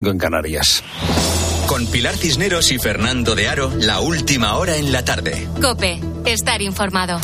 en 0.00 0.16
Canarias. 0.16 0.84
Con 1.66 1.84
Pilar 1.88 2.16
Cisneros 2.16 2.70
y 2.70 2.78
Fernando 2.78 3.34
de 3.34 3.48
Aro, 3.48 3.72
la 3.80 3.98
última 3.98 4.54
hora 4.54 4.76
en 4.76 4.92
la 4.92 5.04
tarde. 5.04 5.48
Cope, 5.60 6.00
estar 6.24 6.62
informado. 6.62 7.18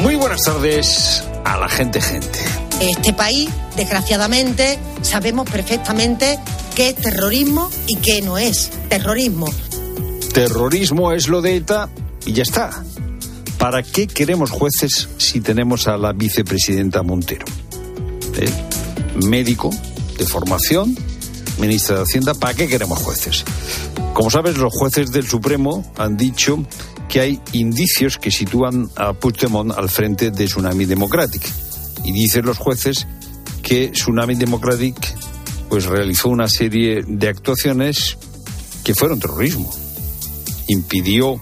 Muy 0.00 0.16
buenas 0.16 0.42
tardes 0.44 1.22
a 1.44 1.58
la 1.58 1.68
gente, 1.68 2.00
gente. 2.00 2.38
Este 2.80 3.12
país, 3.12 3.50
desgraciadamente, 3.76 4.78
sabemos 5.02 5.50
perfectamente 5.50 6.38
qué 6.74 6.88
es 6.88 6.94
terrorismo 6.94 7.70
y 7.86 7.96
qué 7.96 8.22
no 8.22 8.38
es 8.38 8.70
terrorismo. 8.88 9.52
Terrorismo 10.32 11.12
es 11.12 11.28
lo 11.28 11.42
de 11.42 11.56
ETA 11.56 11.90
y 12.24 12.32
ya 12.32 12.42
está. 12.42 12.70
¿Para 13.58 13.82
qué 13.82 14.06
queremos 14.06 14.50
jueces 14.50 15.10
si 15.18 15.42
tenemos 15.42 15.88
a 15.88 15.98
la 15.98 16.14
vicepresidenta 16.14 17.02
Montero? 17.02 17.44
¿Eh? 18.36 18.50
Médico 19.26 19.70
de 20.18 20.26
formación, 20.26 20.96
ministra 21.58 21.96
de 21.96 22.02
Hacienda, 22.02 22.34
¿para 22.34 22.54
qué 22.54 22.66
queremos 22.66 22.98
jueces? 22.98 23.44
Como 24.14 24.30
sabes, 24.30 24.58
los 24.58 24.72
jueces 24.72 25.12
del 25.12 25.26
Supremo 25.26 25.90
han 25.96 26.16
dicho 26.16 26.64
que 27.08 27.20
hay 27.20 27.40
indicios 27.52 28.18
que 28.18 28.30
sitúan 28.30 28.90
a 28.96 29.12
Puigdemont 29.12 29.72
al 29.72 29.88
frente 29.88 30.30
de 30.30 30.46
Tsunami 30.46 30.86
Democratic. 30.86 31.42
Y 32.04 32.12
dicen 32.12 32.46
los 32.46 32.58
jueces 32.58 33.06
que 33.62 33.90
Tsunami 33.90 34.34
Democratic 34.34 34.96
pues 35.68 35.86
realizó 35.86 36.28
una 36.28 36.48
serie 36.48 37.02
de 37.06 37.28
actuaciones 37.28 38.18
que 38.84 38.94
fueron 38.94 39.20
terrorismo. 39.20 39.70
Impidió 40.68 41.40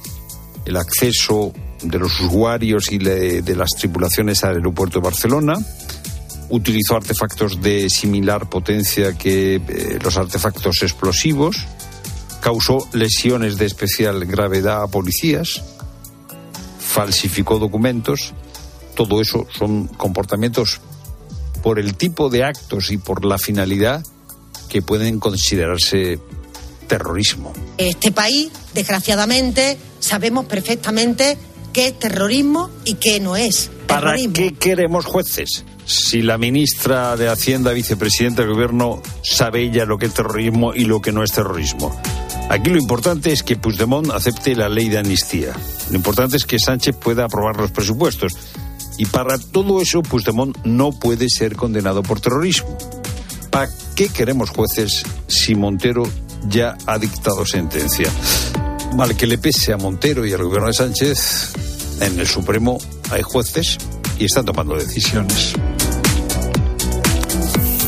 el 0.65 0.77
acceso 0.77 1.53
de 1.83 1.99
los 1.99 2.21
usuarios 2.21 2.93
y 2.93 2.99
de 2.99 3.55
las 3.57 3.71
tripulaciones 3.71 4.45
al 4.45 4.57
aeropuerto 4.57 5.01
de 5.01 5.05
Barcelona, 5.05 5.55
utilizó 6.51 6.97
artefactos 6.97 7.61
de 7.63 7.89
similar 7.89 8.49
potencia 8.49 9.17
que 9.17 9.57
eh, 9.57 9.99
los 10.03 10.17
artefactos 10.17 10.83
explosivos, 10.83 11.57
causó 12.41 12.89
lesiones 12.93 13.57
de 13.57 13.67
especial 13.67 14.25
gravedad 14.27 14.83
a 14.83 14.89
policías, 14.89 15.63
falsificó 16.79 17.59
documentos, 17.59 18.33
todo 18.95 19.21
eso 19.21 19.47
son 19.57 19.87
comportamientos 19.87 20.81
por 21.63 21.79
el 21.79 21.95
tipo 21.95 22.31
de 22.31 22.45
actos 22.45 22.91
y 22.91 22.99
por 22.99 23.25
la 23.25 23.39
finalidad 23.39 24.05
que 24.69 24.83
pueden 24.83 25.21
considerarse 25.21 26.19
terrorismo. 26.89 27.53
Este 27.79 28.11
país, 28.11 28.51
desgraciadamente, 28.75 29.79
sabemos 30.01 30.47
perfectamente 30.47 31.39
qué 31.73 31.89
es 31.89 31.99
terrorismo 31.99 32.71
y 32.85 32.95
qué 32.95 33.21
no 33.21 33.37
es. 33.37 33.71
¿Para 33.91 34.15
qué 34.33 34.55
queremos 34.55 35.05
jueces? 35.05 35.65
Si 35.85 36.23
la 36.23 36.39
ministra 36.39 37.17
de 37.17 37.29
Hacienda, 37.29 37.73
vicepresidenta 37.73 38.43
del 38.43 38.53
Gobierno, 38.53 39.03
sabe 39.23 39.69
ya 39.73 39.85
lo 39.85 39.99
que 39.99 40.07
es 40.07 40.15
terrorismo 40.15 40.73
y 40.73 40.85
lo 40.85 41.01
que 41.01 41.11
no 41.11 41.25
es 41.25 41.33
terrorismo. 41.33 42.01
Aquí 42.49 42.71
lo 42.71 42.79
importante 42.79 43.33
es 43.33 43.43
que 43.43 43.57
Puigdemont 43.57 44.13
acepte 44.13 44.55
la 44.55 44.69
ley 44.69 44.89
de 44.89 44.99
amnistía. 44.99 45.55
Lo 45.91 45.97
importante 45.97 46.37
es 46.37 46.45
que 46.45 46.61
Sánchez 46.61 46.95
pueda 46.97 47.25
aprobar 47.25 47.57
los 47.57 47.73
presupuestos. 47.73 48.37
Y 48.97 49.07
para 49.07 49.39
todo 49.39 49.83
eso, 49.83 50.03
Puigdemont 50.03 50.57
no 50.65 50.93
puede 50.93 51.29
ser 51.29 51.57
condenado 51.57 52.05
por 52.05 52.21
terrorismo. 52.21 52.79
¿Para 53.51 53.69
qué 53.97 54.09
queremos 54.09 54.51
jueces 54.51 55.03
si 55.27 55.57
Montero 55.57 56.05
ya 56.49 56.79
ha 56.87 56.97
dictado 56.97 57.45
sentencia? 57.45 58.09
Mal 58.95 59.17
que 59.17 59.27
le 59.27 59.39
pese 59.39 59.73
a 59.73 59.77
Montero 59.77 60.25
y 60.25 60.33
al 60.33 60.45
gobierno 60.45 60.69
de 60.69 60.75
Sánchez, 60.75 61.53
en 62.01 62.21
el 62.21 62.27
Supremo 62.29 62.79
hay 63.11 63.23
jueces 63.23 63.79
y 64.19 64.25
están 64.25 64.45
tomando 64.45 64.77
decisiones. 64.77 65.55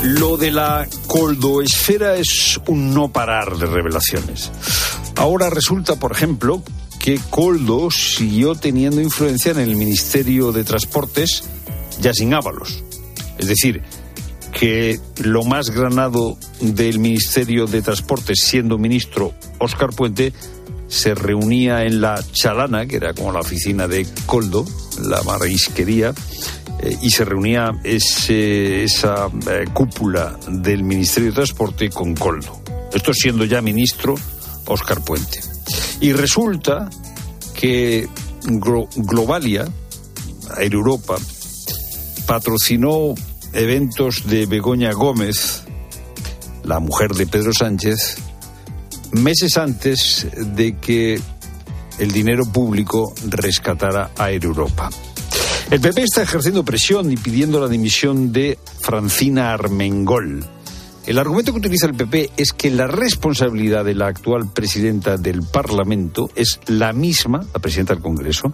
Lo 0.02 0.36
de 0.36 0.50
la 0.50 0.88
coldoesfera 1.06 2.16
es 2.16 2.60
un 2.66 2.92
no 2.92 3.12
parar 3.12 3.56
de 3.56 3.66
revelaciones. 3.66 4.50
Ahora 5.16 5.48
resulta, 5.48 5.96
por 5.96 6.12
ejemplo, 6.12 6.62
que 6.98 7.20
Coldo 7.30 7.90
siguió 7.90 8.54
teniendo 8.54 9.00
influencia 9.00 9.52
en 9.52 9.58
el 9.58 9.76
Ministerio 9.76 10.52
de 10.52 10.64
Transportes 10.64 11.44
ya 12.00 12.12
sin 12.12 12.34
Ábalos. 12.34 12.82
Es 13.38 13.46
decir, 13.46 13.82
que 14.52 15.00
lo 15.22 15.44
más 15.44 15.70
granado 15.70 16.36
del 16.60 16.98
Ministerio 16.98 17.66
de 17.66 17.82
Transportes, 17.82 18.40
siendo 18.42 18.78
ministro 18.78 19.34
Óscar 19.58 19.90
Puente, 19.90 20.32
se 20.92 21.14
reunía 21.14 21.84
en 21.84 22.02
la 22.02 22.22
Chalana, 22.32 22.86
que 22.86 22.96
era 22.96 23.14
como 23.14 23.32
la 23.32 23.40
oficina 23.40 23.88
de 23.88 24.06
Coldo, 24.26 24.66
la 25.00 25.22
marisquería, 25.22 26.12
eh, 26.80 26.98
y 27.00 27.10
se 27.10 27.24
reunía 27.24 27.70
ese, 27.82 28.84
esa 28.84 29.28
eh, 29.50 29.64
cúpula 29.72 30.38
del 30.48 30.84
Ministerio 30.84 31.30
de 31.30 31.36
Transporte 31.36 31.88
con 31.88 32.14
Coldo. 32.14 32.60
Esto 32.92 33.14
siendo 33.14 33.46
ya 33.46 33.62
ministro 33.62 34.16
Óscar 34.66 35.02
Puente. 35.02 35.40
Y 36.02 36.12
resulta 36.12 36.90
que 37.54 38.06
Globalia, 38.44 39.64
Air 40.58 40.74
Europa, 40.74 41.16
patrocinó 42.26 43.14
eventos 43.54 44.26
de 44.26 44.44
Begoña 44.44 44.92
Gómez, 44.92 45.62
la 46.64 46.80
mujer 46.80 47.14
de 47.14 47.26
Pedro 47.26 47.54
Sánchez, 47.54 48.18
meses 49.12 49.56
antes 49.56 50.26
de 50.36 50.76
que 50.76 51.20
el 51.98 52.10
dinero 52.10 52.44
público 52.44 53.14
rescatara 53.28 54.10
a 54.16 54.30
Europa. 54.30 54.90
El 55.70 55.80
PP 55.80 56.02
está 56.02 56.22
ejerciendo 56.22 56.64
presión 56.64 57.10
y 57.10 57.16
pidiendo 57.16 57.60
la 57.60 57.68
dimisión 57.68 58.32
de 58.32 58.58
Francina 58.80 59.52
Armengol. 59.52 60.44
El 61.06 61.18
argumento 61.18 61.52
que 61.52 61.58
utiliza 61.58 61.86
el 61.86 61.94
PP 61.94 62.30
es 62.36 62.52
que 62.52 62.70
la 62.70 62.86
responsabilidad 62.86 63.84
de 63.84 63.94
la 63.94 64.06
actual 64.06 64.50
presidenta 64.52 65.16
del 65.16 65.42
Parlamento 65.42 66.30
es 66.36 66.60
la 66.66 66.92
misma, 66.92 67.44
la 67.52 67.60
presidenta 67.60 67.94
del 67.94 68.02
Congreso, 68.02 68.52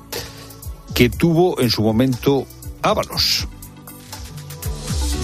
que 0.94 1.10
tuvo 1.10 1.60
en 1.60 1.70
su 1.70 1.82
momento 1.82 2.46
Ábalos 2.82 3.48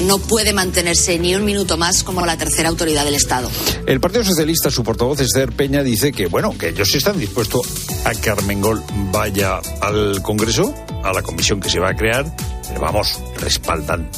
no 0.03 0.19
puede 0.19 0.53
mantenerse 0.53 1.19
ni 1.19 1.34
un 1.34 1.44
minuto 1.44 1.77
más 1.77 2.03
como 2.03 2.25
la 2.27 2.37
tercera 2.37 2.69
autoridad 2.69 3.05
del 3.05 3.15
Estado. 3.15 3.50
El 3.87 4.00
Partido 4.00 4.25
Socialista, 4.25 4.71
su 4.71 4.82
portavoz 4.82 5.21
Esther 5.21 5.53
Peña, 5.53 5.82
dice 5.82 6.12
que, 6.12 6.27
bueno, 6.27 6.56
que 6.59 6.71
ellos 6.71 6.94
están 6.94 7.19
dispuestos 7.19 7.62
a 8.05 8.15
que 8.15 8.31
Armengol 8.31 8.82
vaya 9.12 9.60
al 9.81 10.22
Congreso, 10.22 10.75
a 11.03 11.12
la 11.12 11.22
comisión 11.22 11.60
que 11.60 11.71
se 11.71 11.81
va 11.81 11.91
a 11.91 11.97
crear, 11.97 12.34
pero 12.69 12.81
vamos, 12.81 13.21
respaldan 13.38 14.09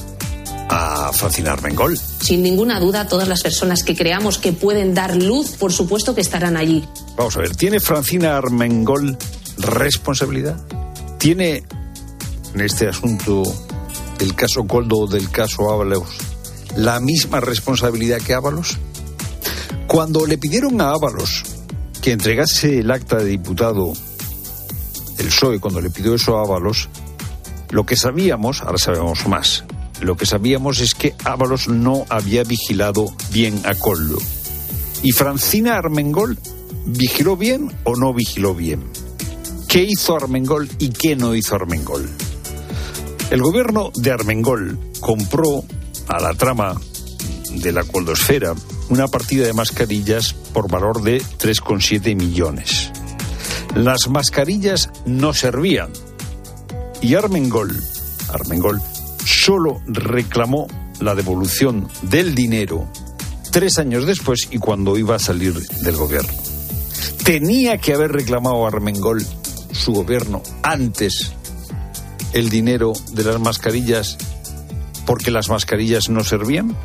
a 0.68 1.12
Francina 1.12 1.52
Armengol. 1.52 1.98
Sin 2.20 2.42
ninguna 2.42 2.80
duda, 2.80 3.06
todas 3.08 3.28
las 3.28 3.42
personas 3.42 3.82
que 3.82 3.94
creamos 3.94 4.38
que 4.38 4.52
pueden 4.52 4.94
dar 4.94 5.16
luz, 5.16 5.52
por 5.52 5.72
supuesto 5.72 6.14
que 6.14 6.20
estarán 6.20 6.56
allí. 6.56 6.84
Vamos 7.16 7.36
a 7.36 7.40
ver, 7.40 7.54
¿tiene 7.54 7.80
Francina 7.80 8.36
Armengol 8.36 9.16
responsabilidad? 9.58 10.56
¿Tiene 11.18 11.64
en 12.54 12.60
este 12.60 12.88
asunto 12.88 13.42
del 14.18 14.34
caso 14.34 14.66
Coldo 14.66 15.06
del 15.06 15.30
caso 15.30 15.70
Ábalos 15.72 16.08
la 16.76 17.00
misma 17.00 17.40
responsabilidad 17.40 18.20
que 18.20 18.34
Ábalos? 18.34 18.78
Cuando 19.86 20.26
le 20.26 20.38
pidieron 20.38 20.80
a 20.80 20.90
Ábalos 20.90 21.42
que 22.02 22.12
entregase 22.12 22.80
el 22.80 22.90
acta 22.90 23.16
de 23.16 23.24
diputado, 23.24 23.92
el 25.18 25.26
PSOE, 25.26 25.58
cuando 25.58 25.80
le 25.80 25.90
pidió 25.90 26.14
eso 26.14 26.38
a 26.38 26.42
Ábalos, 26.42 26.88
lo 27.70 27.84
que 27.86 27.96
sabíamos, 27.96 28.62
ahora 28.62 28.78
sabemos 28.78 29.26
más, 29.26 29.64
lo 30.00 30.16
que 30.16 30.26
sabíamos 30.26 30.80
es 30.80 30.94
que 30.94 31.14
Ábalos 31.24 31.68
no 31.68 32.04
había 32.10 32.44
vigilado 32.44 33.06
bien 33.32 33.60
a 33.64 33.74
Coldo. 33.74 34.18
¿Y 35.02 35.12
Francina 35.12 35.76
Armengol 35.76 36.38
vigiló 36.84 37.36
bien 37.36 37.72
o 37.84 37.96
no 37.96 38.12
vigiló 38.12 38.54
bien? 38.54 38.84
¿Qué 39.68 39.82
hizo 39.82 40.16
Armengol 40.16 40.68
y 40.78 40.90
qué 40.90 41.16
no 41.16 41.34
hizo 41.34 41.54
Armengol? 41.54 42.08
El 43.30 43.42
gobierno 43.42 43.90
de 43.96 44.12
Armengol 44.12 44.78
compró 45.00 45.64
a 46.06 46.20
la 46.20 46.32
trama 46.34 46.80
de 47.50 47.72
la 47.72 47.82
coldosfera 47.82 48.54
una 48.88 49.08
partida 49.08 49.46
de 49.46 49.52
mascarillas 49.52 50.32
por 50.52 50.70
valor 50.70 51.02
de 51.02 51.18
3,7 51.20 52.14
millones. 52.14 52.92
Las 53.74 54.08
mascarillas 54.08 54.90
no 55.06 55.34
servían 55.34 55.90
y 57.02 57.14
Armengol, 57.14 57.76
Armengol 58.32 58.80
solo 59.24 59.82
reclamó 59.86 60.68
la 61.00 61.14
devolución 61.14 61.88
del 62.02 62.34
dinero 62.34 62.88
tres 63.50 63.78
años 63.78 64.06
después 64.06 64.48
y 64.50 64.58
cuando 64.58 64.96
iba 64.96 65.16
a 65.16 65.18
salir 65.18 65.54
del 65.54 65.96
gobierno. 65.96 66.32
Tenía 67.24 67.78
que 67.78 67.92
haber 67.92 68.12
reclamado 68.12 68.66
Armengol 68.66 69.24
su 69.72 69.92
gobierno 69.92 70.42
antes 70.62 71.32
el 72.36 72.50
dinero 72.50 72.92
de 73.12 73.24
las 73.24 73.40
mascarillas 73.40 74.18
porque 75.06 75.30
las 75.30 75.48
mascarillas 75.48 76.10
no 76.10 76.22
servían? 76.22 76.76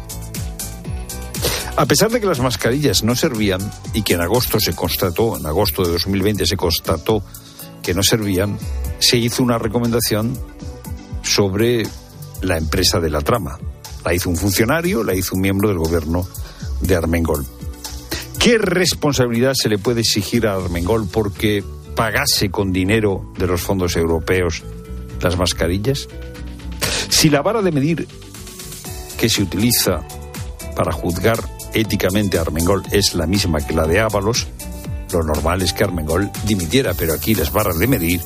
A 1.75 1.86
pesar 1.86 2.09
de 2.09 2.21
que 2.21 2.25
las 2.25 2.39
mascarillas 2.39 3.03
no 3.03 3.15
servían 3.15 3.59
y 3.94 4.03
que 4.03 4.13
en 4.13 4.21
agosto 4.21 4.59
se 4.62 4.74
constató, 4.74 5.38
en 5.38 5.45
agosto 5.45 5.83
de 5.83 5.92
2020 5.92 6.45
se 6.45 6.56
constató 6.56 7.21
que 7.83 7.94
no 7.94 8.01
servían, 8.01 8.57
se 9.00 9.18
hizo 9.18 9.44
una 9.44 9.57
recomendación 9.57 10.38
sobre 11.21 11.83
la 12.42 12.57
empresa 12.57 13.01
de 13.01 13.09
la 13.09 13.19
trama. 13.19 13.59
La 14.06 14.13
hizo 14.13 14.30
un 14.30 14.38
funcionario, 14.38 15.03
la 15.03 15.15
hizo 15.15 15.36
un 15.36 15.42
miembro 15.42 15.68
del 15.68 15.80
gobierno 15.80 16.25
de 16.80 16.95
Armengol. 16.95 17.45
¿Qué 18.39 18.57
responsabilidad 18.57 19.53
se 19.53 19.68
le 19.68 19.77
puede 19.77 20.00
exigir 20.00 20.48
a 20.48 20.56
Armengol 20.56 21.09
porque 21.12 21.62
pagase 21.94 22.50
con 22.50 22.71
dinero 22.71 23.33
de 23.38 23.48
los 23.48 23.62
fondos 23.62 23.98
europeos 23.98 24.63
las 25.22 25.38
mascarillas? 25.38 26.08
Si 27.10 27.30
la 27.30 27.42
vara 27.42 27.62
de 27.62 27.72
medir 27.72 28.08
que 29.18 29.30
se 29.30 29.44
utiliza 29.44 30.02
para 30.76 30.92
juzgar 30.92 31.40
éticamente 31.74 32.38
a 32.38 32.42
Armengol 32.42 32.84
es 32.92 33.14
la 33.14 33.28
misma 33.28 33.66
que 33.66 33.74
la 33.74 33.86
de 33.86 34.00
Ábalos, 34.00 34.48
lo 35.12 35.24
normal 35.24 35.62
es 35.62 35.74
que 35.74 35.84
Armengol 35.84 36.32
dimitiera, 36.46 36.94
pero 36.94 37.14
aquí 37.14 37.36
las 37.36 37.52
barras 37.52 37.78
de 37.80 37.88
medir 37.88 38.22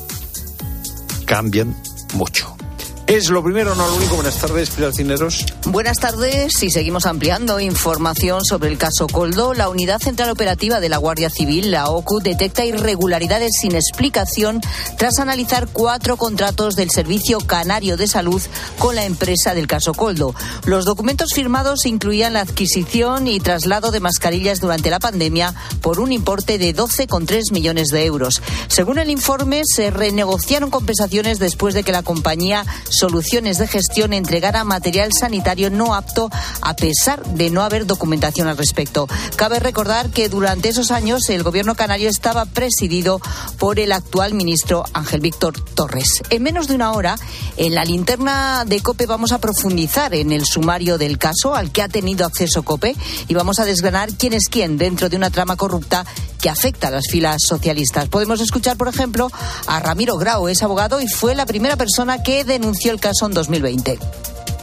cambian 1.26 1.76
mucho. 2.14 2.56
Es 3.06 3.30
lo 3.30 3.40
primero, 3.40 3.76
no 3.76 3.86
lo 3.86 3.94
único. 3.94 4.16
Buenas 4.16 4.36
tardes, 4.38 4.70
Pilar 4.70 4.92
Cineros. 4.92 5.46
Buenas 5.66 5.98
tardes. 5.98 6.60
Y 6.60 6.70
seguimos 6.70 7.06
ampliando 7.06 7.60
información 7.60 8.44
sobre 8.44 8.68
el 8.68 8.78
caso 8.78 9.06
Coldo. 9.06 9.54
La 9.54 9.68
Unidad 9.68 10.00
Central 10.00 10.30
Operativa 10.30 10.80
de 10.80 10.88
la 10.88 10.96
Guardia 10.96 11.30
Civil, 11.30 11.70
la 11.70 11.88
OCU, 11.88 12.18
detecta 12.18 12.64
irregularidades 12.64 13.52
sin 13.60 13.76
explicación 13.76 14.60
tras 14.98 15.20
analizar 15.20 15.68
cuatro 15.72 16.16
contratos 16.16 16.74
del 16.74 16.90
Servicio 16.90 17.38
Canario 17.38 17.96
de 17.96 18.08
Salud 18.08 18.42
con 18.76 18.96
la 18.96 19.04
empresa 19.04 19.54
del 19.54 19.68
caso 19.68 19.94
Coldo. 19.94 20.34
Los 20.64 20.84
documentos 20.84 21.32
firmados 21.32 21.86
incluían 21.86 22.32
la 22.32 22.40
adquisición 22.40 23.28
y 23.28 23.38
traslado 23.38 23.92
de 23.92 24.00
mascarillas 24.00 24.58
durante 24.58 24.90
la 24.90 24.98
pandemia 24.98 25.54
por 25.80 26.00
un 26.00 26.10
importe 26.10 26.58
de 26.58 26.74
12,3 26.74 27.52
millones 27.52 27.90
de 27.90 28.04
euros. 28.04 28.42
Según 28.66 28.98
el 28.98 29.10
informe, 29.10 29.62
se 29.64 29.92
renegociaron 29.92 30.70
compensaciones 30.70 31.38
después 31.38 31.72
de 31.72 31.84
que 31.84 31.92
la 31.92 32.02
compañía 32.02 32.64
Soluciones 32.98 33.58
de 33.58 33.66
Gestión 33.66 34.14
entregara 34.14 34.64
material 34.64 35.12
sanitario 35.12 35.68
no 35.68 35.94
apto 35.94 36.30
a 36.62 36.74
pesar 36.74 37.22
de 37.26 37.50
no 37.50 37.62
haber 37.62 37.84
documentación 37.84 38.48
al 38.48 38.56
respecto. 38.56 39.06
Cabe 39.36 39.60
recordar 39.60 40.08
que 40.08 40.30
durante 40.30 40.70
esos 40.70 40.90
años 40.90 41.28
el 41.28 41.42
gobierno 41.42 41.74
canario 41.74 42.08
estaba 42.08 42.46
presidido 42.46 43.20
por 43.58 43.80
el 43.80 43.92
actual 43.92 44.32
ministro 44.32 44.84
Ángel 44.94 45.20
Víctor 45.20 45.60
Torres. 45.74 46.22
En 46.30 46.42
menos 46.42 46.68
de 46.68 46.74
una 46.74 46.92
hora, 46.92 47.16
en 47.58 47.74
la 47.74 47.84
linterna 47.84 48.64
de 48.64 48.80
COPE 48.80 49.04
vamos 49.04 49.32
a 49.32 49.40
profundizar 49.40 50.14
en 50.14 50.32
el 50.32 50.46
sumario 50.46 50.96
del 50.96 51.18
caso 51.18 51.54
al 51.54 51.72
que 51.72 51.82
ha 51.82 51.88
tenido 51.88 52.24
acceso 52.24 52.62
COPE 52.62 52.96
y 53.28 53.34
vamos 53.34 53.58
a 53.58 53.66
desgranar 53.66 54.14
quién 54.14 54.32
es 54.32 54.48
quién 54.48 54.78
dentro 54.78 55.10
de 55.10 55.16
una 55.16 55.28
trama 55.28 55.56
corrupta 55.56 56.06
que 56.40 56.48
afecta 56.48 56.88
a 56.88 56.90
las 56.90 57.08
filas 57.10 57.42
socialistas. 57.46 58.08
Podemos 58.08 58.40
escuchar, 58.40 58.76
por 58.76 58.88
ejemplo, 58.88 59.30
a 59.66 59.80
Ramiro 59.80 60.16
Grau, 60.16 60.48
es 60.48 60.62
abogado 60.62 61.00
y 61.00 61.08
fue 61.08 61.34
la 61.34 61.46
primera 61.46 61.76
persona 61.76 62.22
que 62.22 62.44
denunció 62.44 62.85
el 62.88 63.00
caso 63.00 63.26
en 63.26 63.32
2020. 63.32 63.98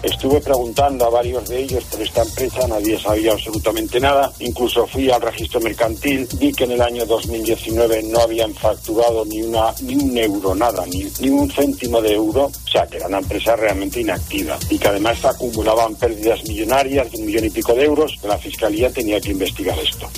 Estuve 0.03 0.41
preguntando 0.41 1.05
a 1.05 1.09
varios 1.09 1.47
de 1.47 1.61
ellos 1.61 1.81
por 1.85 2.01
esta 2.01 2.23
empresa, 2.23 2.67
nadie 2.67 2.99
sabía 2.99 3.31
absolutamente 3.31 4.01
nada. 4.01 4.33
Incluso 4.39 4.85
fui 4.85 5.09
al 5.09 5.21
registro 5.21 5.61
mercantil, 5.61 6.27
vi 6.39 6.51
que 6.51 6.65
en 6.65 6.71
el 6.71 6.81
año 6.81 7.05
2019 7.05 8.03
no 8.03 8.19
habían 8.19 8.53
facturado 8.53 9.23
ni, 9.23 9.41
un 9.43 10.17
euro, 10.17 10.53
nada, 10.55 10.85
ni 10.85 11.29
un 11.29 11.49
céntimo 11.49 12.01
de 12.01 12.15
euro. 12.15 12.47
O 12.47 12.69
sea, 12.69 12.85
que 12.85 12.97
era 12.97 13.07
una 13.07 13.19
empresa 13.19 13.55
realmente 13.55 14.01
inactiva 14.01 14.59
y 14.69 14.77
que 14.77 14.89
además 14.89 15.23
acumulaban 15.23 15.95
pérdidas 15.95 16.43
millonarias 16.43 17.09
de 17.09 17.19
un 17.19 17.25
millón 17.25 17.45
y 17.45 17.49
pico 17.49 17.73
de 17.73 17.85
euros. 17.85 18.19
La 18.23 18.37
Fiscalía 18.37 18.91
tenía 18.91 19.21
que 19.21 19.31
investigar 19.31 19.79
esto. 19.79 20.09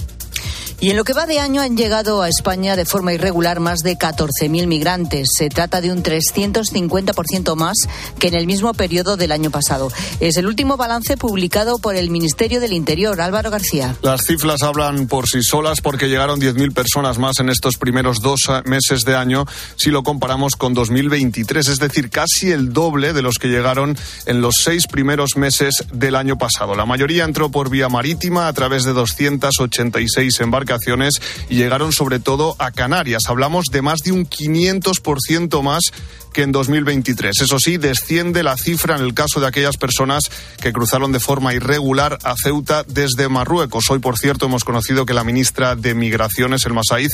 Y 0.82 0.90
en 0.90 0.98
lo 0.98 1.06
que 1.06 1.14
va 1.14 1.26
de 1.26 1.40
año 1.40 1.62
han 1.62 1.78
llegado 1.78 2.22
a 2.22 2.28
España 2.28 2.76
de 2.76 2.86
forma 2.86 3.14
irregular 3.14 3.62
más 3.62 3.80
de 3.80 3.98
14.000 3.98 4.68
migrantes. 4.68 5.30
Se 5.38 5.50
trata 5.50 5.80
de 5.80 5.92
un 5.92 6.04
350% 6.04 7.56
más 7.56 7.78
que 8.20 8.28
en 8.28 8.36
el 8.36 8.46
mismo 8.46 8.74
periodo 8.74 9.16
del 9.16 9.32
año 9.32 9.52
pasado. 9.52 9.90
Es 10.20 10.36
el 10.36 10.48
último 10.48 10.76
balance 10.76 11.16
publicado 11.16 11.80
por 11.80 11.96
el 11.96 12.10
Ministerio 12.10 12.60
del 12.60 12.74
Interior. 12.74 13.22
Álvaro 13.22 13.52
García. 13.52 13.96
Las 14.02 14.26
cifras 14.26 14.64
hablan 14.64 15.08
por 15.08 15.28
sí 15.28 15.42
solas 15.42 15.80
porque 15.82 16.08
llegaron 16.08 16.42
10.000 16.42 16.74
personas 16.74 17.18
más 17.20 17.40
en 17.40 17.50
estos 17.50 17.78
primeros 17.78 18.22
dos 18.22 18.42
meses 18.66 19.02
de 19.06 19.16
año 19.16 19.46
si 19.78 19.92
lo 19.92 20.04
comparamos 20.04 20.56
con 20.56 20.74
2023, 20.74 21.68
es 21.68 21.80
decir, 21.80 22.10
casi 22.10 22.52
el 22.52 22.74
doble 22.74 23.14
de 23.14 23.22
los 23.22 23.38
que 23.38 23.48
llegaron 23.48 23.98
en 24.26 24.42
los 24.42 24.56
seis 24.62 24.88
primeros 24.88 25.38
meses 25.38 25.86
del 25.94 26.16
año 26.16 26.38
pasado. 26.38 26.76
La 26.76 26.86
mayoría 26.86 27.24
entró 27.24 27.50
por 27.50 27.70
vía 27.70 27.88
marítima 27.88 28.48
a 28.48 28.54
través 28.54 28.84
de 28.84 28.94
286 28.94 30.40
embarcaciones 30.42 30.66
y 31.50 31.56
llegaron 31.56 31.92
sobre 31.92 32.20
todo 32.20 32.56
a 32.60 32.72
Canarias. 32.72 33.24
Hablamos 33.28 33.66
de 33.72 33.82
más 33.82 34.00
de 34.00 34.12
un 34.12 34.26
500% 34.28 35.62
más 35.62 35.84
que 36.34 36.42
en 36.42 36.52
2023. 36.52 37.42
Eso 37.42 37.60
sí, 37.60 37.78
desciende 37.78 38.44
la 38.44 38.58
cifra 38.58 38.98
en 38.98 39.02
el 39.02 39.14
caso 39.14 39.40
de 39.40 39.48
aquellas 39.48 39.78
personas 39.78 40.30
que 40.62 40.74
cruzaron 40.74 41.14
de 41.14 41.22
forma 41.22 41.54
irregular 41.54 42.18
a 42.24 42.36
Ceuta 42.36 42.84
desde 42.84 43.30
Marruecos. 43.30 43.90
Hoy, 43.90 44.00
por 44.00 44.18
cierto, 44.18 44.48
hemos 44.48 44.66
conocido 44.66 45.06
que 45.06 45.14
la 45.14 45.24
ministra 45.24 45.78
de 45.78 45.96
Migraciones, 45.96 46.66
el 46.66 46.74
Masaid, 46.74 47.10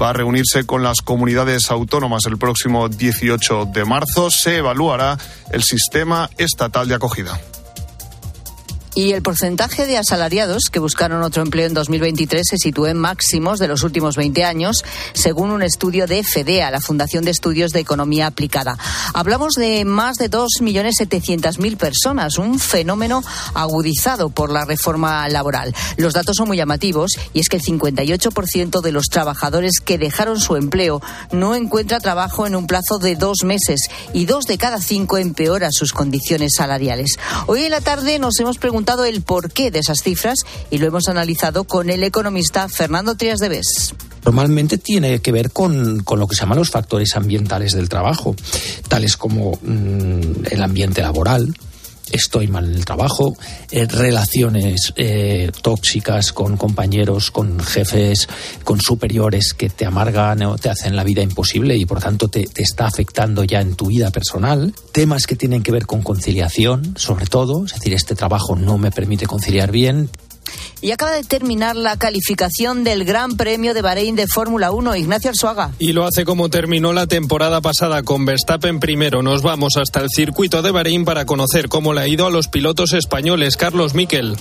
va 0.00 0.10
a 0.10 0.12
reunirse 0.12 0.66
con 0.66 0.82
las 0.82 1.00
comunidades 1.00 1.70
autónomas 1.70 2.26
el 2.26 2.36
próximo 2.36 2.90
18 2.90 3.70
de 3.72 3.84
marzo. 3.86 4.30
Se 4.30 4.58
evaluará 4.58 5.18
el 5.52 5.62
sistema 5.62 6.28
estatal 6.36 6.86
de 6.86 6.96
acogida. 6.96 7.40
Y 8.96 9.12
el 9.12 9.20
porcentaje 9.20 9.84
de 9.84 9.98
asalariados 9.98 10.70
que 10.72 10.78
buscaron 10.78 11.22
otro 11.22 11.42
empleo 11.42 11.66
en 11.66 11.74
2023 11.74 12.46
se 12.48 12.56
sitúa 12.56 12.92
en 12.92 12.96
máximos 12.96 13.58
de 13.58 13.68
los 13.68 13.82
últimos 13.82 14.16
20 14.16 14.42
años, 14.42 14.86
según 15.12 15.50
un 15.50 15.62
estudio 15.62 16.06
de 16.06 16.24
FEDEA, 16.24 16.70
la 16.70 16.80
Fundación 16.80 17.22
de 17.22 17.30
Estudios 17.30 17.72
de 17.72 17.80
Economía 17.80 18.26
Aplicada. 18.26 18.78
Hablamos 19.12 19.52
de 19.52 19.84
más 19.84 20.16
de 20.16 20.30
2.700.000 20.30 21.76
personas, 21.76 22.38
un 22.38 22.58
fenómeno 22.58 23.22
agudizado 23.52 24.30
por 24.30 24.50
la 24.50 24.64
reforma 24.64 25.28
laboral. 25.28 25.74
Los 25.98 26.14
datos 26.14 26.36
son 26.36 26.48
muy 26.48 26.56
llamativos 26.56 27.10
y 27.34 27.40
es 27.40 27.50
que 27.50 27.58
el 27.58 27.64
58% 27.64 28.80
de 28.80 28.92
los 28.92 29.08
trabajadores 29.10 29.72
que 29.84 29.98
dejaron 29.98 30.40
su 30.40 30.56
empleo 30.56 31.02
no 31.32 31.54
encuentra 31.54 32.00
trabajo 32.00 32.46
en 32.46 32.56
un 32.56 32.66
plazo 32.66 32.96
de 32.98 33.14
dos 33.14 33.44
meses 33.44 33.90
y 34.14 34.24
dos 34.24 34.46
de 34.46 34.56
cada 34.56 34.80
cinco 34.80 35.18
empeora 35.18 35.70
sus 35.70 35.92
condiciones 35.92 36.54
salariales. 36.56 37.18
Hoy 37.46 37.64
en 37.64 37.72
la 37.72 37.82
tarde 37.82 38.18
nos 38.18 38.40
hemos 38.40 38.56
preguntado 38.56 38.85
el 39.04 39.22
porqué 39.22 39.70
de 39.70 39.80
esas 39.80 40.02
cifras 40.02 40.38
y 40.70 40.78
lo 40.78 40.86
hemos 40.86 41.08
analizado 41.08 41.64
con 41.64 41.90
el 41.90 42.04
economista 42.04 42.68
Fernando 42.68 43.16
Trias 43.16 43.40
de 43.40 43.48
Bes. 43.48 43.94
Normalmente 44.24 44.78
tiene 44.78 45.20
que 45.20 45.32
ver 45.32 45.50
con, 45.50 46.02
con, 46.02 46.18
lo 46.18 46.26
que 46.26 46.34
se 46.34 46.40
llaman 46.40 46.58
los 46.58 46.70
factores 46.70 47.14
ambientales 47.16 47.72
del 47.72 47.88
trabajo, 47.88 48.34
tales 48.88 49.16
como 49.16 49.58
mmm, 49.62 50.46
el 50.50 50.62
ambiente 50.62 51.02
laboral, 51.02 51.54
estoy 52.12 52.48
mal 52.48 52.66
en 52.66 52.74
el 52.74 52.84
trabajo, 52.84 53.36
eh, 53.70 53.86
relaciones 53.86 54.92
eh, 54.96 55.50
tóxicas 55.62 56.32
con 56.32 56.56
compañeros, 56.56 57.30
con 57.30 57.60
jefes, 57.60 58.28
con 58.64 58.80
superiores 58.80 59.54
que 59.54 59.68
te 59.68 59.86
amargan 59.86 60.42
o 60.42 60.56
te 60.56 60.68
hacen 60.68 60.96
la 60.96 61.04
vida 61.04 61.22
imposible 61.22 61.76
y 61.76 61.86
por 61.86 62.00
tanto 62.00 62.28
te, 62.28 62.44
te, 62.46 62.62
está 62.62 62.86
afectando 62.86 63.44
ya 63.44 63.60
en 63.60 63.74
tu 63.74 63.86
vida 63.86 64.10
personal. 64.10 64.74
Temas 64.92 65.26
que 65.26 65.36
tienen 65.36 65.62
que 65.62 65.72
ver 65.72 65.86
con 65.86 66.02
conciliación, 66.02 66.94
sobre 66.96 67.26
todo, 67.26 67.64
es 67.64 67.72
decir, 67.74 67.94
este 67.94 68.14
trabajo 68.14 68.56
no 68.56 68.78
me 68.78 68.90
permite 68.90 69.26
conciliar 69.26 69.70
bien. 69.70 70.10
Y 70.80 70.90
acaba 70.90 71.12
de 71.12 71.24
terminar 71.24 71.76
la 71.76 71.96
calificación 71.96 72.84
del 72.84 73.04
Gran 73.04 73.36
Premio 73.36 73.74
de 73.74 73.82
Bahrein 73.82 74.16
de 74.16 74.26
Fórmula 74.26 74.70
1, 74.70 74.96
Ignacio 74.96 75.30
Arzuaga. 75.30 75.72
Y 75.78 75.92
lo 75.92 76.04
hace 76.04 76.24
como 76.24 76.48
terminó 76.48 76.92
la 76.92 77.06
temporada 77.06 77.60
pasada 77.60 78.02
con 78.02 78.24
Verstappen 78.24 78.80
primero. 78.80 79.22
Nos 79.22 79.42
vamos 79.42 79.76
hasta 79.76 80.00
el 80.00 80.08
circuito 80.10 80.62
de 80.62 80.70
Bahrein 80.70 81.04
para 81.04 81.24
conocer 81.24 81.68
cómo 81.68 81.92
le 81.92 82.02
ha 82.02 82.08
ido 82.08 82.26
a 82.26 82.30
los 82.30 82.48
pilotos 82.48 82.92
españoles. 82.92 83.56
Carlos 83.56 83.94
Miquel. 83.94 84.36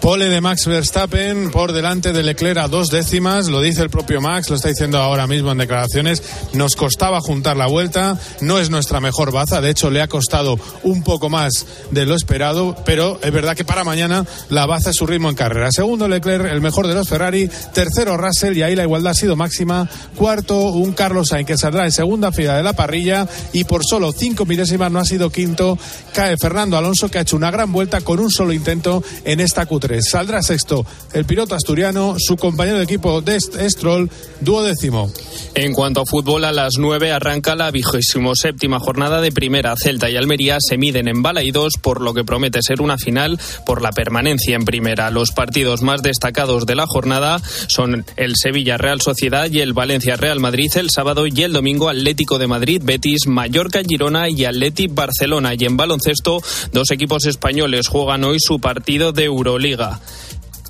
Pole 0.00 0.28
de 0.28 0.40
Max 0.40 0.66
Verstappen 0.66 1.50
por 1.50 1.72
delante 1.72 2.12
de 2.12 2.22
Leclerc 2.22 2.58
a 2.58 2.68
dos 2.68 2.90
décimas, 2.90 3.48
lo 3.48 3.60
dice 3.60 3.82
el 3.82 3.90
propio 3.90 4.20
Max, 4.20 4.50
lo 4.50 4.56
está 4.56 4.68
diciendo 4.68 4.98
ahora 4.98 5.26
mismo 5.26 5.50
en 5.50 5.58
declaraciones. 5.58 6.22
Nos 6.52 6.76
costaba 6.76 7.20
juntar 7.20 7.56
la 7.56 7.66
vuelta, 7.66 8.18
no 8.40 8.58
es 8.58 8.70
nuestra 8.70 9.00
mejor 9.00 9.32
baza, 9.32 9.60
de 9.60 9.70
hecho 9.70 9.90
le 9.90 10.02
ha 10.02 10.08
costado 10.08 10.58
un 10.82 11.02
poco 11.02 11.28
más 11.28 11.66
de 11.90 12.04
lo 12.06 12.14
esperado, 12.14 12.76
pero 12.84 13.18
es 13.22 13.32
verdad 13.32 13.56
que 13.56 13.64
para 13.64 13.84
mañana 13.84 14.24
la 14.50 14.66
baza 14.66 14.90
es 14.90 14.96
su 14.96 15.06
ritmo 15.06 15.30
en 15.30 15.34
carrera. 15.34 15.72
Segundo 15.72 16.08
Leclerc, 16.08 16.52
el 16.52 16.60
mejor 16.60 16.86
de 16.86 16.94
los 16.94 17.08
Ferrari, 17.08 17.48
tercero 17.72 18.16
Russell 18.16 18.56
y 18.56 18.62
ahí 18.62 18.76
la 18.76 18.82
igualdad 18.82 19.12
ha 19.12 19.14
sido 19.14 19.34
máxima. 19.34 19.88
Cuarto, 20.14 20.56
un 20.56 20.92
Carlos 20.92 21.28
Sainz 21.28 21.46
que 21.46 21.56
saldrá 21.56 21.84
en 21.84 21.92
segunda 21.92 22.32
fila 22.32 22.56
de 22.56 22.62
la 22.62 22.74
parrilla 22.74 23.26
y 23.52 23.64
por 23.64 23.82
solo 23.84 24.12
cinco 24.12 24.44
milésimas 24.44 24.92
no 24.92 25.00
ha 25.00 25.04
sido 25.04 25.30
quinto. 25.30 25.78
Cae 26.12 26.36
Fernando 26.36 26.76
Alonso 26.76 27.08
que 27.08 27.18
ha 27.18 27.22
hecho 27.22 27.36
una 27.36 27.50
gran 27.50 27.72
vuelta 27.72 28.02
con 28.02 28.20
un 28.20 28.30
solo 28.30 28.52
intento 28.52 29.02
en 29.24 29.40
esta 29.40 29.66
Q3 29.66 29.85
Q3. 29.86 30.00
Saldrá 30.02 30.42
sexto 30.42 30.84
el 31.12 31.24
piloto 31.24 31.54
asturiano, 31.54 32.16
su 32.18 32.36
compañero 32.36 32.78
de 32.78 32.84
equipo 32.84 33.20
Dest 33.20 33.56
Stroll, 33.58 34.10
duodécimo. 34.40 35.10
En 35.54 35.72
cuanto 35.72 36.02
a 36.02 36.06
fútbol, 36.06 36.44
a 36.44 36.52
las 36.52 36.74
9 36.78 37.12
arranca 37.12 37.54
la 37.54 37.70
vigésimo 37.70 38.34
séptima 38.34 38.78
jornada 38.78 39.20
de 39.20 39.32
primera. 39.32 39.74
Celta 39.76 40.10
y 40.10 40.16
Almería 40.16 40.58
se 40.60 40.76
miden 40.76 41.08
en 41.08 41.22
Balaídos, 41.22 41.74
por 41.80 42.02
lo 42.02 42.12
que 42.12 42.24
promete 42.24 42.62
ser 42.62 42.82
una 42.82 42.98
final 42.98 43.38
por 43.64 43.80
la 43.80 43.92
permanencia 43.92 44.56
en 44.56 44.64
primera. 44.64 45.10
Los 45.10 45.32
partidos 45.32 45.82
más 45.82 46.02
destacados 46.02 46.66
de 46.66 46.74
la 46.74 46.86
jornada 46.86 47.40
son 47.68 48.04
el 48.16 48.34
Sevilla 48.36 48.76
Real 48.76 49.00
Sociedad 49.00 49.50
y 49.50 49.60
el 49.60 49.72
Valencia 49.72 50.16
Real 50.16 50.40
Madrid 50.40 50.70
el 50.76 50.90
sábado 50.90 51.26
y 51.26 51.42
el 51.42 51.52
domingo 51.52 51.88
Atlético 51.88 52.38
de 52.38 52.46
Madrid, 52.46 52.82
Betis, 52.84 53.26
Mallorca, 53.26 53.80
Girona 53.86 54.28
y 54.28 54.44
Atleti 54.44 54.88
Barcelona. 54.88 55.54
Y 55.58 55.64
en 55.64 55.76
baloncesto, 55.76 56.42
dos 56.72 56.90
equipos 56.90 57.24
españoles 57.26 57.88
juegan 57.88 58.24
hoy 58.24 58.38
su 58.40 58.60
partido 58.60 59.12
de 59.12 59.24
Euroliga. 59.24 59.75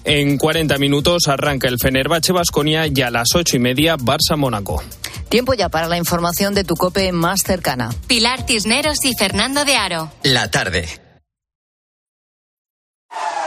En 0.05 0.39
40 0.39 0.79
minutos 0.79 1.27
arranca 1.27 1.69
el 1.69 1.79
Fenerbahce 1.79 2.33
Basconia 2.33 2.87
y 2.87 3.03
a 3.03 3.11
las 3.11 3.29
ocho 3.35 3.57
y 3.57 3.59
media 3.59 3.97
Barça 3.97 4.37
Mónaco. 4.37 4.83
Tiempo 5.29 5.55
ya 5.55 5.69
para 5.69 5.89
la 5.89 5.97
información 5.97 6.55
de 6.55 6.63
tu 6.63 6.75
cope 6.75 7.11
más 7.11 7.41
cercana. 7.45 7.91
Pilar 8.07 8.47
Cisneros 8.47 9.05
y 9.05 9.13
Fernando 9.19 9.65
de 9.65 9.77
Aro. 9.77 10.13
La 10.23 10.51
tarde. 10.51 11.06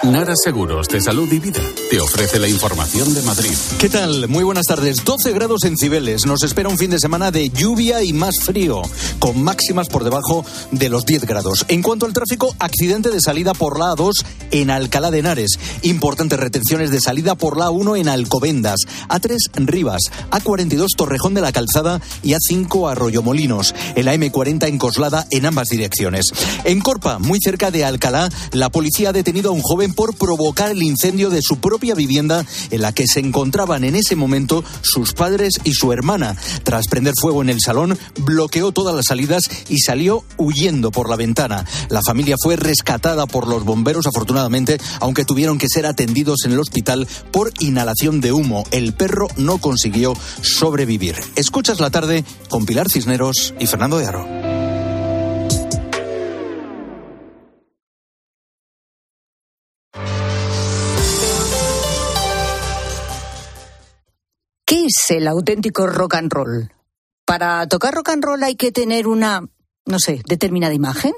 Nara 0.03 0.34
Seguros 0.41 0.88
de 0.88 1.01
Salud 1.01 1.29
y 1.34 1.39
Vida 1.39 1.60
te 1.89 2.00
ofrece 2.00 2.39
la 2.39 2.48
información 2.48 3.13
de 3.13 3.22
Madrid. 3.24 3.51
¿Qué 3.79 3.89
tal? 3.89 4.29
Muy 4.29 4.46
buenas 4.46 4.65
tardes. 4.65 5.03
12 5.03 5.34
grados 5.34 5.65
en 5.65 5.75
Cibeles. 5.77 6.25
Nos 6.25 6.44
espera 6.44 6.70
un 6.70 6.77
fin 6.77 6.89
de 6.89 7.00
semana 7.00 7.32
de 7.32 7.50
lluvia 7.50 8.01
y 8.01 8.13
más 8.13 8.39
frío, 8.41 8.82
con 9.20 9.44
máximas 9.44 9.89
por 9.89 10.06
debajo 10.06 10.46
de 10.72 10.88
los 10.88 11.06
10 11.06 11.25
grados. 11.25 11.65
En 11.68 11.82
cuanto 11.82 12.06
al 12.06 12.13
tráfico, 12.13 12.56
accidente 12.60 13.10
de 13.10 13.20
salida 13.20 13.53
por 13.53 13.77
la 13.77 13.91
A2 13.91 14.24
en 14.51 14.72
Alcalá 14.72 15.12
de 15.12 15.20
Henares. 15.20 15.60
Importantes 15.82 16.39
retenciones 16.39 16.91
de 16.91 17.01
salida 17.01 17.36
por 17.36 17.58
la 17.58 17.68
A1 17.68 18.00
en 18.00 18.08
Alcobendas. 18.08 18.79
A3 19.10 19.38
Rivas. 19.65 20.03
A42 20.32 20.96
Torrejón 20.96 21.34
de 21.34 21.41
la 21.41 21.51
Calzada 21.51 22.00
y 22.24 22.36
A5 22.36 22.89
Arroyomolinos. 22.89 23.75
El 23.96 24.08
AM40 24.08 24.65
en 24.68 24.77
Coslada 24.77 25.27
en 25.29 25.46
ambas 25.46 25.68
direcciones. 25.68 26.32
En 26.63 26.79
Corpa, 26.79 27.20
muy 27.20 27.39
cerca 27.44 27.70
de 27.70 27.84
Alcalá, 27.84 28.29
la 28.53 28.70
policía 28.70 29.10
ha 29.10 29.13
detenido 29.13 29.50
a 29.50 29.53
un 29.53 29.62
joven 29.62 29.88
por 29.93 30.15
provocar 30.15 30.72
el 30.72 30.84
incendio 30.84 31.29
de 31.29 31.41
su 31.41 31.60
propia 31.60 31.96
vivienda 31.96 32.46
en 32.72 32.81
la 32.81 32.91
que 32.91 33.08
se 33.08 33.19
encontraban 33.19 33.84
en 33.84 33.96
ese 33.96 34.15
momento 34.15 34.63
sus 34.81 35.13
padres 35.13 35.60
y 35.63 35.74
su 35.74 35.93
hermana. 35.93 36.36
Tras 36.63 36.88
prender 36.88 37.13
fuego 37.19 37.41
en 37.41 37.50
el 37.50 37.60
salón, 37.60 37.98
bloqueó 38.19 38.72
todas 38.72 38.96
las 38.96 39.05
salidas 39.05 39.50
y 39.69 39.79
salió 39.79 40.24
huyendo 40.38 40.91
por 40.91 41.10
la 41.10 41.15
ventana. 41.15 41.65
La 41.89 42.01
familia 42.01 42.36
fue 42.41 42.55
rescatada 42.55 43.25
por 43.27 43.48
los 43.48 43.63
bomberos, 43.63 44.08
afortunadamente, 44.08 44.79
aunque 45.00 45.25
tuvieron 45.25 45.58
que 45.58 45.69
ser 45.69 45.86
atendidos 45.86 46.46
en 46.46 46.53
el 46.53 46.60
hospital 46.60 47.08
por 47.31 47.51
inhalación 47.60 48.22
de 48.22 48.31
humo. 48.31 48.63
El 48.72 48.93
perro 48.93 49.27
no 49.38 49.58
consiguió 49.58 50.13
sobrevivir. 50.41 51.15
Escuchas 51.36 51.79
la 51.79 51.89
tarde 51.89 52.24
con 52.50 52.65
Pilar 52.65 52.89
Cisneros 52.89 53.53
y 53.60 53.67
Fernando 53.67 53.98
de 53.98 54.05
Aro. 54.05 54.58
El 65.10 65.27
auténtico 65.27 65.88
rock 65.88 66.15
and 66.15 66.31
roll? 66.31 66.72
Para 67.25 67.67
tocar 67.67 67.93
rock 67.93 68.10
and 68.10 68.24
roll 68.24 68.43
hay 68.43 68.55
que 68.55 68.72
tener 68.72 69.08
una, 69.08 69.48
no 69.86 70.00
sé, 70.00 70.22
determinada 70.27 70.74
imagen. 70.74 71.13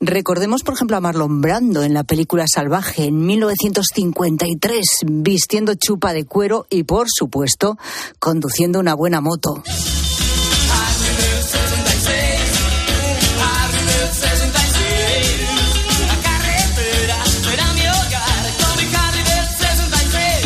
Recordemos, 0.00 0.62
por 0.62 0.74
ejemplo, 0.74 0.96
a 0.96 1.00
Marlon 1.00 1.40
Brando 1.40 1.82
en 1.82 1.94
la 1.94 2.04
película 2.04 2.44
Salvaje 2.46 3.04
en 3.04 3.24
1953, 3.24 4.80
vistiendo 5.06 5.74
chupa 5.74 6.12
de 6.12 6.24
cuero 6.24 6.66
y, 6.70 6.84
por 6.84 7.06
supuesto, 7.10 7.78
conduciendo 8.18 8.78
una 8.78 8.94
buena 8.94 9.20
moto. 9.20 9.62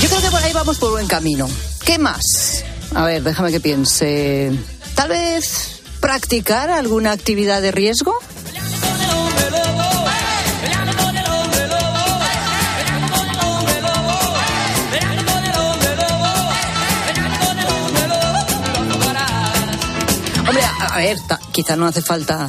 Yo 0.00 0.08
creo 0.08 0.20
que 0.22 0.30
por 0.30 0.42
ahí 0.42 0.52
vamos 0.52 0.78
por 0.78 0.92
buen 0.92 1.06
camino. 1.06 1.46
¿Qué 1.84 1.98
más? 1.98 2.64
A 2.94 3.04
ver, 3.04 3.22
déjame 3.22 3.50
que 3.50 3.60
piense. 3.60 4.52
Tal 4.94 5.08
vez 5.08 5.82
practicar 6.00 6.70
alguna 6.70 7.12
actividad 7.12 7.62
de 7.62 7.72
riesgo. 7.72 8.14
Hombre, 20.48 20.62
a, 20.64 20.86
a 20.86 20.98
ver, 20.98 21.16
quizá 21.52 21.76
no 21.76 21.86
hace 21.86 22.02
falta 22.02 22.46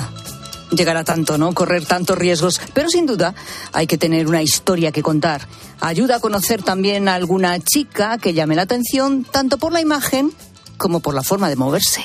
llegar 0.71 0.97
a 0.97 1.03
tanto, 1.03 1.37
¿no? 1.37 1.53
Correr 1.53 1.85
tantos 1.85 2.17
riesgos, 2.17 2.59
pero 2.73 2.89
sin 2.89 3.05
duda 3.05 3.35
hay 3.73 3.87
que 3.87 3.97
tener 3.97 4.27
una 4.27 4.41
historia 4.41 4.91
que 4.91 5.03
contar. 5.03 5.47
Ayuda 5.81 6.17
a 6.17 6.19
conocer 6.19 6.61
también 6.61 7.07
a 7.07 7.15
alguna 7.15 7.59
chica 7.59 8.19
que 8.19 8.33
llame 8.35 8.55
la 8.55 8.61
atención 8.61 9.23
tanto 9.23 9.57
por 9.57 9.73
la 9.73 9.81
imagen 9.81 10.31
como 10.77 10.99
por 10.99 11.15
la 11.15 11.23
forma 11.23 11.49
de 11.49 11.55
moverse. 11.55 12.03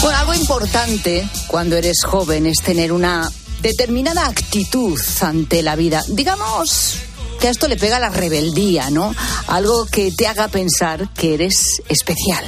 Bueno, 0.00 0.18
algo 0.18 0.34
importante 0.34 1.28
cuando 1.48 1.76
eres 1.76 2.04
joven 2.04 2.46
es 2.46 2.58
tener 2.62 2.92
una 2.92 3.28
determinada 3.62 4.26
actitud 4.26 4.96
ante 5.20 5.62
la 5.62 5.74
vida. 5.74 6.04
Digamos 6.08 7.05
que 7.46 7.48
a 7.48 7.52
esto 7.52 7.68
le 7.68 7.76
pega 7.76 8.00
la 8.00 8.08
rebeldía, 8.08 8.90
¿no? 8.90 9.14
Algo 9.46 9.86
que 9.86 10.10
te 10.10 10.26
haga 10.26 10.48
pensar 10.48 11.08
que 11.10 11.34
especial. 11.34 11.38
Eres 11.38 11.78
especial. 11.88 12.44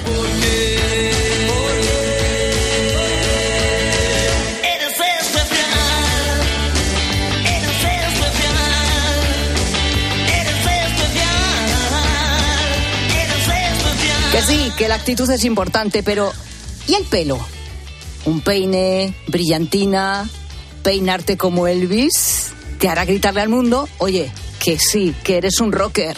Que 14.32 14.42
sí, 14.42 14.72
que 14.76 14.88
la 14.88 14.96
actitud 14.96 15.30
es 15.30 15.44
importante, 15.44 16.02
pero 16.02 16.32
¿y 16.88 16.94
el 16.94 17.04
pelo? 17.04 17.38
¿Un 18.24 18.40
peine, 18.40 19.14
brillantina, 19.28 20.28
peinarte 20.82 21.36
como 21.36 21.68
Elvis? 21.68 22.46
¿Te 22.80 22.88
hará 22.88 23.04
gritarle 23.04 23.42
al 23.42 23.48
mundo? 23.48 23.88
Oye, 23.98 24.32
que 24.68 24.78
sí, 24.78 25.14
que 25.24 25.38
eres 25.38 25.60
un 25.60 25.72
rocker. 25.72 26.14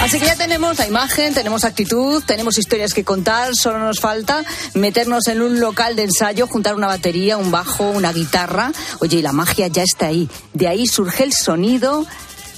Así 0.00 0.18
que 0.18 0.24
ya 0.24 0.34
tenemos 0.36 0.78
la 0.78 0.86
imagen, 0.86 1.34
tenemos 1.34 1.64
actitud, 1.66 2.22
tenemos 2.24 2.56
historias 2.56 2.94
que 2.94 3.04
contar, 3.04 3.54
solo 3.54 3.80
nos 3.80 4.00
falta 4.00 4.42
meternos 4.72 5.28
en 5.28 5.42
un 5.42 5.60
local 5.60 5.94
de 5.94 6.04
ensayo, 6.04 6.46
juntar 6.46 6.74
una 6.74 6.86
batería, 6.86 7.36
un 7.36 7.50
bajo, 7.50 7.90
una 7.90 8.14
guitarra. 8.14 8.72
Oye, 9.00 9.18
y 9.18 9.22
la 9.22 9.32
magia 9.32 9.66
ya 9.66 9.82
está 9.82 10.06
ahí. 10.06 10.26
De 10.54 10.68
ahí 10.68 10.86
surge 10.86 11.24
el 11.24 11.34
sonido 11.34 12.06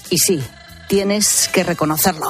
y 0.08 0.18
sí, 0.18 0.40
tienes 0.92 1.48
que 1.50 1.64
reconocerlo. 1.64 2.28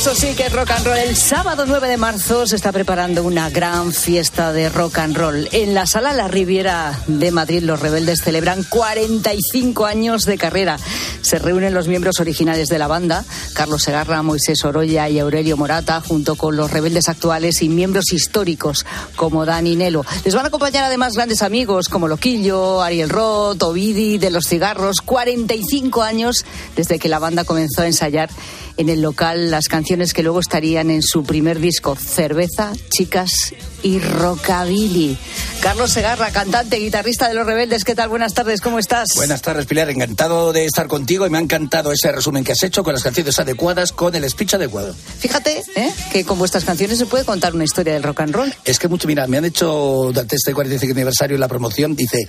Eso 0.00 0.14
sí 0.14 0.34
que 0.34 0.46
es 0.46 0.52
rock 0.54 0.70
and 0.70 0.86
roll. 0.86 0.96
El 0.96 1.14
sábado 1.14 1.66
9 1.66 1.86
de 1.86 1.98
marzo 1.98 2.46
se 2.46 2.56
está 2.56 2.72
preparando 2.72 3.22
una 3.22 3.50
gran 3.50 3.92
fiesta 3.92 4.50
de 4.50 4.70
rock 4.70 4.96
and 4.96 5.14
roll. 5.14 5.46
En 5.52 5.74
la 5.74 5.84
sala 5.84 6.14
La 6.14 6.26
Riviera 6.26 6.98
de 7.06 7.30
Madrid, 7.30 7.62
los 7.62 7.80
rebeldes 7.80 8.22
celebran 8.22 8.64
45 8.64 9.84
años 9.84 10.22
de 10.22 10.38
carrera. 10.38 10.78
Se 11.20 11.38
reúnen 11.38 11.74
los 11.74 11.86
miembros 11.86 12.18
originales 12.18 12.68
de 12.68 12.78
la 12.78 12.86
banda, 12.86 13.26
Carlos 13.52 13.82
Segarra, 13.82 14.22
Moisés 14.22 14.64
Oroya 14.64 15.06
y 15.10 15.18
Aurelio 15.18 15.58
Morata, 15.58 16.00
junto 16.00 16.34
con 16.34 16.56
los 16.56 16.70
rebeldes 16.70 17.10
actuales 17.10 17.60
y 17.60 17.68
miembros 17.68 18.10
históricos 18.10 18.86
como 19.16 19.44
Dani 19.44 19.76
Nelo. 19.76 20.06
Les 20.24 20.34
van 20.34 20.46
a 20.46 20.48
acompañar 20.48 20.84
además 20.84 21.12
grandes 21.12 21.42
amigos 21.42 21.90
como 21.90 22.08
Loquillo, 22.08 22.80
Ariel 22.80 23.10
Roth, 23.10 23.62
Ovidi, 23.64 24.16
de 24.16 24.30
los 24.30 24.46
cigarros. 24.46 25.02
45 25.02 26.02
años 26.02 26.46
desde 26.74 26.98
que 26.98 27.10
la 27.10 27.18
banda 27.18 27.44
comenzó 27.44 27.82
a 27.82 27.86
ensayar 27.86 28.30
en 28.76 28.88
el 28.88 29.02
local 29.02 29.50
las 29.50 29.68
canciones 29.68 30.12
que 30.12 30.22
luego 30.22 30.40
estarían 30.40 30.90
en 30.90 31.02
su 31.02 31.24
primer 31.24 31.60
disco, 31.60 31.96
Cerveza, 31.96 32.72
Chicas 32.90 33.54
y 33.82 33.98
Rockabilly. 33.98 35.16
Carlos 35.60 35.92
Segarra, 35.92 36.30
cantante, 36.30 36.78
guitarrista 36.78 37.28
de 37.28 37.34
Los 37.34 37.46
Rebeldes, 37.46 37.84
¿qué 37.84 37.94
tal? 37.94 38.08
Buenas 38.08 38.34
tardes, 38.34 38.60
¿cómo 38.60 38.78
estás? 38.78 39.10
Buenas 39.16 39.42
tardes, 39.42 39.66
Pilar. 39.66 39.90
Encantado 39.90 40.52
de 40.52 40.64
estar 40.64 40.86
contigo 40.86 41.26
y 41.26 41.30
me 41.30 41.38
ha 41.38 41.40
encantado 41.40 41.92
ese 41.92 42.10
resumen 42.12 42.44
que 42.44 42.52
has 42.52 42.62
hecho 42.62 42.82
con 42.82 42.94
las 42.94 43.02
canciones 43.02 43.38
adecuadas, 43.38 43.92
con 43.92 44.14
el 44.14 44.28
speech 44.28 44.54
adecuado. 44.54 44.94
Fíjate 45.18 45.62
¿eh? 45.76 45.92
que 46.12 46.24
con 46.24 46.38
vuestras 46.38 46.64
canciones 46.64 46.98
se 46.98 47.06
puede 47.06 47.24
contar 47.24 47.54
una 47.54 47.64
historia 47.64 47.92
del 47.92 48.02
rock 48.02 48.20
and 48.20 48.34
roll. 48.34 48.54
Es 48.64 48.78
que 48.78 48.88
mucho, 48.88 49.06
mira, 49.06 49.26
me 49.26 49.38
han 49.38 49.44
hecho 49.44 50.10
durante 50.12 50.36
este 50.36 50.54
45 50.54 50.92
aniversario 50.92 51.36
la 51.36 51.48
promoción, 51.48 51.94
dice, 51.94 52.26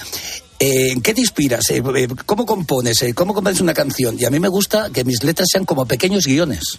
eh, 0.62 0.92
¿en 0.92 1.02
qué 1.02 1.16
te 1.16 1.22
inspiras? 1.22 1.72
Eh, 1.72 1.82
eh, 1.96 2.08
¿Cómo 2.28 2.46
compones? 2.46 3.02
Eh, 3.02 3.16
¿Cómo 3.16 3.34
compones 3.34 3.62
una 3.62 3.74
canción? 3.74 4.16
Y 4.20 4.26
a 4.26 4.30
mí 4.30 4.40
me 4.40 4.48
gusta 4.48 4.92
que 4.92 5.04
mis 5.04 5.24
letras 5.24 5.48
sean 5.52 5.66
como 5.66 5.88
pequeños 5.88 6.28
guiones. 6.28 6.78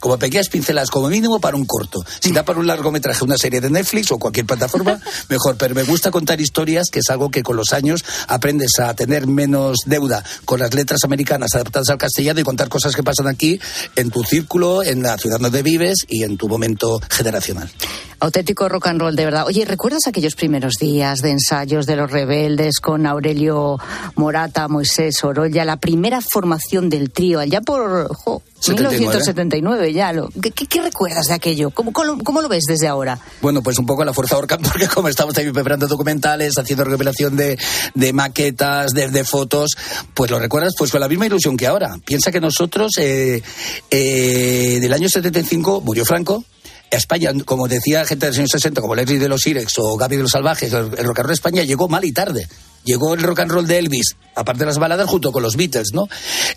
Como 0.00 0.18
pequeñas 0.18 0.50
pinceladas, 0.50 0.90
como 0.90 1.08
mínimo 1.08 1.40
para 1.40 1.56
un 1.56 1.64
corto. 1.64 2.04
Si 2.20 2.30
da 2.30 2.44
para 2.44 2.58
un 2.58 2.66
largometraje, 2.66 3.24
una 3.24 3.38
serie 3.38 3.62
de 3.62 3.70
Netflix 3.70 4.12
o 4.12 4.18
cualquier 4.18 4.44
plataforma, 4.44 5.00
mejor. 5.30 5.56
Pero 5.56 5.74
me 5.74 5.84
gusta 5.84 6.10
contar 6.10 6.38
historias, 6.42 6.90
que 6.92 6.98
es 6.98 7.08
algo 7.08 7.30
que 7.30 7.42
con 7.42 7.56
los 7.56 7.72
años 7.72 8.04
aprendes 8.28 8.78
a 8.78 8.92
tener 8.92 9.26
menos 9.26 9.78
deuda 9.86 10.22
con 10.44 10.60
las 10.60 10.74
letras 10.74 11.02
americanas 11.04 11.54
adaptadas 11.54 11.88
al 11.88 11.96
castellano 11.96 12.40
y 12.40 12.44
contar 12.44 12.68
cosas 12.68 12.94
que 12.94 13.02
pasan 13.02 13.28
aquí 13.28 13.58
en 13.96 14.10
tu 14.10 14.24
círculo, 14.24 14.82
en 14.82 15.02
la 15.02 15.16
ciudad 15.16 15.40
donde 15.40 15.62
vives 15.62 16.04
y 16.06 16.22
en 16.22 16.36
tu 16.36 16.48
momento 16.48 17.00
generacional. 17.08 17.70
Auténtico 18.18 18.68
rock 18.68 18.86
and 18.86 19.00
roll, 19.00 19.14
de 19.14 19.26
verdad. 19.26 19.46
Oye, 19.46 19.66
¿recuerdas 19.66 20.06
aquellos 20.06 20.36
primeros 20.36 20.74
días 20.80 21.20
de 21.20 21.32
ensayos 21.32 21.84
de 21.84 21.96
los 21.96 22.10
rebeldes 22.10 22.80
con 22.80 23.06
Aurelio 23.06 23.78
Morata, 24.14 24.68
Moisés 24.68 25.22
Orolla, 25.22 25.66
la 25.66 25.76
primera 25.76 26.20
formación 26.22 26.88
del 26.88 27.10
trío, 27.10 27.40
allá 27.40 27.60
por 27.60 28.08
jo, 28.14 28.42
79. 28.58 28.98
1979 29.00 29.92
ya? 29.92 30.12
Lo, 30.14 30.30
¿qué, 30.30 30.80
recuerdas 30.80 31.26
de 31.26 31.34
aquello? 31.34 31.70
¿Cómo, 31.70 31.92
cómo, 31.92 32.22
cómo 32.24 32.40
lo 32.40 32.48
ves 32.48 32.64
desde 32.66 32.88
ahora? 32.88 33.18
Bueno, 33.42 33.62
pues 33.62 33.78
un 33.78 33.84
poco 33.84 34.02
la 34.02 34.14
fuerza 34.14 34.38
Orca, 34.38 34.56
porque 34.62 34.88
como 34.88 35.08
estamos 35.08 35.34
también 35.34 35.52
preparando 35.52 35.86
documentales, 35.86 36.56
haciendo 36.56 36.84
revelación 36.84 37.36
de, 37.36 37.58
de 37.94 38.12
maquetas, 38.14 38.92
de, 38.92 39.10
de 39.10 39.24
fotos, 39.24 39.76
pues 40.14 40.30
lo 40.30 40.38
recuerdas 40.38 40.72
pues 40.76 40.90
con 40.90 41.00
la 41.00 41.08
misma 41.08 41.26
ilusión 41.26 41.56
que 41.56 41.66
ahora. 41.66 41.98
Piensa 42.02 42.32
que 42.32 42.40
nosotros, 42.40 42.92
eh, 42.98 43.42
eh, 43.90 44.78
del 44.80 44.92
año 44.92 45.08
75, 45.10 45.82
murió 45.82 46.06
Franco, 46.06 46.44
España, 46.90 47.32
como 47.44 47.68
decía 47.68 48.04
gente 48.04 48.26
del 48.26 48.36
años 48.36 48.50
60, 48.50 48.80
como 48.80 48.94
Leslie 48.94 49.18
de 49.18 49.28
los 49.28 49.46
Irex 49.46 49.72
o 49.78 49.96
Gaby 49.96 50.16
de 50.16 50.22
los 50.22 50.30
Salvajes, 50.30 50.72
el, 50.72 50.90
rock 50.90 50.98
and 50.98 51.16
roll 51.16 51.26
de 51.28 51.34
España 51.34 51.62
llegó 51.62 51.88
mal 51.88 52.04
y 52.04 52.12
tarde. 52.12 52.48
Llegó 52.84 53.14
el 53.14 53.22
rock 53.22 53.40
and 53.40 53.50
roll 53.50 53.66
de 53.66 53.78
Elvis, 53.78 54.16
aparte 54.36 54.60
de 54.60 54.66
las 54.66 54.78
baladas, 54.78 55.08
junto 55.08 55.32
con 55.32 55.42
los 55.42 55.56
Beatles, 55.56 55.88
¿no? 55.92 56.08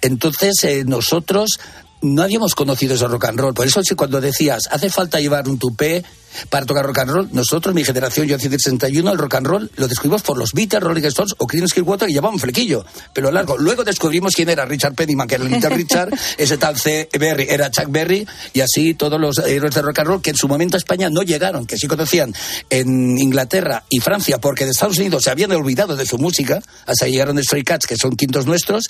Entonces, 0.01 0.63
eh, 0.63 0.83
nosotros 0.85 1.59
no 2.01 2.21
habíamos 2.21 2.53
conocido 2.53 2.95
ese 2.95 3.07
rock 3.07 3.25
and 3.25 3.39
roll. 3.39 3.53
Por 3.53 3.65
eso, 3.65 3.81
cuando 3.97 4.21
decías, 4.21 4.69
hace 4.71 4.89
falta 4.89 5.19
llevar 5.19 5.47
un 5.47 5.57
tupé 5.57 6.03
para 6.49 6.65
tocar 6.65 6.85
rock 6.85 6.99
and 6.99 7.11
roll, 7.11 7.29
nosotros, 7.31 7.73
mi 7.75 7.83
generación, 7.83 8.27
yo 8.27 8.35
en 8.35 8.41
61, 8.41 9.11
el 9.11 9.17
rock 9.17 9.35
and 9.35 9.47
roll 9.47 9.71
lo 9.75 9.87
descubrimos 9.87 10.21
por 10.21 10.37
los 10.37 10.53
Beatles, 10.53 10.83
Rolling 10.83 11.05
Stones 11.05 11.35
o 11.37 11.47
Creedence 11.47 11.73
Clearwater 11.73 12.07
que 12.07 12.13
llevaban 12.13 12.35
un 12.35 12.39
flequillo, 12.39 12.85
pero 13.13 13.31
largo. 13.31 13.57
Luego 13.57 13.83
descubrimos 13.83 14.33
quién 14.33 14.49
era 14.49 14.65
Richard 14.65 14.95
Pennyman, 14.95 15.27
que 15.27 15.35
era 15.35 15.43
el 15.43 15.51
Little 15.51 15.69
Richard, 15.69 16.09
ese 16.37 16.57
tal 16.57 16.77
C. 16.77 17.09
Berry 17.19 17.47
era 17.49 17.69
Chuck 17.71 17.89
Berry, 17.89 18.27
y 18.53 18.61
así 18.61 18.93
todos 18.93 19.19
los 19.19 19.37
héroes 19.39 19.73
de 19.73 19.81
rock 19.81 19.99
and 19.99 20.07
roll 20.07 20.21
que 20.21 20.31
en 20.31 20.35
su 20.35 20.47
momento 20.47 20.77
a 20.77 20.79
España 20.79 21.09
no 21.09 21.23
llegaron, 21.23 21.65
que 21.65 21.77
sí 21.77 21.87
conocían 21.87 22.33
en 22.69 23.17
Inglaterra 23.17 23.83
y 23.89 23.99
Francia, 23.99 24.39
porque 24.39 24.65
de 24.65 24.71
Estados 24.71 24.97
Unidos 24.97 25.23
se 25.23 25.31
habían 25.31 25.51
olvidado 25.51 25.95
de 25.95 26.05
su 26.05 26.17
música, 26.17 26.61
hasta 26.85 27.07
llegaron 27.07 27.41
Stray 27.43 27.63
Cats, 27.63 27.87
que 27.87 27.95
son 27.95 28.15
quintos 28.15 28.45
nuestros, 28.45 28.89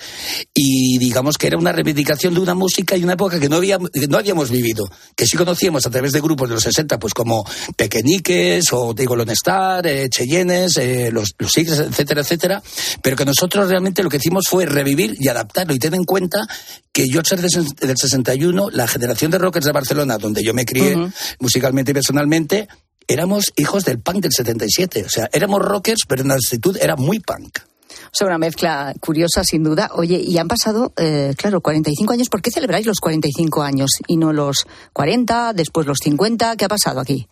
y 0.54 0.98
digamos 0.98 1.38
que 1.38 1.48
era 1.48 1.58
una 1.58 1.72
reivindicación 1.72 2.34
de 2.34 2.40
una 2.40 2.54
música 2.54 2.98
y 2.98 3.04
una 3.04 3.14
época 3.14 3.40
que 3.40 3.50
no, 3.50 3.58
había, 3.58 3.78
que 3.78 4.08
no 4.08 4.18
habíamos 4.18 4.50
vivido, 4.50 4.90
que 5.16 5.26
sí 5.26 5.38
conocíamos 5.38 5.86
a 5.86 5.90
través 5.90 6.12
de 6.12 6.22
grupos 6.22 6.50
de 6.50 6.56
los 6.56 6.64
60, 6.64 7.00
pues 7.00 7.14
como 7.14 7.29
Pequeñiques 7.76 8.66
o 8.72 8.94
Diego 8.94 9.16
Lone 9.16 9.34
Star, 9.34 9.86
eh, 9.88 10.10
Cheyennes, 10.10 10.78
eh, 10.78 11.10
los, 11.12 11.36
los 11.38 11.58
etcétera, 11.58 12.22
etcétera, 12.22 12.64
pero 13.02 13.16
que 13.16 13.26
nosotros 13.26 13.70
realmente 13.70 14.04
lo 14.04 14.10
que 14.10 14.18
hicimos 14.18 14.46
fue 14.50 14.66
revivir 14.66 15.16
y 15.20 15.28
adaptarlo 15.28 15.74
y 15.74 15.80
ten 15.80 15.94
en 15.94 16.04
cuenta 16.04 16.48
que 16.92 17.08
yo 17.08 17.22
ser 17.24 17.42
del 17.42 17.98
61, 17.98 18.70
la 18.72 18.88
generación 18.88 19.32
de 19.32 19.38
rockers 19.38 19.66
de 19.66 19.72
Barcelona, 19.72 20.18
donde 20.18 20.44
yo 20.44 20.54
me 20.54 20.66
crié 20.66 20.96
musicalmente 21.40 21.92
y 21.92 21.94
personalmente, 21.94 22.68
éramos 23.08 23.52
hijos 23.56 23.84
del 23.86 24.00
punk 24.00 24.22
del 24.24 24.32
77. 24.32 25.06
O 25.06 25.10
sea, 25.10 25.30
éramos 25.32 25.62
rockers, 25.62 26.02
pero 26.08 26.22
en 26.22 26.30
la 26.30 26.36
actitud 26.36 26.78
era 26.82 26.96
muy 26.96 27.20
punk. 27.20 27.60
O 28.12 28.16
sea, 28.16 28.28
una 28.28 28.38
mezcla 28.38 28.94
curiosa, 29.00 29.44
sin 29.44 29.64
duda. 29.64 29.92
Oye, 29.94 30.18
y 30.20 30.38
han 30.38 30.48
pasado, 30.48 30.94
eh, 30.98 31.34
claro, 31.38 31.62
45 31.62 32.14
años. 32.14 32.30
¿Por 32.30 32.42
qué 32.42 32.52
celebráis 32.52 32.86
los 32.86 33.00
45 33.00 33.62
años 33.62 33.92
y 34.08 34.18
no 34.18 34.34
los 34.34 34.66
40, 34.94 35.54
después 35.54 35.86
los 35.88 36.00
50? 36.04 36.56
¿Qué 36.56 36.66
ha 36.66 36.70
pasado 36.70 37.00
aquí? 37.00 37.28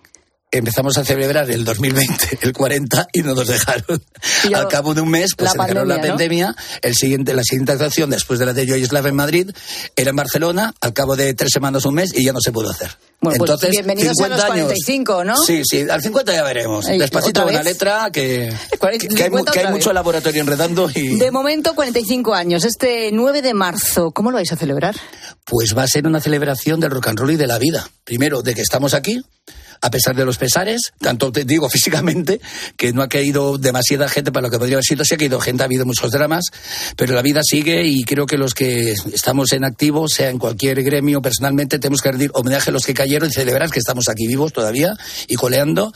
Empezamos 0.50 0.98
a 0.98 1.04
celebrar 1.04 1.50
el 1.52 1.66
2020, 1.66 2.40
el 2.42 2.54
40, 2.54 3.08
y 3.12 3.22
no 3.22 3.36
nos 3.36 3.48
dejaron. 3.48 4.02
Yo- 4.50 4.58
Al 4.58 4.68
cabo 4.70 4.94
de 4.94 5.02
un 5.02 5.10
mes, 5.10 5.32
pues 5.36 5.48
la 5.48 5.52
se 5.52 5.58
declaró 5.68 5.86
la 5.86 5.96
pandemia, 5.96 6.48
¿no? 6.48 6.54
pandemia. 6.56 6.80
El 6.82 6.96
siguiente, 6.96 7.34
la 7.34 7.44
siguiente 7.44 7.74
actuación, 7.74 8.10
después 8.10 8.40
de 8.40 8.46
la 8.46 8.54
de 8.54 8.66
Yoyislav 8.66 9.06
en 9.08 9.16
Madrid, 9.16 9.52
era 9.98 10.10
en 10.12 10.16
Barcelona, 10.16 10.74
al 10.80 10.94
cabo 10.94 11.18
de 11.18 11.34
tres 11.34 11.52
semanas, 11.52 11.84
un 11.84 11.96
mes, 11.96 12.14
y 12.18 12.24
ya 12.24 12.32
no 12.32 12.40
se 12.40 12.54
pudo 12.54 12.70
hacer. 12.70 12.92
Bueno, 13.20 13.40
pues 13.40 13.50
Entonces, 13.50 13.72
bienvenidos 13.72 14.20
a 14.20 14.28
los 14.28 14.38
50 14.38 14.46
años. 14.54 14.66
45, 14.68 15.24
¿no? 15.24 15.38
Sí, 15.38 15.62
sí, 15.68 15.86
al 15.90 16.02
50 16.04 16.34
ya 16.34 16.44
veremos. 16.44 16.86
Ay, 16.88 17.00
Despacito 17.00 17.42
¿otra 17.42 17.44
con 17.46 17.54
la 17.54 17.64
letra, 17.64 18.10
que, 18.14 18.54
que, 18.72 19.08
que 19.08 19.24
hay, 19.24 19.30
mu- 19.32 19.38
50 19.40 19.52
que 19.52 19.60
hay 19.60 19.72
mucho 19.72 19.92
laboratorio 19.92 20.42
enredando 20.42 20.88
y... 20.94 21.18
De 21.18 21.32
momento, 21.32 21.74
45 21.74 22.36
años. 22.36 22.64
Este 22.64 23.10
9 23.12 23.42
de 23.42 23.56
marzo, 23.56 24.12
¿cómo 24.12 24.30
lo 24.30 24.36
vais 24.38 24.52
a 24.52 24.56
celebrar? 24.56 24.96
Pues 25.46 25.76
va 25.76 25.82
a 25.84 25.88
ser 25.88 26.06
una 26.06 26.22
celebración 26.22 26.80
del 26.80 26.92
rock 26.92 27.08
and 27.08 27.20
roll 27.20 27.32
y 27.32 27.38
de 27.38 27.48
la 27.48 27.58
vida. 27.58 27.90
Primero, 28.04 28.44
de 28.44 28.54
que 28.54 28.62
estamos 28.62 28.94
aquí, 28.94 29.24
a 29.82 29.90
pesar 29.90 30.16
de 30.16 30.26
los 30.26 30.38
pesares, 30.38 30.94
tanto 31.00 31.32
te 31.32 31.46
digo 31.46 31.70
físicamente, 31.72 32.40
que 32.76 32.94
no 32.94 33.02
ha 33.02 33.10
caído 33.10 33.58
demasiada 33.58 34.10
gente 34.10 34.32
para 34.32 34.48
lo 34.48 34.52
que 34.52 34.58
podría 34.58 34.76
haber 34.76 34.86
sido, 34.86 35.04
sí 35.06 35.16
ha 35.16 35.18
caído 35.18 35.40
gente, 35.40 35.64
ha 35.64 35.66
habido 35.66 35.86
muchos 35.86 36.12
dramas, 36.12 36.46
pero 36.96 37.14
la 37.14 37.22
vida 37.22 37.42
sigue 37.44 37.86
y 37.86 38.04
creo 38.04 38.26
que 38.26 38.38
los 38.38 38.54
que 38.54 38.94
estamos 39.14 39.52
en 39.54 39.64
activo, 39.64 40.08
sea 40.08 40.30
en 40.30 40.40
cualquier 40.40 40.84
gremio, 40.84 41.22
personalmente, 41.22 41.80
tenemos 41.80 42.02
que 42.02 42.12
rendir 42.12 42.32
homenaje 42.34 42.70
a 42.70 42.74
los 42.74 42.86
que 42.86 42.94
cayeron 42.94 43.30
y 43.30 43.34
celebrar 43.34 43.70
que 43.70 43.80
estamos 43.80 44.10
aquí 44.10 44.28
vivos 44.28 44.54
todavía 44.54 44.94
y 45.28 45.36
coleando 45.36 45.94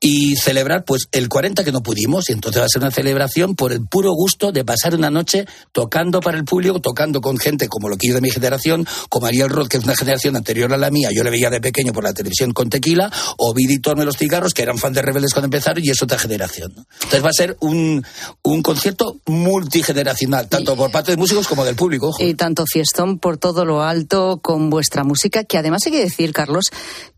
y 0.00 0.36
celebrar 0.36 0.84
pues 0.84 1.08
el 1.12 1.28
40 1.28 1.64
que 1.64 1.72
no 1.72 1.82
pudimos. 1.82 2.28
Y 2.28 2.32
entonces 2.32 2.60
va 2.60 2.66
a 2.66 2.68
ser 2.68 2.82
una 2.82 2.90
celebración 2.90 3.54
por 3.54 3.72
el 3.72 3.86
puro 3.86 4.12
gusto 4.12 4.52
de 4.52 4.64
pasar 4.64 4.94
una 4.94 5.10
noche 5.10 5.46
tocando 5.72 6.20
para 6.20 6.38
el 6.38 6.44
público, 6.44 6.80
tocando 6.80 7.20
con 7.20 7.38
gente 7.38 7.68
como 7.68 7.88
lo 7.88 7.96
que 7.96 8.08
yo 8.08 8.14
de 8.14 8.20
mi 8.20 8.30
generación, 8.30 8.86
como 9.08 9.26
Ariel 9.26 9.48
Roth, 9.48 9.68
que 9.68 9.78
es 9.78 9.84
una 9.84 9.96
generación 9.96 10.36
anterior 10.36 10.72
a 10.72 10.76
la 10.76 10.90
mía, 10.90 11.10
yo 11.12 11.24
le 11.24 11.30
veía 11.30 11.50
de 11.50 11.60
pequeño 11.60 11.92
por 11.92 12.04
la 12.04 12.12
televisión 12.12 12.52
con 12.52 12.68
tequila, 12.68 13.10
o 13.38 13.54
Vidi 13.54 13.78
Torme 13.80 14.04
los 14.04 14.16
cigarros, 14.16 14.54
que 14.54 14.62
eran 14.62 14.78
fan 14.78 14.92
de 14.92 15.02
Rebeldes 15.02 15.32
cuando 15.32 15.46
empezaron, 15.46 15.82
y 15.84 15.90
es 15.90 16.02
otra 16.02 16.18
generación. 16.18 16.72
¿no? 16.76 16.84
Entonces 16.94 17.24
va 17.24 17.28
a 17.30 17.32
ser 17.32 17.56
un, 17.60 18.04
un 18.42 18.62
concierto 18.62 19.16
multigeneracional, 19.26 20.48
tanto 20.48 20.76
por 20.76 20.90
parte 20.90 21.12
de 21.12 21.16
músicos 21.16 21.46
como 21.48 21.64
del 21.64 21.76
público. 21.76 22.08
ojo. 22.08 22.22
Y 22.22 22.34
tanto 22.34 22.64
fiestón 22.66 23.18
por 23.18 23.36
todo 23.38 23.64
lo 23.64 23.82
alto 23.82 24.40
con 24.42 24.70
vuestra 24.70 25.04
música, 25.04 25.44
que 25.44 25.58
además 25.58 25.82
hay 25.86 25.92
que 25.92 26.00
decir, 26.00 26.32
Carlos, 26.32 26.66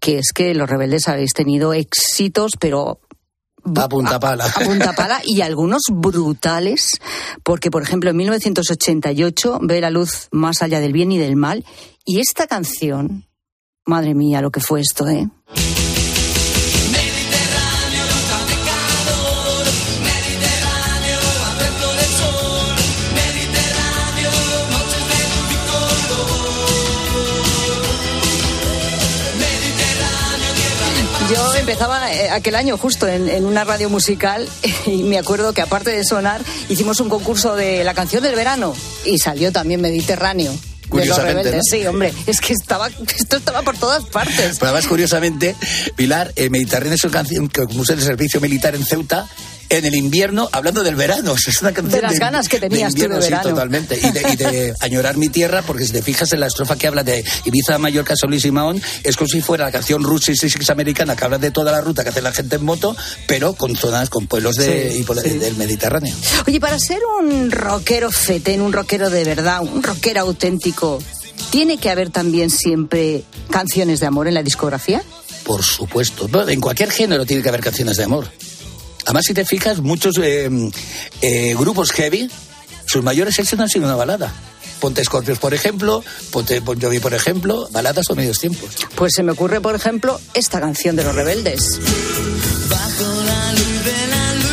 que 0.00 0.18
es 0.18 0.32
que 0.34 0.54
los 0.54 0.68
rebeldes 0.68 1.08
habéis 1.08 1.32
tenido 1.32 1.72
éxitos, 1.72 2.52
pero 2.58 3.00
A 3.76 3.88
punta 3.88 4.20
pala. 4.20 4.44
a 4.46 4.60
punta 4.64 4.92
pala 4.92 5.20
y 5.24 5.40
algunos 5.40 5.82
brutales, 5.90 7.00
porque 7.42 7.70
por 7.70 7.82
ejemplo 7.82 8.10
en 8.10 8.16
1988 8.16 9.58
ve 9.62 9.80
la 9.80 9.90
luz 9.90 10.28
más 10.32 10.60
allá 10.62 10.80
del 10.80 10.92
bien 10.92 11.12
y 11.12 11.18
del 11.18 11.36
mal, 11.36 11.64
y 12.04 12.20
esta 12.20 12.46
canción, 12.46 13.26
madre 13.86 14.14
mía, 14.14 14.42
lo 14.42 14.50
que 14.50 14.60
fue 14.60 14.80
esto, 14.82 15.08
¿eh? 15.08 15.28
Empezaba 31.74 32.12
eh, 32.12 32.30
aquel 32.30 32.54
año 32.54 32.78
justo 32.78 33.08
en, 33.08 33.28
en 33.28 33.44
una 33.44 33.64
radio 33.64 33.90
musical 33.90 34.48
y 34.86 35.02
me 35.02 35.18
acuerdo 35.18 35.52
que 35.52 35.60
aparte 35.60 35.90
de 35.90 36.04
sonar 36.04 36.40
hicimos 36.68 37.00
un 37.00 37.08
concurso 37.08 37.56
de 37.56 37.82
la 37.82 37.94
canción 37.94 38.22
del 38.22 38.36
verano 38.36 38.76
y 39.04 39.18
salió 39.18 39.50
también 39.50 39.80
Mediterráneo. 39.80 40.52
De 40.52 40.58
los 41.06 41.16
Curiosamente, 41.16 41.42
rebeldes, 41.42 41.62
¿no? 41.72 41.78
sí, 41.78 41.86
hombre, 41.86 42.14
es 42.26 42.40
que 42.40 42.52
estaba, 42.52 42.88
esto 43.18 43.38
estaba 43.38 43.62
por 43.62 43.76
todas 43.76 44.04
partes. 44.04 44.58
Pero 44.60 44.70
además, 44.70 44.86
curiosamente, 44.86 45.56
Pilar, 45.96 46.32
eh, 46.36 46.48
Mediterráneo 46.48 46.94
es 46.94 47.02
una 47.02 47.14
canción 47.14 47.48
que 47.48 47.64
compuse 47.64 47.94
el 47.94 48.02
servicio 48.02 48.40
militar 48.40 48.76
en 48.76 48.84
Ceuta 48.84 49.26
en 49.68 49.84
el 49.84 49.94
invierno, 49.94 50.48
hablando 50.52 50.82
del 50.82 50.96
verano. 50.96 51.34
Es 51.46 51.60
una 51.62 51.72
canción 51.72 52.00
De 52.00 52.08
las 52.08 52.18
ganas 52.18 52.48
que 52.48 52.58
tenías 52.58 52.94
tú 52.94 53.00
de 53.00 53.04
invierno, 53.04 53.24
verano. 53.24 53.42
Sí, 53.42 53.48
totalmente. 53.50 53.98
Y 53.98 54.10
de, 54.10 54.32
y 54.32 54.36
de 54.36 54.74
añorar 54.80 55.16
mi 55.16 55.28
tierra, 55.28 55.62
porque 55.62 55.84
si 55.86 55.92
te 55.92 56.02
fijas 56.02 56.32
en 56.32 56.40
la 56.40 56.46
estrofa 56.46 56.76
que 56.76 56.86
habla 56.86 57.04
de 57.04 57.24
Ibiza, 57.44 57.78
Mallorca, 57.78 58.14
Solís 58.16 58.44
y 58.44 58.50
Mahón, 58.50 58.80
es 59.02 59.16
como 59.16 59.28
si 59.28 59.40
fuera 59.40 59.64
la 59.66 59.72
canción 59.72 60.02
y 60.02 60.36
six 60.36 60.70
americana 60.70 61.16
que 61.16 61.24
habla 61.24 61.38
de 61.38 61.50
toda 61.50 61.70
la 61.70 61.80
ruta 61.80 62.02
que 62.02 62.10
hace 62.10 62.22
la 62.22 62.32
gente 62.32 62.56
en 62.56 62.64
moto, 62.64 62.96
pero 63.26 63.54
con 63.54 63.76
zonas, 63.76 64.10
con 64.10 64.26
pueblos 64.26 64.56
de, 64.56 64.92
Sí, 64.92 64.98
y 65.00 65.20
sí. 65.20 65.38
del 65.38 65.56
Mediterráneo. 65.56 66.14
Oye, 66.46 66.60
para 66.60 66.78
ser 66.78 67.00
un 67.20 67.50
rockero 67.50 68.10
fetén, 68.10 68.62
un 68.62 68.72
rockero 68.72 69.10
de 69.10 69.24
verdad, 69.24 69.60
un 69.60 69.82
rockero 69.82 70.20
auténtico, 70.20 71.00
¿Tiene 71.50 71.78
que 71.78 71.90
haber 71.90 72.10
también 72.10 72.50
siempre 72.50 73.22
canciones 73.50 74.00
de 74.00 74.06
amor 74.06 74.26
en 74.28 74.34
la 74.34 74.42
discografía? 74.42 75.02
Por 75.44 75.62
supuesto. 75.62 76.28
En 76.48 76.60
cualquier 76.60 76.90
género 76.90 77.26
tiene 77.26 77.42
que 77.42 77.48
haber 77.48 77.60
canciones 77.60 77.96
de 77.96 78.04
amor. 78.04 78.28
Además, 79.04 79.24
si 79.26 79.34
te 79.34 79.44
fijas, 79.44 79.80
muchos 79.80 80.16
eh, 80.18 80.48
eh, 81.20 81.54
grupos 81.58 81.92
heavy, 81.92 82.30
sus 82.86 83.02
mayores 83.02 83.38
éxitos 83.38 83.60
han 83.60 83.68
sido 83.68 83.86
una 83.86 83.96
balada. 83.96 84.32
Ponte 84.80 85.04
Scorpions, 85.04 85.38
por 85.38 85.54
ejemplo, 85.54 86.04
Ponte 86.30 86.60
Bon 86.60 86.80
Jovi, 86.80 86.98
por 86.98 87.14
ejemplo, 87.14 87.68
baladas 87.70 88.10
o 88.10 88.14
medios 88.14 88.38
tiempos. 88.38 88.70
Pues 88.94 89.12
se 89.14 89.22
me 89.22 89.32
ocurre, 89.32 89.60
por 89.60 89.74
ejemplo, 89.74 90.20
esta 90.34 90.60
canción 90.60 90.96
de 90.96 91.04
los 91.04 91.14
rebeldes. 91.14 91.80
Bajo 92.68 93.04
la 93.24 93.52
luz 93.52 93.84
de 93.84 94.06
la 94.08 94.34
luna 94.34 94.43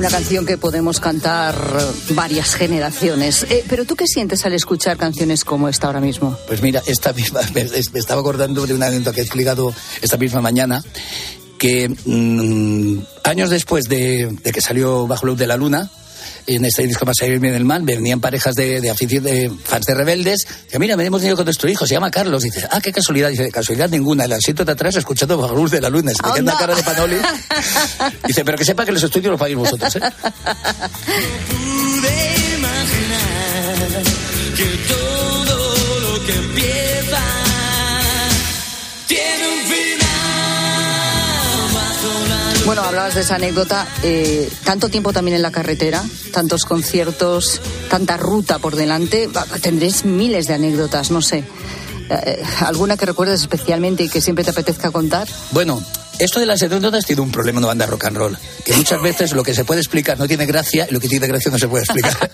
Una 0.00 0.08
canción 0.08 0.46
que 0.46 0.56
podemos 0.56 0.98
cantar 0.98 1.54
varias 2.14 2.54
generaciones. 2.54 3.42
Eh, 3.50 3.62
Pero 3.68 3.84
tú 3.84 3.96
qué 3.96 4.06
sientes 4.06 4.46
al 4.46 4.54
escuchar 4.54 4.96
canciones 4.96 5.44
como 5.44 5.68
esta 5.68 5.88
ahora 5.88 6.00
mismo? 6.00 6.38
Pues 6.46 6.62
mira, 6.62 6.80
esta 6.86 7.12
misma, 7.12 7.40
me, 7.54 7.60
estaba 7.60 8.22
acordando 8.22 8.66
de 8.66 8.72
una 8.72 8.86
anécdota 8.86 9.12
que 9.12 9.20
he 9.20 9.24
explicado 9.24 9.74
esta 10.00 10.16
misma 10.16 10.40
mañana, 10.40 10.82
que 11.58 11.90
mm, 11.90 12.98
años 13.24 13.50
después 13.50 13.90
de, 13.90 14.34
de 14.42 14.52
que 14.52 14.62
salió 14.62 15.06
Bajo 15.06 15.26
Luz 15.26 15.36
de 15.36 15.46
la 15.46 15.58
Luna, 15.58 15.90
en 16.56 16.64
este 16.64 16.86
disco 16.86 17.06
más 17.06 17.20
en 17.22 17.44
el 17.44 17.64
mal, 17.64 17.82
venían 17.82 18.20
parejas 18.20 18.54
de, 18.54 18.80
de 18.80 18.90
afición 18.90 19.24
de 19.24 19.50
fans 19.64 19.86
de 19.86 19.94
rebeldes, 19.94 20.46
que 20.70 20.78
mira, 20.78 20.96
me 20.96 21.04
hemos 21.04 21.20
tenido 21.20 21.36
con 21.36 21.44
nuestro 21.44 21.68
hijo, 21.68 21.86
se 21.86 21.94
llama 21.94 22.10
Carlos, 22.10 22.42
dice, 22.42 22.66
ah, 22.70 22.80
qué 22.80 22.92
casualidad, 22.92 23.30
dice, 23.30 23.50
casualidad 23.50 23.88
ninguna, 23.88 24.24
el 24.24 24.32
asiento 24.32 24.64
de 24.64 24.72
atrás 24.72 24.96
escuchando 24.96 25.36
Bajo 25.36 25.54
la 25.54 25.60
Luz 25.60 25.70
de 25.70 25.80
la 25.80 25.90
Luna, 25.90 26.12
se 26.12 26.22
me 26.22 26.32
queda 26.32 26.42
una 26.42 26.58
cara 26.58 26.74
de 26.74 26.82
panoli, 26.82 27.16
dice, 28.26 28.44
pero 28.44 28.58
que 28.58 28.64
sepa 28.64 28.84
que 28.84 28.92
los 28.92 29.02
estudios 29.02 29.32
los 29.32 29.38
pagáis 29.38 29.56
vosotros, 29.56 29.96
¿eh? 29.96 30.00
pude 31.48 32.34
imaginar 32.56 34.02
que 34.56 34.64
todo 34.88 35.09
Bueno, 42.70 42.84
hablabas 42.84 43.16
de 43.16 43.22
esa 43.22 43.34
anécdota. 43.34 43.84
eh, 44.04 44.48
tanto 44.62 44.88
tiempo 44.88 45.12
también 45.12 45.34
en 45.34 45.42
la 45.42 45.50
carretera, 45.50 46.04
tantos 46.32 46.64
conciertos, 46.64 47.60
tanta 47.88 48.16
ruta 48.16 48.60
por 48.60 48.76
delante. 48.76 49.28
Tendréis 49.60 50.04
miles 50.04 50.46
de 50.46 50.54
anécdotas, 50.54 51.10
no 51.10 51.20
sé. 51.20 51.42
Eh, 52.10 52.44
¿Alguna 52.60 52.96
que 52.96 53.06
recuerdes 53.06 53.40
especialmente 53.40 54.04
y 54.04 54.08
que 54.08 54.20
siempre 54.20 54.44
te 54.44 54.50
apetezca 54.50 54.92
contar? 54.92 55.26
Bueno, 55.50 55.82
esto 56.20 56.38
de 56.38 56.46
las 56.46 56.62
anécdotas 56.62 57.06
tiene 57.06 57.22
un 57.22 57.32
problema 57.32 57.60
en 57.60 57.66
banda 57.66 57.86
rock 57.86 58.04
and 58.04 58.16
roll, 58.16 58.38
que 58.64 58.74
muchas 58.74 59.00
veces 59.00 59.32
lo 59.32 59.42
que 59.42 59.54
se 59.54 59.64
puede 59.64 59.80
explicar 59.80 60.18
no 60.18 60.28
tiene 60.28 60.44
gracia 60.44 60.86
y 60.88 60.92
lo 60.92 61.00
que 61.00 61.08
tiene 61.08 61.26
gracia 61.26 61.50
no 61.50 61.58
se 61.58 61.66
puede 61.66 61.84
explicar. 61.84 62.30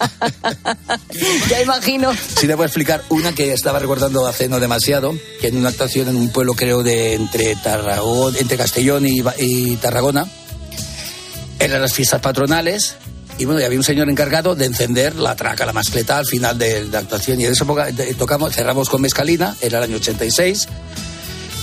ya 1.49 1.62
imagino. 1.62 2.12
Sí, 2.12 2.49
te 2.49 2.53
a 2.53 2.64
explicar 2.64 3.05
una 3.11 3.33
que 3.33 3.53
estaba 3.53 3.79
recordando 3.79 4.27
hace 4.27 4.49
no 4.49 4.59
demasiado, 4.59 5.14
que 5.40 5.49
en 5.49 5.57
una 5.57 5.68
actuación 5.68 6.09
en 6.09 6.16
un 6.16 6.31
pueblo 6.31 6.55
creo 6.55 6.83
de 6.83 7.14
entre 7.14 7.55
Tarragón, 7.55 8.35
entre 8.37 8.57
Castellón 8.57 9.05
y, 9.07 9.77
Tarragona, 9.77 10.27
eran 11.61 11.81
las 11.81 11.92
fiestas 11.92 12.20
patronales 12.20 12.96
y 13.38 13.44
bueno, 13.44 13.61
y 13.61 13.64
había 13.64 13.79
un 13.79 13.85
señor 13.85 14.11
encargado 14.11 14.57
de 14.57 14.64
encender 14.64 15.14
la 15.14 15.37
traca, 15.37 15.64
la 15.64 15.72
mascleta 15.72 16.18
al 16.18 16.27
final 16.27 16.59
de, 16.59 16.87
la 16.87 16.99
actuación 16.99 17.40
y 17.40 17.44
en 17.44 17.53
esa 17.53 17.64
época 17.64 17.88
eh, 17.88 18.14
tocamos, 18.18 18.53
cerramos 18.53 18.88
con 18.88 19.01
Mescalina, 19.01 19.55
era 19.61 19.79
el 19.79 19.85
año 19.85 19.96
86 19.96 20.66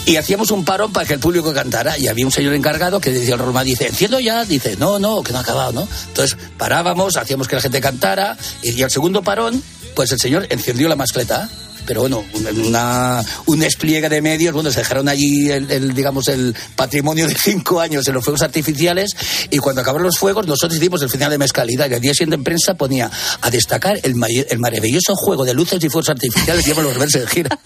y 0.05 0.17
hacíamos 0.17 0.51
un 0.51 0.65
parón 0.65 0.91
para 0.91 1.05
que 1.05 1.13
el 1.13 1.19
público 1.19 1.53
cantara. 1.53 1.97
Y 1.97 2.07
había 2.07 2.25
un 2.25 2.31
señor 2.31 2.53
encargado 2.53 2.99
que 2.99 3.11
decía 3.11 3.35
el 3.35 3.39
Roma 3.39 3.63
dice 3.63 3.87
enciendo 3.87 4.19
ya 4.19 4.45
dice 4.45 4.75
no 4.77 4.99
no 4.99 5.23
que 5.23 5.31
no 5.31 5.39
ha 5.39 5.41
acabado 5.41 5.71
no 5.71 5.87
entonces 6.07 6.37
parábamos 6.57 7.17
hacíamos 7.17 7.47
que 7.47 7.55
la 7.55 7.61
gente 7.61 7.81
cantara 7.81 8.37
y, 8.61 8.81
al 8.81 8.91
segundo 8.91 9.23
parón 9.23 9.61
pues 9.95 10.11
el 10.11 10.19
señor 10.19 10.47
encendió 10.49 10.87
la 10.87 10.95
mascleta 10.95 11.49
pero 11.85 12.01
bueno 12.01 12.23
una, 12.65 13.23
un 13.45 13.59
despliegue 13.59 14.09
de 14.09 14.21
medios 14.21 14.53
bueno 14.53 14.71
se 14.71 14.79
dejaron 14.79 15.07
allí 15.07 15.49
el, 15.49 15.69
el, 15.71 15.93
digamos 15.93 16.27
el 16.27 16.55
patrimonio 16.75 17.27
de 17.27 17.35
cinco 17.35 17.79
años 17.79 18.07
en 18.07 18.13
los 18.13 18.23
fuegos 18.23 18.41
artificiales 18.41 19.15
y 19.49 19.57
cuando 19.57 19.81
acabaron 19.81 20.03
los 20.05 20.17
fuegos 20.17 20.47
nosotros 20.47 20.79
hicimos 20.79 21.01
el 21.01 21.09
final 21.09 21.31
de 21.31 21.37
mezcalidad 21.37 21.89
y 21.89 21.93
al 21.95 22.01
día 22.01 22.13
siguiente 22.13 22.35
en 22.35 22.43
prensa 22.43 22.73
ponía 22.75 23.09
a 23.41 23.49
destacar 23.49 23.99
el, 24.03 24.15
el 24.49 24.59
maravilloso 24.59 25.15
juego 25.15 25.45
de 25.45 25.53
luces 25.53 25.83
y 25.83 25.89
fuegos 25.89 26.09
artificiales 26.09 26.63
que 26.63 26.71
llevan 26.71 26.85
los 26.85 26.93
rebeldes 26.93 27.21
en 27.21 27.27
gira 27.27 27.59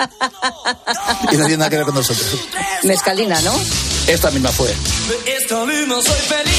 y 1.31 1.37
no 1.37 1.45
tiene 1.45 1.57
nada 1.57 1.69
que 1.69 1.77
ver 1.77 1.85
con 1.85 1.95
nosotros 1.95 2.39
Mezcalina, 2.83 3.41
¿no? 3.41 3.53
esta 4.07 4.31
misma 4.31 4.51
fue. 4.51 4.67
De 4.67 5.35
esta 5.35 5.65
misma 5.65 6.01
soy 6.01 6.19
feliz 6.21 6.56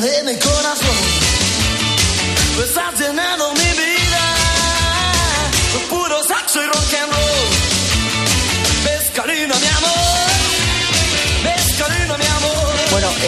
de 0.00 0.22
mi 0.24 0.36
corazón. 0.38 0.96
Pues 2.56 2.76
has 2.76 3.00
llenado 3.00 3.52
mi 3.54 3.65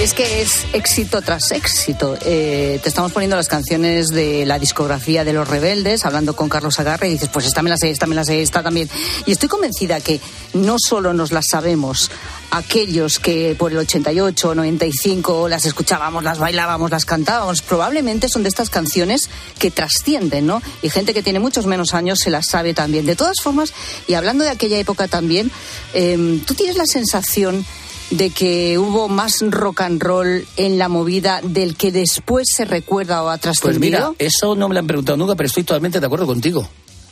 es 0.02 0.14
que 0.14 0.42
es 0.42 0.64
éxito 0.74 1.22
tras 1.22 1.50
éxito. 1.50 2.16
Eh, 2.24 2.78
te 2.80 2.88
estamos 2.88 3.11
poniendo 3.11 3.34
las 3.34 3.48
canciones 3.48 4.08
de 4.08 4.46
la 4.46 4.61
discografía 4.61 5.24
de 5.24 5.32
Los 5.32 5.48
Rebeldes, 5.48 6.04
hablando 6.04 6.37
con 6.37 6.48
Carlos 6.48 6.78
Agarre, 6.78 7.08
y 7.08 7.12
dices, 7.14 7.28
pues 7.32 7.46
esta 7.46 7.62
me 7.62 7.70
la 7.70 7.76
sé, 7.76 7.90
esta 7.90 8.06
me 8.06 8.14
la 8.14 8.24
sé, 8.24 8.40
esta 8.40 8.62
también. 8.62 8.88
Y 9.26 9.32
estoy 9.32 9.48
convencida 9.48 10.00
que 10.00 10.20
no 10.54 10.76
solo 10.78 11.14
nos 11.14 11.32
las 11.32 11.46
sabemos 11.50 12.12
aquellos 12.52 13.18
que 13.18 13.56
por 13.58 13.72
el 13.72 13.78
88 13.78 14.48
o 14.48 14.54
95 14.54 15.48
las 15.48 15.64
escuchábamos, 15.64 16.22
las 16.22 16.38
bailábamos, 16.38 16.92
las 16.92 17.04
cantábamos, 17.04 17.61
probablemente 17.62 18.28
son 18.28 18.44
de 18.44 18.50
estas 18.50 18.70
canciones 18.70 19.28
que 19.58 19.72
trascienden, 19.72 20.46
¿no? 20.46 20.62
Y 20.80 20.90
gente 20.90 21.12
que 21.12 21.24
tiene 21.24 21.40
muchos 21.40 21.66
menos 21.66 21.92
años 21.92 22.20
se 22.22 22.30
las 22.30 22.46
sabe 22.46 22.72
también. 22.72 23.04
De 23.04 23.16
todas 23.16 23.40
formas, 23.42 23.72
y 24.06 24.14
hablando 24.14 24.44
de 24.44 24.50
aquella 24.50 24.78
época 24.78 25.08
también, 25.08 25.50
eh, 25.92 26.40
¿tú 26.46 26.54
tienes 26.54 26.76
la 26.76 26.87
sensación 26.87 27.66
de 28.10 28.30
que 28.30 28.78
hubo 28.78 29.08
más 29.08 29.34
rock 29.42 29.82
and 29.82 30.02
roll 30.02 30.46
en 30.56 30.78
la 30.78 30.88
movida 30.88 31.40
del 31.42 31.76
que 31.76 31.92
después 31.92 32.46
se 32.54 32.64
recuerda 32.64 33.22
o 33.22 33.28
ha 33.28 33.38
Pues 33.38 33.58
trascendido? 33.60 33.80
mira, 33.80 34.12
eso 34.18 34.54
no 34.54 34.68
me 34.68 34.74
lo 34.74 34.80
han 34.80 34.86
preguntado 34.86 35.16
nunca, 35.18 35.34
pero 35.34 35.46
estoy 35.46 35.64
totalmente 35.64 36.00
de 36.00 36.06
acuerdo 36.06 36.26
contigo. 36.26 36.68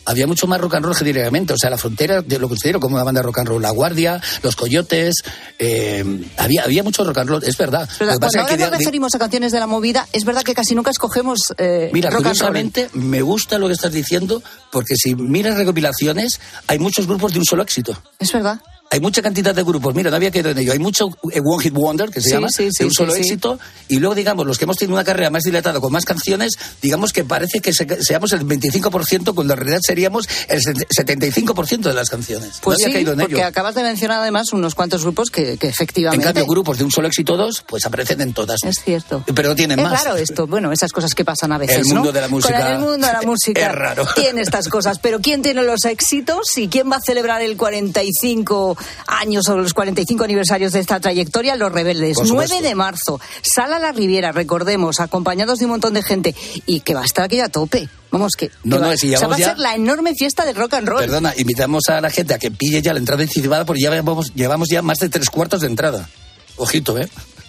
Había 0.08 0.28
mucho 0.28 0.46
más 0.46 0.60
rock 0.60 0.74
and 0.76 0.84
roll 0.86 0.96
que 0.96 1.04
directamente, 1.04 1.52
o 1.52 1.56
sea, 1.58 1.68
la 1.68 1.76
frontera 1.76 2.22
de 2.22 2.38
lo 2.38 2.48
considero 2.48 2.78
como 2.78 2.94
una 2.94 3.02
banda 3.02 3.22
rock 3.22 3.40
and 3.40 3.48
roll, 3.48 3.60
La 3.60 3.70
Guardia, 3.72 4.20
Los 4.40 4.54
Coyotes, 4.54 5.16
eh, 5.58 6.04
había, 6.36 6.62
había 6.62 6.84
mucho 6.84 7.02
rock 7.02 7.18
and 7.18 7.28
roll, 7.30 7.42
es 7.44 7.56
verdad. 7.58 7.88
Pero 7.98 8.10
cuando 8.12 8.20
pasa 8.26 8.40
ahora 8.42 8.54
que 8.54 8.62
nos 8.62 8.70
de- 8.70 8.78
referimos 8.78 9.14
a 9.16 9.18
canciones 9.18 9.50
de 9.50 9.58
la 9.58 9.66
movida, 9.66 10.06
es 10.12 10.24
verdad 10.24 10.44
que 10.44 10.54
casi 10.54 10.76
nunca 10.76 10.92
escogemos 10.92 11.40
eh, 11.58 11.90
Mira, 11.92 12.10
rock 12.10 12.18
and 12.18 12.24
roll. 12.24 12.32
curiosamente, 12.34 12.88
me 12.94 13.20
gusta 13.20 13.58
lo 13.58 13.66
que 13.66 13.72
estás 13.74 13.92
diciendo, 13.92 14.42
porque 14.70 14.94
si 14.96 15.16
miras 15.16 15.56
recopilaciones, 15.58 16.40
hay 16.68 16.78
muchos 16.78 17.08
grupos 17.08 17.32
de 17.32 17.40
un 17.40 17.44
solo 17.44 17.64
éxito. 17.64 18.00
Es 18.20 18.32
verdad. 18.32 18.60
Hay 18.90 19.00
mucha 19.00 19.20
cantidad 19.20 19.54
de 19.54 19.62
grupos, 19.64 19.94
mira, 19.94 20.10
no 20.10 20.16
había 20.16 20.30
quedado 20.30 20.50
en 20.50 20.58
ello. 20.58 20.72
Hay 20.72 20.78
mucho 20.78 21.08
eh, 21.32 21.40
One 21.44 21.62
Hit 21.62 21.72
Wonder, 21.74 22.08
que 22.10 22.20
se 22.20 22.28
Sí, 22.28 22.34
llama, 22.34 22.48
sí, 22.48 22.68
sí, 22.70 22.78
de 22.80 22.84
un 22.86 22.92
solo 22.94 23.14
éxito, 23.14 23.58
y 23.88 23.98
luego, 23.98 24.14
digamos, 24.14 24.46
los 24.46 24.58
que 24.58 24.64
hemos 24.64 24.76
tenido 24.76 24.94
una 24.94 25.04
carrera 25.04 25.28
más 25.28 25.42
dilatada 25.42 25.80
con 25.80 25.92
más 25.92 26.04
canciones, 26.04 26.52
digamos 26.80 27.12
que 27.12 27.24
parece 27.24 27.60
que 27.60 27.72
se- 27.74 28.02
seamos 28.02 28.32
el 28.32 28.44
25%, 28.46 29.34
cuando 29.34 29.54
en 29.54 29.58
realidad 29.60 29.80
seríamos 29.82 30.28
el 30.48 30.60
75% 30.62 31.88
de 31.88 31.94
las 31.94 32.08
canciones. 32.10 32.58
Pues 32.62 32.78
no 32.78 32.84
había 32.84 32.86
sí, 32.86 32.92
caído 32.92 33.12
en 33.12 33.18
porque 33.20 33.34
ello. 33.36 33.46
acabas 33.46 33.74
de 33.74 33.82
mencionar 33.82 34.20
además 34.22 34.52
unos 34.52 34.74
cuantos 34.74 35.02
grupos 35.02 35.30
que, 35.30 35.56
que 35.58 35.66
En 35.66 35.72
efectivamente... 35.72 36.24
cambio, 36.24 36.46
grupos 36.46 36.78
de 36.78 36.84
un 36.84 36.90
solo 36.90 37.08
éxito 37.08 37.36
dos, 37.36 37.64
pues 37.66 37.84
aparecen 37.86 38.20
en 38.20 38.32
todas. 38.32 38.60
Es 38.64 38.76
cierto. 38.84 39.24
Pero 39.34 39.48
no 39.50 39.56
tienen 39.56 39.78
es 39.78 39.84
más. 39.84 40.04
raro 40.04 40.16
esto, 40.16 40.46
bueno, 40.46 40.72
esas 40.72 40.92
cosas 40.92 41.14
que 41.14 41.24
pasan 41.24 41.52
a 41.52 41.58
veces, 41.58 41.78
El 41.78 41.84
mundo 41.86 42.04
¿no? 42.04 42.12
de 42.12 42.20
la 42.20 42.28
música 42.28 42.58
Con 42.60 42.66
el 42.72 42.78
mundo 42.78 43.06
de 43.06 43.12
la 43.12 43.22
música 43.22 43.66
es 43.66 43.72
raro. 43.72 44.06
tiene 44.14 44.40
estas 44.42 44.68
cosas, 44.68 44.98
pero 45.00 45.20
¿quién 45.20 45.42
tiene 45.42 45.62
los 45.62 45.84
éxitos 45.84 46.56
y 46.56 46.68
quién 46.68 46.90
va 46.90 46.96
a 46.96 47.00
celebrar 47.00 47.42
el 47.42 47.56
45 47.56 48.75
años 49.06 49.48
o 49.48 49.56
los 49.56 49.72
45 49.74 50.24
aniversarios 50.24 50.72
de 50.72 50.80
esta 50.80 51.00
trayectoria, 51.00 51.56
Los 51.56 51.72
Rebeldes. 51.72 52.16
Por 52.16 52.26
supuesto. 52.26 52.54
9 52.54 52.68
de 52.68 52.74
marzo, 52.74 53.20
Sala 53.42 53.78
La 53.78 53.92
Riviera, 53.92 54.32
recordemos, 54.32 55.00
acompañados 55.00 55.58
de 55.58 55.64
un 55.66 55.72
montón 55.72 55.94
de 55.94 56.02
gente. 56.02 56.34
Y 56.66 56.80
que 56.80 56.94
va 56.94 57.02
a 57.02 57.04
estar 57.04 57.24
aquí 57.24 57.40
a 57.40 57.48
tope. 57.48 57.88
Vamos, 58.10 58.32
que, 58.36 58.50
No, 58.64 58.76
que 58.76 58.82
no, 58.82 58.88
va, 58.88 58.96
si 58.96 59.08
o 59.08 59.18
sea, 59.18 59.28
llevamos 59.28 59.32
va 59.32 59.36
a 59.36 59.38
ya- 59.40 59.46
ser 59.48 59.58
la 59.58 59.74
enorme 59.74 60.14
fiesta 60.14 60.44
del 60.44 60.54
rock 60.56 60.74
and 60.74 60.88
roll. 60.88 61.00
Perdona, 61.00 61.34
invitamos 61.36 61.88
a 61.88 62.00
la 62.00 62.10
gente 62.10 62.34
a 62.34 62.38
que 62.38 62.50
pille 62.50 62.80
ya 62.80 62.92
la 62.92 62.98
entrada 63.00 63.22
anticipada 63.22 63.64
porque 63.64 63.82
ya 63.82 63.90
llevamos, 63.90 64.32
llevamos 64.34 64.68
ya 64.70 64.80
más 64.82 64.98
de 64.98 65.08
tres 65.08 65.28
cuartos 65.28 65.60
de 65.62 65.66
entrada. 65.66 66.08
Ojito, 66.56 66.96
¿eh? 66.98 67.08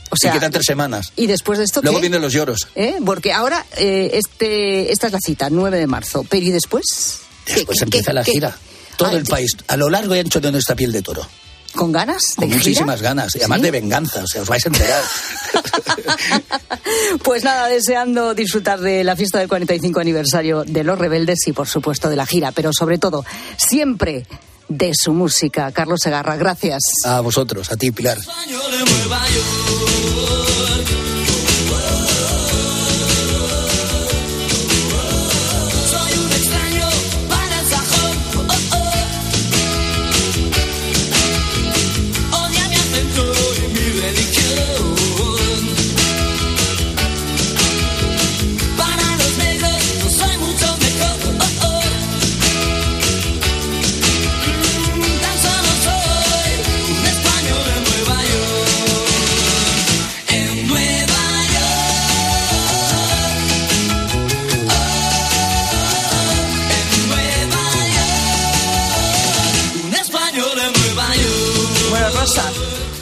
O 0.10 0.16
sea, 0.16 0.32
y 0.34 0.40
quedan 0.40 0.52
tres 0.52 0.66
semanas. 0.66 1.12
Y 1.18 1.28
después 1.28 1.60
de 1.60 1.66
esto, 1.66 1.82
Luego 1.82 1.98
¿qué? 1.98 2.02
vienen 2.04 2.22
los 2.22 2.32
lloros. 2.34 2.68
¿Eh? 2.76 2.96
Porque 3.06 3.34
ahora 3.34 3.66
eh, 3.76 4.12
este, 4.14 4.92
esta 4.92 5.08
es 5.08 5.14
la 5.14 5.20
cita, 5.20 5.50
9 5.50 5.78
de 5.78 5.86
marzo. 5.88 6.26
Pero 6.30 6.46
¿y 6.46 6.52
después? 6.52 7.20
¿Qué- 7.46 7.56
Después 7.56 7.78
qué- 7.80 7.84
empieza 7.86 8.12
qué- 8.12 8.16
la 8.16 8.24
gira. 8.24 8.58
Todo 8.98 9.10
Ah, 9.10 9.14
el 9.14 9.24
país, 9.26 9.56
a 9.68 9.78
lo 9.78 9.90
largo 9.90 10.16
y 10.16 10.20
ancho 10.20 10.40
de 10.42 10.52
nuestra 10.52 10.76
piel 10.76 10.92
de 10.92 11.02
toro. 11.02 11.26
¿Con 11.76 11.92
ganas? 11.92 12.22
¿De 12.32 12.36
Con 12.38 12.48
gira? 12.48 12.58
muchísimas 12.58 13.02
ganas. 13.02 13.36
Y 13.36 13.40
además 13.40 13.60
¿Sí? 13.60 13.64
de 13.66 13.72
venganza. 13.72 14.24
O 14.24 14.28
sea, 14.28 14.42
os 14.42 14.48
vais 14.50 14.66
a 14.66 14.70
enterar. 14.70 15.04
Pues 17.24 17.44
nada, 17.44 17.68
deseando 17.68 18.34
disfrutar 18.34 18.80
de 18.80 19.04
la 19.04 19.16
fiesta 19.16 19.40
del 19.40 19.48
45 19.50 20.00
aniversario 20.00 20.64
de 20.66 20.84
Los 20.84 20.98
Rebeldes 20.98 21.40
y 21.48 21.52
por 21.54 21.68
supuesto 21.68 22.10
de 22.10 22.16
la 22.16 22.26
gira, 22.26 22.52
pero 22.52 22.72
sobre 22.74 22.98
todo, 22.98 23.26
siempre 23.58 24.26
de 24.70 24.92
su 24.94 25.14
música. 25.14 25.72
Carlos 25.72 26.00
Segarra, 26.02 26.36
gracias. 26.38 26.82
A 27.06 27.20
vosotros, 27.22 27.72
a 27.72 27.76
ti, 27.78 27.92
Pilar. 27.92 28.18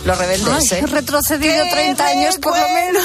Los 0.06 0.18
Rebeldes, 0.20 0.72
Ay, 0.72 0.80
¿eh? 0.80 0.86
retrocedido 0.86 1.64
¡Qué 1.64 1.70
30 1.72 2.06
años 2.06 2.38
por 2.38 2.56
lo 2.56 2.70
menos. 2.70 3.04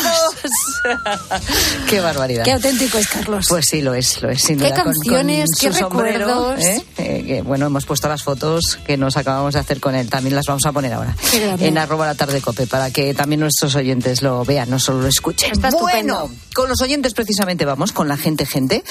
Qué 1.89 2.01
barbaridad. 2.01 2.45
Qué 2.45 2.53
auténtico 2.53 2.99
es 2.99 3.09
Carlos. 3.09 3.47
Pues 3.49 3.67
sí, 3.69 3.83
lo 3.83 3.95
es, 3.95 4.23
lo 4.23 4.31
es, 4.31 4.43
sin 4.43 4.59
Qué 4.59 4.67
duda. 4.71 4.85
Con- 4.85 4.93
canciones, 4.93 5.47
con 5.59 5.59
qué 5.61 5.73
su 5.73 5.79
sombrero, 5.79 6.27
recuerdos. 6.27 6.65
¿eh? 6.65 6.85
Eh, 6.99 7.25
que, 7.27 7.43
bueno, 7.43 7.67
hemos 7.67 7.85
puesto 7.87 8.09
las 8.09 8.23
fotos 8.23 8.79
que 8.87 8.97
nos 8.97 9.17
acabamos 9.17 9.55
de 9.55 9.61
hacer 9.61 9.81
con 9.81 9.95
él. 9.95 10.09
También 10.09 10.35
las 10.35 10.47
vamos 10.47 10.65
a 10.67 10.73
poner 10.73 10.93
ahora. 10.93 11.15
Qué. 11.31 11.57
En 11.61 11.79
arroba 11.79 12.07
la 12.07 12.15
tarde 12.15 12.41
cope, 12.41 12.67
para 12.67 12.91
que 12.91 13.15
también 13.15 13.41
nuestros 13.41 13.75
oyentes 13.75 14.23
lo 14.23 14.45
vean, 14.45 14.71
no 14.71 14.79
solo 14.79 15.03
lo 15.03 15.09
escuchen. 15.09 15.53
Está 15.53 15.71
bueno, 15.71 15.89
estupendo. 15.89 16.31
con 16.55 16.69
los 16.69 16.81
oyentes 16.81 17.15
precisamente 17.15 17.65
vamos, 17.65 17.93
con 17.93 18.09
la 18.09 18.17
gente, 18.17 18.47
gente. 18.47 18.83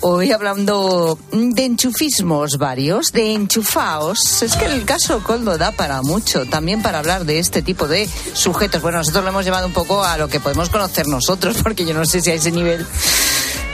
Hoy 0.00 0.32
hablando 0.32 1.18
de 1.32 1.64
enchufismos 1.64 2.58
varios, 2.58 3.12
de 3.12 3.32
enchufaos. 3.32 4.42
Es 4.42 4.56
que 4.56 4.66
el 4.66 4.84
caso 4.84 5.22
Coldo 5.22 5.58
da 5.58 5.72
para 5.72 6.02
mucho, 6.02 6.46
también 6.46 6.82
para 6.82 6.98
hablar 6.98 7.24
de 7.24 7.38
este 7.38 7.62
tipo 7.62 7.88
de 7.88 8.08
sujetos. 8.34 8.82
Bueno, 8.82 8.98
nosotros 8.98 9.24
lo 9.24 9.30
hemos 9.30 9.44
llevado 9.44 9.66
un 9.66 9.72
poco 9.72 10.04
a 10.04 10.16
lo 10.18 10.28
que 10.28 10.40
podemos 10.40 10.68
conocer 10.70 11.06
nosotros, 11.06 11.35
porque 11.62 11.84
yo 11.84 11.94
no 11.94 12.04
sé 12.04 12.20
si 12.20 12.30
a 12.30 12.34
ese 12.34 12.50
nivel, 12.50 12.86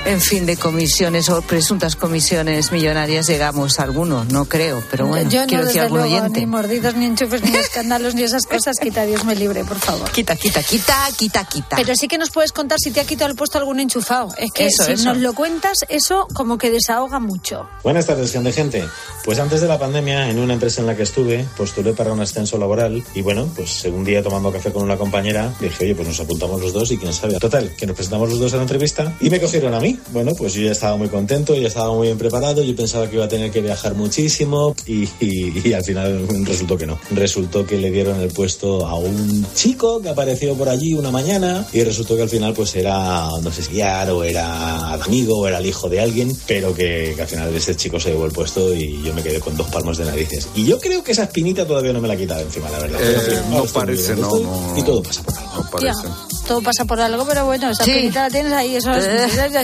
en 0.04 0.20
fin, 0.20 0.46
de 0.46 0.56
comisiones 0.56 1.28
o 1.28 1.42
presuntas 1.42 1.94
comisiones 1.94 2.72
millonarias 2.72 3.28
llegamos 3.28 3.78
a 3.78 3.84
algunos, 3.84 4.26
no 4.32 4.46
creo, 4.46 4.82
pero 4.90 5.06
bueno, 5.06 5.30
Yo 5.30 5.42
no, 5.42 5.46
quiero 5.46 5.64
decir 5.64 5.80
desde 5.82 5.86
algún 5.86 5.98
luego, 6.00 6.16
oyente. 6.16 6.40
ni 6.40 6.46
mordidos, 6.46 6.94
ni 6.96 7.04
enchufes, 7.06 7.42
ni 7.42 7.54
escándalos, 7.56 8.14
ni 8.16 8.22
esas 8.24 8.44
cosas. 8.46 8.76
Quita, 8.80 9.04
Dios 9.06 9.24
me 9.24 9.36
libre, 9.36 9.64
por 9.64 9.78
favor. 9.78 10.10
Quita, 10.10 10.34
quita, 10.34 10.60
quita, 10.62 11.08
quita, 11.16 11.44
quita. 11.44 11.76
Pero 11.76 11.94
sí 11.94 12.08
que 12.08 12.18
nos 12.18 12.30
puedes 12.30 12.50
contar 12.52 12.78
si 12.82 12.90
te 12.90 13.00
ha 13.00 13.04
quitado 13.04 13.30
el 13.30 13.36
puesto 13.36 13.58
algún 13.58 13.78
enchufado. 13.78 14.34
Es 14.36 14.50
que 14.52 14.66
Eso, 14.66 14.84
si 14.84 14.92
eso. 14.92 15.04
nos 15.10 15.18
lo 15.18 15.34
cuentas, 15.34 15.84
eso 15.88 16.26
como 16.34 16.58
que 16.58 16.70
desahoga 16.70 17.20
mucho. 17.20 17.68
Buenas 17.84 18.04
tardes, 18.06 18.32
gente. 18.32 18.52
gente. 18.52 18.84
Pues 19.24 19.38
antes 19.38 19.60
de 19.60 19.68
la 19.68 19.78
pandemia, 19.78 20.28
en 20.30 20.38
una 20.40 20.54
empresa 20.54 20.80
en 20.80 20.88
la 20.88 20.96
que 20.96 21.04
estuve, 21.04 21.46
postulé 21.56 21.92
para 21.92 22.12
un 22.12 22.20
ascenso 22.20 22.58
laboral 22.58 23.04
y 23.14 23.22
bueno, 23.22 23.48
pues 23.54 23.84
un 23.84 24.02
día 24.04 24.20
tomando 24.22 24.52
café 24.52 24.72
con 24.72 24.82
una 24.82 24.96
compañera, 24.96 25.52
dije, 25.60 25.84
oye, 25.84 25.94
pues 25.94 26.08
nos 26.08 26.18
apuntamos 26.18 26.60
los 26.60 26.72
dos 26.72 26.90
y 26.90 26.98
quién 26.98 27.12
sabe. 27.12 27.38
Total, 27.38 27.72
que 27.76 27.86
nos 27.86 27.94
presentamos 27.94 28.28
los 28.28 28.40
dos 28.40 28.52
a 28.52 28.56
la 28.56 28.62
entrevista 28.62 29.12
y 29.20 29.30
me 29.30 29.40
cogieron 29.40 29.74
a 29.74 29.80
mí. 29.80 29.91
Bueno, 30.12 30.32
pues 30.36 30.54
yo 30.54 30.62
ya 30.62 30.72
estaba 30.72 30.96
muy 30.96 31.08
contento, 31.08 31.54
ya 31.54 31.68
estaba 31.68 31.92
muy 31.94 32.06
bien 32.08 32.18
preparado, 32.18 32.62
yo 32.62 32.74
pensaba 32.76 33.08
que 33.08 33.16
iba 33.16 33.24
a 33.24 33.28
tener 33.28 33.50
que 33.50 33.60
viajar 33.60 33.94
muchísimo 33.94 34.74
y, 34.86 35.04
y- 35.20 35.62
y 35.64 35.72
al 35.72 35.84
final 35.84 36.26
resultó 36.44 36.76
que 36.76 36.86
no. 36.86 36.98
Resultó 37.10 37.66
que 37.66 37.78
le 37.78 37.90
dieron 37.90 38.20
el 38.20 38.28
puesto 38.30 38.86
a 38.86 38.94
un 38.96 39.46
chico 39.54 40.00
que 40.00 40.08
apareció 40.08 40.54
por 40.54 40.68
allí 40.68 40.94
una 40.94 41.10
mañana 41.10 41.66
y 41.72 41.82
resultó 41.84 42.16
que 42.16 42.22
al 42.22 42.28
final 42.28 42.52
pues 42.54 42.74
era, 42.76 43.28
no 43.42 43.50
sé 43.52 43.62
si 43.62 43.72
guiar 43.72 44.10
o 44.10 44.22
era 44.24 44.92
amigo 44.94 45.38
o 45.40 45.46
era 45.48 45.58
el 45.58 45.66
hijo 45.66 45.88
de 45.88 46.00
alguien, 46.00 46.36
pero 46.46 46.74
que, 46.74 47.12
que 47.16 47.22
al 47.22 47.28
final 47.28 47.54
ese 47.54 47.74
chico 47.76 47.98
se 48.00 48.10
llevó 48.10 48.26
el 48.26 48.32
puesto 48.32 48.74
y 48.74 49.02
yo 49.02 49.14
me 49.14 49.22
quedé 49.22 49.40
con 49.40 49.56
dos 49.56 49.68
palmos 49.68 49.98
de 49.98 50.04
narices. 50.04 50.48
Y 50.54 50.64
yo 50.66 50.78
creo 50.78 51.02
que 51.02 51.12
esa 51.12 51.24
espinita 51.24 51.66
todavía 51.66 51.92
no 51.92 52.00
me 52.00 52.08
la 52.08 52.14
he 52.14 52.18
quitado 52.18 52.40
encima, 52.40 52.70
la 52.70 52.78
verdad. 52.78 53.00
Eh, 53.02 53.40
no 53.50 53.64
parece, 53.64 54.14
bien, 54.14 54.20
no, 54.20 54.28
estoy- 54.28 54.42
no. 54.44 54.78
Y 54.78 54.82
todo 54.82 55.02
pasa 55.02 55.22
por 55.22 55.36
algo. 55.38 55.52
No 55.56 55.70
parece. 55.70 56.00
Todo 56.46 56.60
pasa 56.60 56.84
por 56.84 57.00
algo, 57.00 57.24
pero 57.26 57.44
bueno, 57.46 57.70
esa 57.70 57.84
Sí. 57.84 57.92
penita 57.92 58.22
la 58.24 58.30
tienes 58.30 58.52
ahí. 58.52 58.76
Eso 58.76 58.92
es- 58.92 59.04
Eh. 59.04 59.62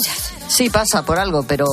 Sí, 0.49 0.71
pasa 0.71 1.05
por 1.05 1.19
algo, 1.19 1.43
pero 1.43 1.67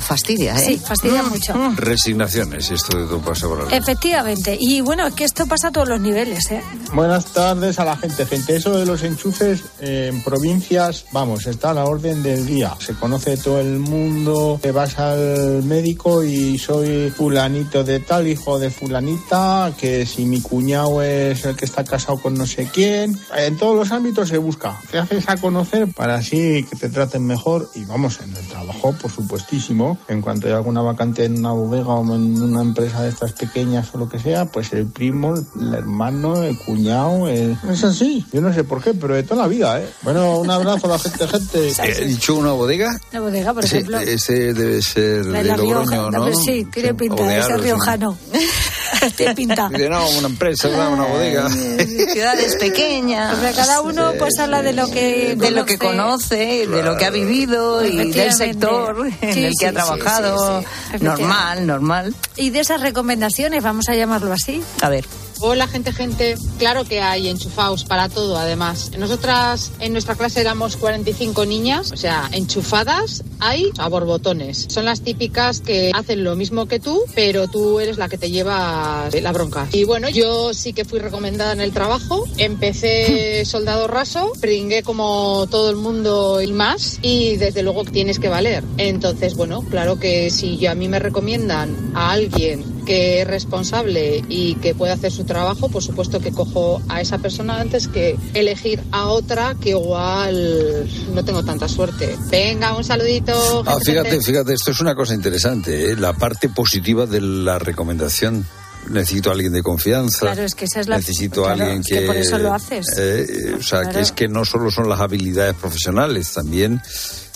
fastidia, 0.00 0.56
¿eh? 0.56 0.64
Sí, 0.64 0.76
fastidia 0.84 1.22
mucho. 1.22 1.54
Resignaciones, 1.76 2.68
esto 2.70 2.98
de 2.98 3.04
todo 3.06 3.20
pasa 3.20 3.46
por 3.46 3.60
algo. 3.60 3.70
Efectivamente. 3.70 4.56
Y 4.58 4.80
bueno, 4.80 5.06
es 5.06 5.14
que 5.14 5.22
esto 5.24 5.46
pasa 5.46 5.68
a 5.68 5.70
todos 5.70 5.88
los 5.88 6.00
niveles, 6.00 6.50
¿eh? 6.50 6.60
Buenas 6.92 7.26
tardes 7.26 7.78
a 7.78 7.84
la 7.84 7.96
gente. 7.96 8.26
Gente, 8.26 8.56
eso 8.56 8.76
de 8.76 8.86
los 8.86 9.04
enchufes 9.04 9.60
eh, 9.80 10.10
en 10.12 10.22
provincias, 10.24 11.04
vamos, 11.12 11.46
está 11.46 11.70
a 11.70 11.74
la 11.74 11.84
orden 11.84 12.22
del 12.24 12.44
día. 12.44 12.74
Se 12.80 12.94
conoce 12.94 13.36
todo 13.36 13.60
el 13.60 13.78
mundo. 13.78 14.58
Te 14.60 14.72
vas 14.72 14.98
al 14.98 15.62
médico 15.62 16.24
y 16.24 16.58
soy 16.58 17.10
fulanito 17.10 17.84
de 17.84 18.00
tal, 18.00 18.26
hijo 18.26 18.58
de 18.58 18.70
fulanita, 18.70 19.72
que 19.78 20.04
si 20.06 20.24
mi 20.24 20.40
cuñado 20.40 21.02
es 21.02 21.44
el 21.44 21.54
que 21.54 21.66
está 21.66 21.84
casado 21.84 22.18
con 22.20 22.34
no 22.34 22.46
sé 22.46 22.68
quién. 22.72 23.16
En 23.36 23.56
todos 23.56 23.76
los 23.76 23.92
ámbitos 23.92 24.28
se 24.28 24.37
busca. 24.38 24.78
Te 24.90 24.98
haces 24.98 25.28
a 25.28 25.36
conocer 25.36 25.88
para 25.92 26.16
así 26.16 26.64
que 26.68 26.76
te 26.76 26.88
traten 26.88 27.26
mejor. 27.26 27.68
Y 27.74 27.84
vamos, 27.84 28.20
en 28.20 28.34
el 28.36 28.46
trabajo, 28.46 28.92
por 29.00 29.10
supuestísimo. 29.10 29.98
En 30.08 30.20
cuanto 30.22 30.46
hay 30.46 30.52
alguna 30.54 30.80
vacante 30.82 31.24
en 31.24 31.38
una 31.38 31.52
bodega 31.52 31.88
o 31.94 32.14
en 32.14 32.40
una 32.42 32.62
empresa 32.62 33.02
de 33.02 33.08
estas 33.10 33.32
pequeñas 33.32 33.88
o 33.94 33.98
lo 33.98 34.08
que 34.08 34.18
sea, 34.18 34.46
pues 34.46 34.72
el 34.72 34.86
primo, 34.86 35.34
el 35.60 35.74
hermano, 35.74 36.42
el 36.42 36.56
cuñado, 36.58 37.28
el- 37.28 37.56
es 37.70 37.84
así. 37.84 38.24
Yo 38.32 38.40
no 38.40 38.52
sé 38.52 38.64
por 38.64 38.82
qué, 38.82 38.94
pero 38.94 39.14
de 39.14 39.22
toda 39.22 39.42
la 39.42 39.48
vida, 39.48 39.80
¿eh? 39.80 39.88
Bueno, 40.02 40.38
un 40.38 40.50
abrazo 40.50 40.86
a 40.86 40.90
la 40.90 40.98
gente, 40.98 41.26
gente. 41.28 41.72
¿He 42.02 42.04
dicho 42.06 42.34
una 42.36 42.52
bodega? 42.52 42.98
La 43.12 43.20
bodega, 43.20 43.54
por 43.54 43.64
Ese, 43.64 43.76
ejemplo. 43.78 43.98
ese 43.98 44.54
debe 44.54 44.82
ser 44.82 45.26
La 45.26 45.38
de 45.38 45.44
La 45.44 45.56
Rioja, 45.56 45.80
Logroño, 45.96 46.10
¿no? 46.10 46.18
hombre, 46.18 46.34
sí, 46.36 46.66
tiene 46.72 46.94
pinta 46.94 47.22
de 47.24 47.56
riojano. 47.58 48.16
tiene 49.14 49.34
pinta. 49.34 49.68
Dice, 49.70 49.88
no, 49.88 50.08
una 50.10 50.28
empresa, 50.28 50.68
una, 50.68 50.88
una 50.88 51.04
bodega. 51.04 51.48
Ciudades 52.12 52.56
pequeñas. 52.56 53.34
Porque 53.36 53.52
cada 53.54 53.80
uno 53.80 54.12
pues 54.18 54.38
habla 54.38 54.62
de 54.62 54.72
lo 54.72 54.88
que 54.90 55.34
de 55.36 55.50
lo 55.50 55.64
que 55.64 55.78
conoce, 55.78 56.66
de 56.66 56.82
lo 56.82 56.96
que 56.96 57.04
ha 57.04 57.10
vivido 57.10 57.84
y 57.84 58.10
del 58.12 58.32
sector 58.32 59.06
en 59.20 59.32
Sí, 59.34 59.44
el 59.44 59.52
que 59.52 59.56
sí, 59.58 59.64
ha 59.66 59.68
sí, 59.70 59.74
trabajado. 59.74 60.60
sí, 60.60 60.66
sí. 60.98 61.04
Normal, 61.04 61.66
normal. 61.66 62.14
Y 62.36 62.50
de 62.50 62.60
esas 62.60 62.80
recomendaciones, 62.80 63.62
vamos 63.62 63.88
a 63.88 63.94
llamarlo 63.94 64.32
así. 64.32 64.62
A 64.80 64.88
ver. 64.88 65.04
Hola 65.40 65.68
gente, 65.68 65.92
gente. 65.92 66.34
Claro 66.58 66.84
que 66.84 67.00
hay 67.00 67.28
enchufados 67.28 67.84
para 67.84 68.08
todo, 68.08 68.36
además. 68.36 68.90
Nosotras 68.98 69.70
en 69.78 69.92
nuestra 69.92 70.16
clase 70.16 70.40
éramos 70.40 70.76
45 70.76 71.46
niñas, 71.46 71.92
o 71.92 71.96
sea, 71.96 72.28
enchufadas 72.32 73.22
hay 73.38 73.70
a 73.78 73.88
borbotones. 73.88 74.66
Son 74.68 74.84
las 74.84 75.02
típicas 75.02 75.60
que 75.60 75.92
hacen 75.94 76.24
lo 76.24 76.34
mismo 76.34 76.66
que 76.66 76.80
tú, 76.80 77.04
pero 77.14 77.46
tú 77.46 77.78
eres 77.78 77.98
la 77.98 78.08
que 78.08 78.18
te 78.18 78.32
lleva 78.32 79.08
la 79.12 79.32
bronca. 79.32 79.68
Y 79.70 79.84
bueno, 79.84 80.08
yo 80.08 80.52
sí 80.54 80.72
que 80.72 80.84
fui 80.84 80.98
recomendada 80.98 81.52
en 81.52 81.60
el 81.60 81.72
trabajo. 81.72 82.24
Empecé 82.36 83.44
soldado 83.44 83.86
raso, 83.86 84.32
pringué 84.40 84.82
como 84.82 85.46
todo 85.48 85.70
el 85.70 85.76
mundo 85.76 86.42
y 86.42 86.52
más, 86.52 86.98
y 87.00 87.36
desde 87.36 87.62
luego 87.62 87.84
tienes 87.84 88.18
que 88.18 88.28
valer. 88.28 88.64
Entonces, 88.76 89.36
bueno, 89.36 89.62
claro 89.70 90.00
que 90.00 90.30
si 90.30 90.66
a 90.66 90.74
mí 90.74 90.88
me 90.88 90.98
recomiendan 90.98 91.92
a 91.94 92.10
alguien 92.10 92.77
que 92.88 93.20
es 93.20 93.26
responsable 93.28 94.24
y 94.30 94.54
que 94.56 94.74
puede 94.74 94.92
hacer 94.94 95.12
su 95.12 95.24
trabajo, 95.24 95.68
por 95.68 95.82
supuesto 95.82 96.20
que 96.20 96.32
cojo 96.32 96.80
a 96.88 97.02
esa 97.02 97.18
persona 97.18 97.60
antes 97.60 97.86
que 97.86 98.16
elegir 98.32 98.82
a 98.92 99.08
otra 99.08 99.54
que 99.60 99.70
igual 99.70 100.88
no 101.12 101.22
tengo 101.22 101.44
tanta 101.44 101.68
suerte. 101.68 102.16
Venga, 102.30 102.74
un 102.74 102.84
saludito. 102.84 103.62
Ah, 103.66 103.76
fíjate, 103.84 104.22
fíjate, 104.22 104.54
esto 104.54 104.70
es 104.70 104.80
una 104.80 104.94
cosa 104.94 105.12
interesante, 105.12 105.90
¿eh? 105.90 105.96
la 105.96 106.14
parte 106.14 106.48
positiva 106.48 107.04
de 107.04 107.20
la 107.20 107.58
recomendación. 107.58 108.46
necesito 108.88 109.28
a 109.28 109.34
alguien 109.34 109.52
de 109.52 109.62
confianza. 109.62 110.20
Claro, 110.20 110.42
es 110.44 110.54
que 110.54 110.64
esa 110.64 110.80
es 110.80 110.88
la- 110.88 110.96
Necesito 110.96 111.42
claro, 111.42 111.48
a 111.60 111.64
alguien 111.66 111.80
es 111.82 111.86
que 111.88 112.06
por 112.06 112.16
eso 112.16 112.38
lo 112.38 112.54
haces. 112.54 112.86
eh, 112.96 113.26
eh, 113.28 113.54
o 113.58 113.62
sea, 113.62 113.86
que 113.90 114.00
es 114.00 114.12
que 114.12 114.28
no 114.28 114.46
solo 114.46 114.70
son 114.70 114.88
las 114.88 115.00
habilidades 115.00 115.54
profesionales, 115.56 116.32
también 116.32 116.80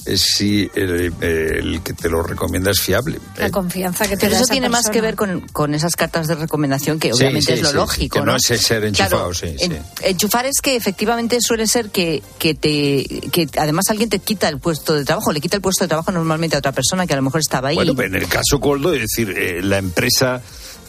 si 0.04 0.70
el, 0.74 1.12
el 1.20 1.80
que 1.82 1.92
te 1.92 2.08
lo 2.08 2.22
recomienda 2.22 2.70
es 2.70 2.80
fiable. 2.80 3.18
La 3.36 3.46
Eh, 3.46 3.50
confianza 3.50 4.04
que 4.04 4.16
te 4.16 4.20
Pero 4.22 4.32
da 4.32 4.36
eso 4.38 4.44
esa 4.44 4.52
tiene 4.52 4.68
más 4.68 4.88
que 4.90 5.00
ver 5.00 5.14
con, 5.14 5.40
con 5.52 5.74
esas 5.74 5.94
cartas 5.96 6.26
de 6.28 6.34
recomendación, 6.34 6.98
que 6.98 7.12
obviamente 7.12 7.46
sí, 7.46 7.52
es 7.54 7.62
lo 7.62 7.68
sí, 7.70 7.74
lógico. 7.76 8.18
que 8.18 8.24
no 8.26 8.36
es 8.36 8.42
ser 8.42 8.84
enchufado, 8.84 9.32
sí, 9.34 9.54
sí. 9.58 9.64
en- 9.64 9.82
enchufar 10.02 10.46
es 10.46 10.60
que 10.62 10.76
efectivamente 10.76 11.38
suele 11.40 11.66
ser 11.66 11.90
que, 11.90 12.22
que, 12.38 12.54
te, 12.54 13.04
que 13.30 13.48
además 13.58 13.88
alguien 13.90 14.08
te 14.08 14.18
quita 14.18 14.48
el 14.48 14.58
puesto 14.58 14.94
de 14.94 15.04
trabajo, 15.04 15.32
le 15.32 15.40
quita 15.40 15.56
el 15.56 15.62
puesto 15.62 15.84
de 15.84 15.88
trabajo 15.88 16.10
normalmente 16.12 16.56
a 16.56 16.58
otra 16.58 16.72
persona 16.72 17.06
que 17.06 17.12
a 17.12 17.16
lo 17.16 17.22
mejor 17.22 17.40
estaba 17.40 17.68
ahí. 17.68 17.76
Bueno, 17.76 17.94
en 18.02 18.14
el 18.14 18.28
caso 18.28 18.58
Coldo, 18.60 18.92
es 18.94 19.02
decir, 19.02 19.30
eh, 19.36 19.62
la 19.62 19.78
empresa 19.78 20.42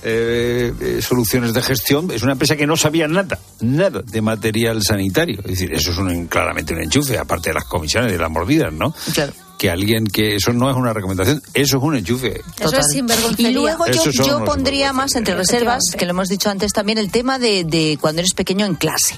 eh, 0.04 0.74
eh, 0.80 1.02
Soluciones 1.02 1.54
de 1.54 1.62
Gestión 1.62 2.12
es 2.12 2.24
una 2.24 2.34
empresa 2.34 2.56
que 2.56 2.68
no 2.68 2.76
sabía 2.78 3.08
nada, 3.08 3.39
nada 3.62 4.02
de 4.02 4.22
material 4.22 4.82
sanitario. 4.84 5.39
Es 5.39 5.52
decir, 5.52 5.74
eso 5.74 5.92
es 5.92 5.98
un, 5.98 6.28
claramente 6.28 6.74
un 6.74 6.82
enchufe, 6.82 7.18
aparte 7.18 7.50
de 7.50 7.56
las 7.56 7.66
comisiones 7.66 8.10
y 8.12 8.13
de 8.13 8.20
las 8.20 8.32
mordidas, 8.32 8.74
¿no? 8.74 8.94
Claro. 9.13 9.34
Que 9.58 9.70
alguien 9.70 10.06
que 10.08 10.36
eso 10.36 10.52
no 10.52 10.70
es 10.70 10.76
una 10.76 10.92
recomendación, 10.92 11.42
eso 11.54 11.78
es 11.78 11.84
un 11.84 11.96
enchufe. 11.96 12.42
Eso 12.60 12.76
es 12.78 12.88
sinvergoncería. 12.92 13.50
Y 13.50 13.54
luego 13.54 13.86
yo, 13.88 14.10
yo 14.12 14.44
pondría 14.44 14.92
más 14.92 15.16
entre 15.16 15.36
reservas, 15.36 15.84
que 15.98 16.04
lo 16.06 16.12
hemos 16.12 16.28
dicho 16.28 16.50
antes 16.50 16.74
también, 16.74 16.98
el 16.98 17.12
tema 17.12 17.39
de, 17.39 17.63
de 17.63 17.98
cuando 18.02 18.20
eres 18.20 18.34
pequeño 18.34 18.66
en 18.66 18.76
clase. 18.76 19.16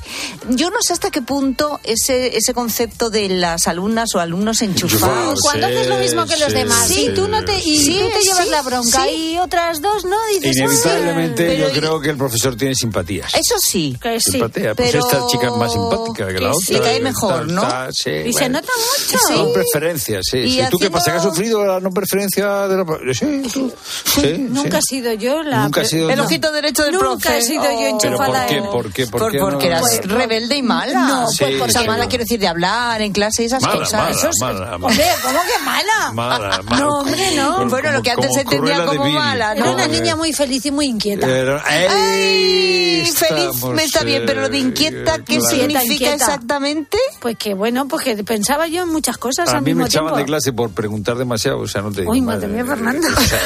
Yo 0.50 0.70
no 0.70 0.78
sé 0.82 0.94
hasta 0.94 1.10
qué 1.10 1.24
punto 1.24 1.80
ese, 1.84 2.38
ese 2.38 2.54
concepto 2.54 3.10
de 3.10 3.28
las 3.30 3.68
alumnas 3.68 4.14
o 4.14 4.20
alumnos 4.20 4.62
enchufados. 4.62 5.40
Cuando 5.42 5.66
haces 5.66 5.88
lo 5.88 5.98
mismo 5.98 6.26
que 6.28 6.38
los 6.38 6.54
demás 6.54 6.88
sí, 6.90 7.08
y 7.12 7.16
tú 7.16 7.28
no 7.28 7.44
te 7.44 7.58
y 7.58 7.78
sí, 7.80 8.00
tú 8.00 8.10
te 8.10 8.22
llevas 8.22 8.44
sí, 8.46 8.50
la 8.52 8.62
bronca 8.62 9.04
sí. 9.06 9.32
y 9.34 9.38
otras 9.40 9.82
dos 9.82 10.06
no 10.06 10.18
dices 10.32 10.58
Inevitablemente 10.58 11.50
"Ay, 11.50 11.58
yo 11.58 11.72
creo 11.72 12.00
que 12.02 12.10
el 12.12 12.18
profesor 12.18 12.56
tiene 12.56 12.76
simpatías. 12.76 13.34
Eso 13.34 13.56
sí. 13.60 13.98
que 14.00 14.20
sí. 14.20 14.32
Simpatía, 14.34 14.76
pues 14.76 14.92
pero- 14.92 15.00
esta 15.06 15.26
chica 15.28 15.48
es 15.48 15.54
más 15.58 15.72
simpática 15.74 16.28
que, 16.28 16.34
la 16.34 16.40
que 16.40 16.46
otra. 16.46 16.60
sí, 16.68 16.74
le 16.74 16.80
cae 16.82 17.00
mejor, 17.00 17.34
tal, 17.38 17.56
¿no? 17.56 17.62
tal, 17.62 17.94
sí, 17.96 18.12
y 18.26 18.34
se 18.34 18.50
nota 18.50 18.68
mucho 18.78 19.18
Son 19.28 19.54
preferencias, 19.54 20.22
sí. 20.44 20.48
Y 20.48 20.62
sí. 20.62 20.68
¿Tú 20.72 20.78
qué 20.80 20.90
pasa? 20.90 21.12
¿Que 21.12 21.18
has 21.18 21.26
haciendo- 21.26 21.36
sufrido 21.36 21.66
la 21.66 21.80
no 21.80 21.92
preferencia 21.92 22.68
de 22.68 22.78
la... 22.78 22.86
Sí, 23.14 23.42
tú. 23.54 23.74
Sí, 24.06 24.38
nunca 24.50 24.80
sí. 24.82 24.98
he 24.98 25.00
sido 25.02 25.14
yo 25.14 25.44
la 25.44 25.64
Nunca 25.64 25.84
sido 25.86 26.10
El 26.10 26.18
no. 26.18 26.24
ojito 26.26 26.52
derecho 26.52 26.84
del 26.84 26.94
Nunca 26.94 27.08
profe. 27.30 27.38
he 27.38 27.42
sido 27.42 27.64
yo 27.64 27.70
Oh. 27.70 27.98
¿Pero 28.02 28.14
enchufada 28.14 28.46
por 28.46 28.48
qué? 28.48 28.62
¿Por 28.62 28.94
qué? 28.94 29.08
¿Por 29.08 29.20
Por- 29.22 29.32
qué 29.32 29.40
porque 29.40 29.66
no? 29.66 29.72
eras 29.78 29.82
Pues- 29.82 30.06
rebelde 30.08 30.56
y 30.58 30.62
mala. 30.64 31.00
No, 31.08 31.26
pues 31.26 31.38
porque 31.58 31.62
o 31.64 31.70
sea, 31.70 31.84
mala 31.86 32.08
quiero 32.08 32.24
decir 32.24 32.40
de 32.40 32.48
hablar 32.48 33.02
en 33.02 33.12
clase 33.14 33.44
y 33.44 33.46
esas 33.46 33.62
Mala, 33.62 33.80
cosas. 33.80 33.94
mala, 34.02 34.16
Eso 34.16 34.30
es- 34.30 34.36
mala, 34.42 34.78
mala. 34.78 34.88
Hombre, 34.88 35.06
¿cómo 35.24 35.40
que 35.42 35.64
mala? 35.66 36.12
Mala, 36.14 36.62
mala. 36.70 36.80
No, 36.82 37.00
hombre, 37.00 37.36
no. 37.36 37.56
Como- 37.58 37.70
Bueno, 37.70 37.92
lo 37.92 38.02
que 38.02 38.12
antes 38.12 38.32
se 38.34 38.42
entendía 38.42 38.86
como 38.86 39.06
mala, 39.10 39.54
Era 39.54 39.66
¿no? 39.66 39.74
una 39.74 39.88
niña 39.88 40.16
muy 40.16 40.34
feliz 40.34 40.66
y 40.66 40.72
muy 40.72 40.86
inquieta. 40.88 41.28
¡Ay! 41.66 43.06
Feliz, 43.16 43.64
me 43.66 43.84
está 43.84 44.04
bien, 44.04 44.24
pero 44.26 44.42
lo 44.42 44.50
de 44.50 44.58
inquieta, 44.60 45.20
¿qué 45.20 45.40
significa 45.42 46.14
exactamente? 46.14 46.98
Pues 47.20 47.38
que 47.38 47.54
bueno, 47.54 47.88
pues 47.88 48.04
que 48.04 48.24
pensaba 48.24 48.68
yo 48.68 48.84
en 48.84 48.90
muchas 48.90 49.18
cosas 49.18 49.50
A 49.50 49.58
al 49.58 49.62
mí 49.62 49.74
mismo 49.74 49.88
tiempo. 49.88 50.15
De 50.16 50.26
clase 50.26 50.54
por 50.54 50.72
preguntar 50.72 51.18
demasiado, 51.18 51.60
o 51.60 51.68
sea, 51.68 51.82
no 51.82 51.92
te 51.92 52.02
digo. 52.02 52.12
Uy, 52.12 52.22
madre 52.22 52.48
mía, 52.48 52.66
Fernando. 52.66 53.08
O 53.08 53.22
sea, 53.22 53.40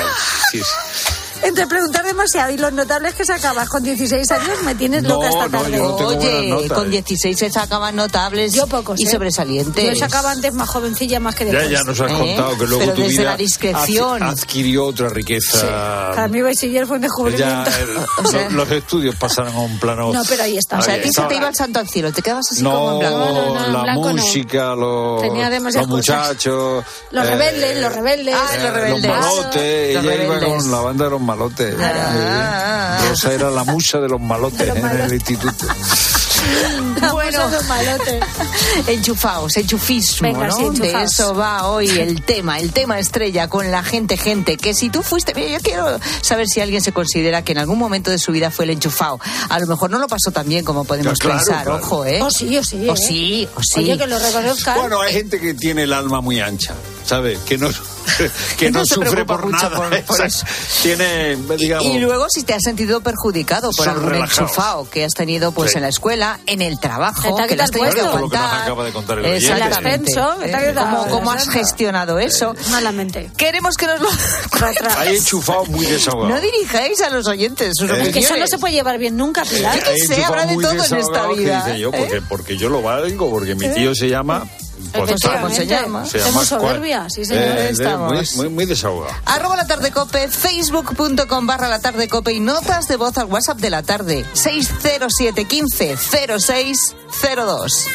sí, 0.52 0.60
sí. 0.60 1.14
Entre 1.44 1.66
preguntar 1.68 2.04
demasiado 2.06 2.52
y 2.52 2.58
los 2.58 2.74
notables 2.74 3.14
que 3.16 3.24
sacabas 3.26 3.70
con 3.70 3.82
16 3.82 4.30
años 4.32 4.62
me 4.64 4.76
tienes 4.76 5.04
No, 5.04 5.10
loca 5.16 5.30
esta 5.30 5.48
no, 5.48 5.60
tarde. 5.62 5.78
yo 5.78 5.84
no 5.90 5.96
tengo 5.96 6.16
buenas 6.16 6.34
Oye, 6.34 6.50
notas. 6.50 6.72
con 6.78 6.92
16 6.92 7.38
se 7.40 7.50
sacaban 7.52 7.96
notables 7.96 8.54
Yo 8.54 8.68
pocos, 8.68 9.00
y 9.00 9.06
¿eh? 9.06 9.10
sobresalientes. 9.10 9.86
Yo 9.86 9.96
sacaba 9.96 10.32
antes 10.32 10.54
más 10.54 10.68
jovencilla 10.70 11.20
más 11.20 11.36
que 11.36 11.46
Ya, 11.46 11.52
después. 11.52 11.72
ya 11.72 11.84
nos 11.84 12.02
has 12.02 12.12
¿Eh? 12.12 12.16
contado 12.16 12.58
que 12.58 12.66
luego 12.68 12.80
Pero 12.80 12.94
tu 12.94 13.02
desde 13.04 13.18
vida 13.20 13.32
la 13.32 13.38
discreción. 13.38 14.24
ad- 14.24 14.30
adquirió 14.40 14.86
otra 14.86 15.10
riqueza. 15.10 16.12
Para 16.16 16.28
mí 16.28 16.42
bachiller 16.42 16.86
fue 16.86 16.98
un 16.98 17.02
Ya, 17.04 17.08
descubrimiento. 17.08 17.72
el- 17.80 18.26
O 18.26 18.30
sea- 18.30 18.50
lo- 18.50 18.56
los 18.58 18.72
estudios 18.72 19.16
pasaron 19.16 19.56
a 19.56 19.60
un 19.60 19.80
plano. 19.80 20.12
No, 20.12 20.22
pero 20.28 20.44
ahí 20.44 20.58
está. 20.58 20.80
O 20.80 20.82
sea, 20.82 20.96
a 20.96 21.02
ti 21.02 21.10
se 21.14 21.22
te 21.22 21.36
iba 21.36 21.48
el 21.48 21.56
santo 21.56 21.80
al 21.80 21.88
cielo, 21.88 22.12
te 22.12 22.22
quedabas 22.22 22.52
así 22.52 22.64
como 22.64 22.94
en 22.94 23.00
blanco. 23.00 23.18
No, 23.18 23.26
No, 23.34 23.54
no, 23.60 23.66
en 23.66 23.74
la 23.74 23.82
blanco 23.84 24.14
no. 24.14 24.22
música, 24.24 24.76
los, 24.76 25.22
Tenía 25.22 25.50
los 25.50 25.88
muchachos. 25.88 26.84
Los 27.12 27.26
eh, 27.26 27.30
rebeldes, 27.30 27.82
los 27.82 27.94
rebeldes. 27.94 28.36
Ah, 28.38 28.58
los 28.62 28.74
rebeldes. 28.74 29.06
Los 29.06 29.18
malotes, 29.18 29.56
ella 29.90 30.02
iba 30.02 30.12
rebeldes. 30.14 30.50
con 30.50 30.72
la 30.72 30.80
banda 30.80 31.06
de 31.06 31.12
los 31.12 31.22
malotes. 31.30 31.76
Ah. 31.80 32.98
Sí. 33.02 33.08
Rosa 33.10 33.34
era 33.34 33.50
la 33.52 33.64
musa 33.64 34.00
de 34.00 34.10
los 34.10 34.20
malotes 34.20 34.68
los 34.68 34.78
en 34.78 34.86
el 35.02 35.14
instituto. 35.14 35.66
La 37.02 37.12
Bueno. 37.14 37.40
Enchufaos, 38.88 39.56
enchufismo, 39.58 40.28
Venga, 40.28 40.48
¿no? 40.48 40.56
sí, 40.56 40.64
enchufaos. 40.64 40.94
de 40.94 41.04
eso 41.04 41.36
va 41.36 41.68
hoy 41.68 41.90
el 41.90 42.22
tema, 42.24 42.60
el 42.60 42.72
tema 42.72 42.98
estrella 43.00 43.48
con 43.48 43.70
la 43.72 43.84
gente, 43.84 44.18
gente, 44.18 44.58
que 44.58 44.74
si 44.74 44.90
tú 44.90 45.02
fuiste, 45.04 45.34
mira, 45.36 45.50
yo 45.50 45.60
quiero 45.60 46.00
saber 46.22 46.48
si 46.48 46.60
alguien 46.62 46.82
se 46.82 46.92
considera 46.92 47.44
que 47.44 47.52
en 47.52 47.60
algún 47.60 47.78
momento 47.78 48.10
de 48.10 48.18
su 48.18 48.32
vida 48.32 48.52
fue 48.52 48.66
el 48.66 48.72
enchufado. 48.72 49.20
A 49.50 49.60
lo 49.60 49.68
mejor 49.68 49.90
no 49.92 50.00
lo 50.00 50.08
pasó 50.08 50.32
tan 50.32 50.48
bien 50.48 50.66
como 50.66 50.86
podemos 50.86 51.18
Claro, 51.20 51.38
pensar, 51.38 51.64
claro. 51.66 51.84
ojo, 51.84 52.06
¿eh? 52.06 52.22
O 52.22 52.32
sí, 52.32 52.58
o 52.58 52.64
sí. 52.64 52.88
O 52.90 52.94
¿eh? 52.94 52.98
sí, 52.98 53.48
o 53.56 53.62
sí. 53.62 53.80
Oye, 53.82 53.98
que 53.98 54.08
lo 54.08 54.18
reconozcan. 54.20 54.80
Bueno, 54.80 55.02
hay 55.02 55.14
gente 55.14 55.40
que 55.40 55.54
tiene 55.54 55.84
el 55.84 55.94
alma 55.94 56.22
muy 56.22 56.40
ancha, 56.40 56.74
¿sabes? 57.06 57.38
Que 57.40 57.58
no, 57.58 57.70
que 58.58 58.72
No 58.72 58.80
no, 58.80 58.86
se 58.86 58.96
sufre 58.96 59.26
por 59.26 59.48
nada. 59.50 59.70
por- 59.76 59.90
por 60.06 60.22
Exacto. 60.22 60.52
Tiene, 60.82 61.36
digamos. 61.58 61.86
Y 61.88 62.00
luego 62.00 62.28
si 62.30 62.44
te 62.44 62.54
has 62.54 62.62
sentido 62.64 63.02
perjudicado 63.02 63.70
por 63.76 63.88
algún 63.90 64.10
relajados. 64.10 64.40
enchufado 64.40 64.90
que 64.90 65.06
has 65.06 65.14
tenido 65.14 65.52
pues 65.52 65.72
Sí. 65.72 65.78
en 65.78 65.84
la 65.84 65.90
escuela, 65.90 66.40
en 66.46 66.62
el 66.62 66.80
trabajo, 66.80 67.36
Que 67.38 67.48
que 67.48 67.56
le 67.56 67.64
has 67.64 67.72
tenido 67.72 67.90
el 67.90 67.96
que. 67.96 68.02
Lo 68.02 68.14
que 68.86 68.92
contar. 68.92 69.20
Exactamente. 69.26 70.12
Que 70.14 70.52
¿Eh? 70.52 70.76
¿Cómo, 71.10 71.32
has 71.32 71.50
gestionado 71.50 72.20
eso? 72.20 72.56
Malamente. 72.72 73.32
Queremos 73.38 73.76
que 73.76 73.88
nos 73.88 74.00
lo 74.02 74.10
Hay 74.98 75.18
enchufado 75.18 75.66
muy 75.66 75.86
desahogado. 75.86 76.30
No 76.30 76.42
dirijáis 76.42 77.02
a 77.02 77.10
los 77.10 77.28
oyentes 77.28 77.74
sus 77.78 77.90
Eh, 77.90 78.02
Es 78.08 78.14
que 78.14 78.20
eso 78.20 78.36
no 78.38 78.48
se 78.48 78.58
puede 78.58 78.74
llevar 78.74 78.98
bien 78.98 79.18
nunca, 79.18 79.44
Pilar. 79.44 79.80
Qué 79.82 79.90
Hay 79.90 79.98
sé, 80.00 80.14
enchufado 80.16 80.34
habrá 80.34 80.46
de 80.46 80.56
todo 80.56 80.72
en 80.72 80.80
esta 81.00 81.28
que 81.30 81.36
vida. 81.36 81.64
dice 81.66 81.80
yo, 81.80 81.90
¿eh? 81.90 81.98
porque, 81.98 82.22
porque 82.22 82.58
yo 82.58 82.70
lo 82.70 82.82
valgo, 82.82 83.30
porque 83.30 83.56
mi 83.56 83.70
tío 83.70 83.94
se 83.96 84.10
llama. 84.10 84.48
Pues, 84.94 85.22
¿cómo 85.22 85.48
tal. 85.48 85.54
se 85.54 85.68
llama? 85.68 86.06
Se 86.06 86.20
llama 86.20 86.46
soberbia, 86.46 87.08
sí, 87.10 87.26
señor. 87.26 87.44
Eh, 87.44 87.70
Estamos. 87.70 88.14
muy, 88.14 88.26
muy, 88.36 88.50
muy 88.50 88.66
desahogado. 88.66 89.14
Arroba 89.26 89.56
la 89.56 89.68
tarde 89.68 89.92
cope, 89.92 90.28
facebook.com 90.28 91.48
barra 91.48 91.68
la 91.68 91.80
tarde 91.80 92.08
cope 92.08 92.34
y 92.34 92.40
notas 92.40 92.88
de 92.88 92.96
voz 92.96 93.18
al 93.18 93.26
WhatsApp 93.26 93.58
de 93.60 93.70
la 93.70 93.84
tarde. 93.84 94.26
607 94.34 95.46
15 95.46 95.98
0602. 95.98 97.86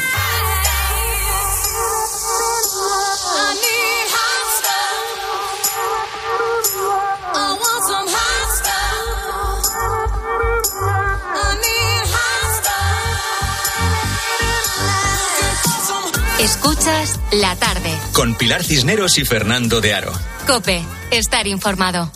Escuchas 16.45 17.19
la 17.33 17.57
tarde. 17.57 17.91
Con 18.13 18.35
Pilar 18.35 18.63
Cisneros 18.63 19.17
y 19.17 19.25
Fernando 19.25 19.81
de 19.81 19.95
Aro. 19.95 20.13
Cope, 20.47 20.85
estar 21.11 21.47
informado. 21.47 22.13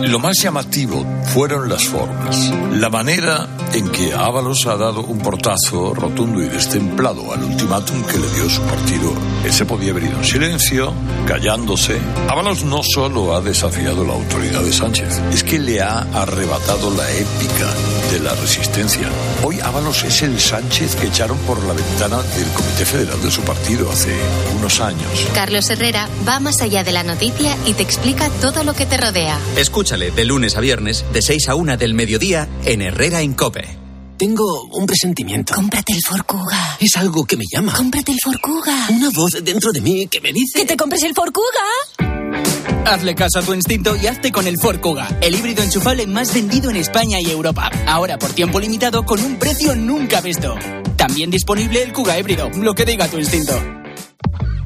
Lo 0.00 0.18
más 0.18 0.42
llamativo 0.42 1.04
fueron 1.34 1.68
las 1.68 1.84
formas. 1.84 2.50
La 2.72 2.88
manera 2.88 3.46
en 3.74 3.90
que 3.90 4.14
Ábalos 4.14 4.66
ha 4.66 4.76
dado 4.76 5.02
un 5.02 5.18
portazo 5.18 5.92
rotundo 5.92 6.42
y 6.42 6.48
destemplado 6.48 7.30
al 7.30 7.44
ultimátum 7.44 8.02
que 8.04 8.16
le 8.16 8.30
dio 8.30 8.48
su 8.48 8.62
partido. 8.62 9.12
Él 9.44 9.52
se 9.52 9.64
podía 9.64 9.90
haber 9.90 10.04
ido 10.04 10.18
en 10.18 10.24
silencio, 10.24 10.92
callándose. 11.26 11.98
Ábalos 12.28 12.64
no 12.64 12.82
solo 12.82 13.34
ha 13.34 13.40
desafiado 13.40 14.04
la 14.04 14.12
autoridad 14.12 14.62
de 14.62 14.72
Sánchez, 14.72 15.20
es 15.32 15.42
que 15.42 15.58
le 15.58 15.80
ha 15.80 16.00
arrebatado 16.12 16.94
la 16.94 17.10
épica 17.10 17.68
de 18.12 18.20
la 18.20 18.34
resistencia. 18.34 19.08
Hoy 19.44 19.58
Ábalos 19.60 20.04
es 20.04 20.22
el 20.22 20.38
Sánchez 20.38 20.94
que 20.96 21.08
echaron 21.08 21.38
por 21.38 21.62
la 21.64 21.72
ventana 21.72 22.18
del 22.22 22.48
Comité 22.54 22.84
Federal 22.84 23.20
de 23.20 23.30
su 23.30 23.42
partido 23.42 23.90
hace 23.90 24.14
unos 24.56 24.80
años. 24.80 25.10
Carlos 25.34 25.68
Herrera 25.70 26.08
va 26.26 26.38
más 26.38 26.62
allá 26.62 26.84
de 26.84 26.92
la 26.92 27.02
noticia 27.02 27.56
y 27.66 27.74
te 27.74 27.82
explica 27.82 28.28
todo 28.40 28.62
lo 28.64 28.74
que 28.74 28.86
te 28.86 28.96
rodea. 28.96 29.38
Escúchale 29.56 30.12
de 30.12 30.24
lunes 30.24 30.56
a 30.56 30.60
viernes, 30.60 31.04
de 31.12 31.22
6 31.22 31.48
a 31.48 31.54
1 31.56 31.76
del 31.76 31.94
mediodía, 31.94 32.48
en 32.64 32.82
Herrera 32.82 33.22
en 33.22 33.34
Cope. 33.34 33.81
Tengo 34.22 34.68
un 34.70 34.86
presentimiento. 34.86 35.52
Cómprate 35.52 35.94
el 35.94 36.00
Forcuga. 36.00 36.76
Es 36.78 36.94
algo 36.94 37.24
que 37.24 37.36
me 37.36 37.42
llama. 37.52 37.72
Cómprate 37.72 38.12
el 38.12 38.18
Forcuga. 38.22 38.86
Una 38.90 39.10
voz 39.10 39.32
dentro 39.42 39.72
de 39.72 39.80
mí 39.80 40.06
que 40.06 40.20
me 40.20 40.32
dice... 40.32 40.60
¡Que 40.60 40.64
te 40.64 40.76
compres 40.76 41.02
el 41.02 41.12
Forcuga! 41.12 42.86
Hazle 42.86 43.16
caso 43.16 43.40
a 43.40 43.42
tu 43.42 43.52
instinto 43.52 43.96
y 43.96 44.06
hazte 44.06 44.30
con 44.30 44.46
el 44.46 44.58
Ford 44.60 44.78
Kuga, 44.78 45.18
el 45.20 45.34
híbrido 45.34 45.64
enchufable 45.64 46.06
más 46.06 46.32
vendido 46.32 46.70
en 46.70 46.76
España 46.76 47.20
y 47.20 47.32
Europa. 47.32 47.68
Ahora 47.84 48.16
por 48.16 48.30
tiempo 48.32 48.60
limitado 48.60 49.04
con 49.04 49.20
un 49.20 49.40
precio 49.40 49.74
nunca 49.74 50.20
visto. 50.20 50.54
También 50.96 51.28
disponible 51.28 51.82
el 51.82 51.92
Kuga 51.92 52.16
híbrido, 52.16 52.48
lo 52.50 52.74
que 52.74 52.84
diga 52.84 53.08
tu 53.08 53.18
instinto. 53.18 53.60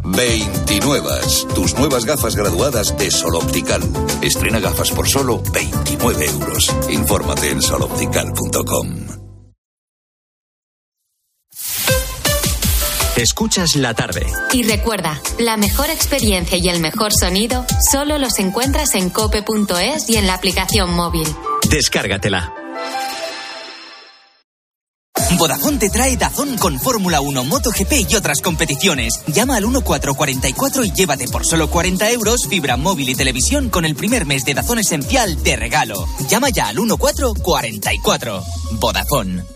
29. 0.04 1.08
Tus 1.54 1.78
nuevas 1.78 2.04
gafas 2.04 2.36
graduadas 2.36 2.94
de 2.98 3.10
Sol 3.10 3.36
Optical. 3.36 3.80
Estrena 4.20 4.60
gafas 4.60 4.90
por 4.90 5.08
solo 5.08 5.42
29 5.54 6.26
euros. 6.26 6.76
Infórmate 6.90 7.48
en 7.48 7.62
soloptical.com. 7.62 9.25
Escuchas 13.16 13.76
la 13.76 13.94
tarde. 13.94 14.26
Y 14.52 14.62
recuerda, 14.62 15.18
la 15.38 15.56
mejor 15.56 15.88
experiencia 15.88 16.58
y 16.60 16.68
el 16.68 16.80
mejor 16.80 17.14
sonido 17.14 17.64
solo 17.90 18.18
los 18.18 18.38
encuentras 18.38 18.94
en 18.94 19.08
cope.es 19.08 20.10
y 20.10 20.16
en 20.16 20.26
la 20.26 20.34
aplicación 20.34 20.92
móvil. 20.92 21.26
Descárgatela. 21.70 22.52
Vodafone 25.38 25.78
te 25.78 25.88
trae 25.88 26.16
Dazón 26.18 26.58
con 26.58 26.78
Fórmula 26.78 27.22
1, 27.22 27.44
MotoGP 27.44 28.10
y 28.10 28.16
otras 28.16 28.42
competiciones. 28.42 29.22
Llama 29.28 29.56
al 29.56 29.62
1444 29.62 30.84
y 30.84 30.92
llévate 30.92 31.26
por 31.28 31.46
solo 31.46 31.70
40 31.70 32.10
euros 32.10 32.46
fibra 32.46 32.76
móvil 32.76 33.08
y 33.08 33.14
televisión 33.14 33.70
con 33.70 33.86
el 33.86 33.94
primer 33.94 34.26
mes 34.26 34.44
de 34.44 34.52
Dazón 34.52 34.78
esencial 34.78 35.42
de 35.42 35.56
regalo. 35.56 36.06
Llama 36.28 36.50
ya 36.50 36.68
al 36.68 36.76
1444. 36.76 38.42
Vodafone. 38.72 39.55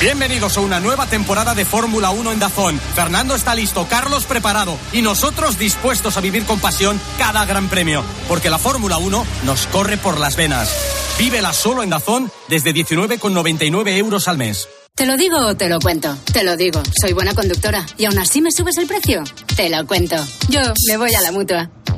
Bienvenidos 0.00 0.56
a 0.56 0.60
una 0.60 0.78
nueva 0.78 1.06
temporada 1.06 1.56
de 1.56 1.64
Fórmula 1.64 2.10
1 2.10 2.30
en 2.30 2.38
Dazón. 2.38 2.78
Fernando 2.94 3.34
está 3.34 3.56
listo, 3.56 3.88
Carlos 3.90 4.26
preparado 4.26 4.78
y 4.92 5.02
nosotros 5.02 5.58
dispuestos 5.58 6.16
a 6.16 6.20
vivir 6.20 6.44
con 6.44 6.60
pasión 6.60 7.00
cada 7.18 7.44
gran 7.46 7.68
premio, 7.68 8.04
porque 8.28 8.48
la 8.48 8.58
Fórmula 8.58 8.98
1 8.98 9.26
nos 9.44 9.66
corre 9.66 9.96
por 9.96 10.20
las 10.20 10.36
venas. 10.36 10.72
Vívela 11.18 11.52
solo 11.52 11.82
en 11.82 11.90
Dazón 11.90 12.30
desde 12.48 12.72
19,99 12.72 13.96
euros 13.96 14.28
al 14.28 14.38
mes. 14.38 14.68
¿Te 14.94 15.04
lo 15.04 15.16
digo 15.16 15.36
o 15.38 15.56
te 15.56 15.68
lo 15.68 15.80
cuento? 15.80 16.16
Te 16.32 16.44
lo 16.44 16.56
digo. 16.56 16.80
Soy 17.00 17.12
buena 17.12 17.34
conductora. 17.34 17.84
¿Y 17.96 18.04
aún 18.04 18.18
así 18.18 18.40
me 18.40 18.52
subes 18.52 18.78
el 18.78 18.86
precio? 18.86 19.24
Te 19.56 19.68
lo 19.68 19.84
cuento. 19.86 20.16
Yo 20.48 20.60
me 20.88 20.96
voy 20.96 21.14
a 21.14 21.20
la 21.20 21.32
mutua. 21.32 21.70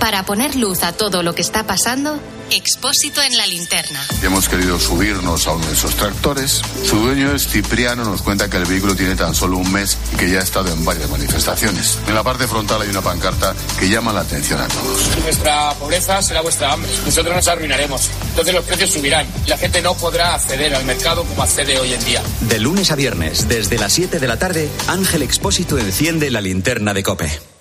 Para 0.00 0.24
poner 0.24 0.56
luz 0.56 0.82
a 0.82 0.92
todo 0.92 1.22
lo 1.22 1.34
que 1.34 1.42
está 1.42 1.66
pasando, 1.66 2.18
Expósito 2.50 3.22
en 3.22 3.36
la 3.36 3.46
linterna. 3.46 4.04
Hemos 4.24 4.48
querido 4.48 4.80
subirnos 4.80 5.46
a 5.46 5.52
uno 5.52 5.64
de 5.66 5.72
esos 5.72 5.94
tractores. 5.94 6.60
Su 6.84 6.96
dueño 6.96 7.32
es 7.32 7.46
Cipriano, 7.46 8.04
nos 8.04 8.22
cuenta 8.22 8.50
que 8.50 8.56
el 8.56 8.64
vehículo 8.64 8.96
tiene 8.96 9.14
tan 9.14 9.36
solo 9.36 9.56
un 9.56 9.72
mes 9.72 9.96
y 10.12 10.16
que 10.16 10.28
ya 10.28 10.40
ha 10.40 10.42
estado 10.42 10.72
en 10.72 10.84
varias 10.84 11.08
manifestaciones. 11.10 11.98
En 12.08 12.14
la 12.14 12.24
parte 12.24 12.48
frontal 12.48 12.82
hay 12.82 12.88
una 12.88 13.02
pancarta 13.02 13.54
que 13.78 13.88
llama 13.88 14.12
la 14.12 14.22
atención 14.22 14.60
a 14.60 14.66
todos. 14.66 15.16
Nuestra 15.22 15.72
pobreza 15.74 16.20
será 16.22 16.40
vuestra 16.40 16.72
hambre. 16.72 16.90
Nosotros 17.06 17.36
nos 17.36 17.46
arruinaremos. 17.46 18.10
Entonces 18.30 18.52
los 18.52 18.64
precios 18.64 18.90
subirán. 18.90 19.28
La 19.46 19.56
gente 19.56 19.80
no 19.80 19.94
podrá 19.94 20.34
acceder 20.34 20.74
al 20.74 20.84
mercado 20.84 21.22
como 21.22 21.44
accede 21.44 21.78
hoy 21.78 21.94
en 21.94 22.04
día. 22.04 22.22
De 22.40 22.58
lunes 22.58 22.90
a 22.90 22.96
viernes, 22.96 23.46
desde 23.46 23.78
las 23.78 23.92
7 23.92 24.18
de 24.18 24.26
la 24.26 24.40
tarde, 24.40 24.68
Ángel 24.88 25.22
Expósito 25.22 25.78
enciende 25.78 26.32
la 26.32 26.40
linterna 26.40 26.94
de 26.94 27.04
Cope. 27.04 27.59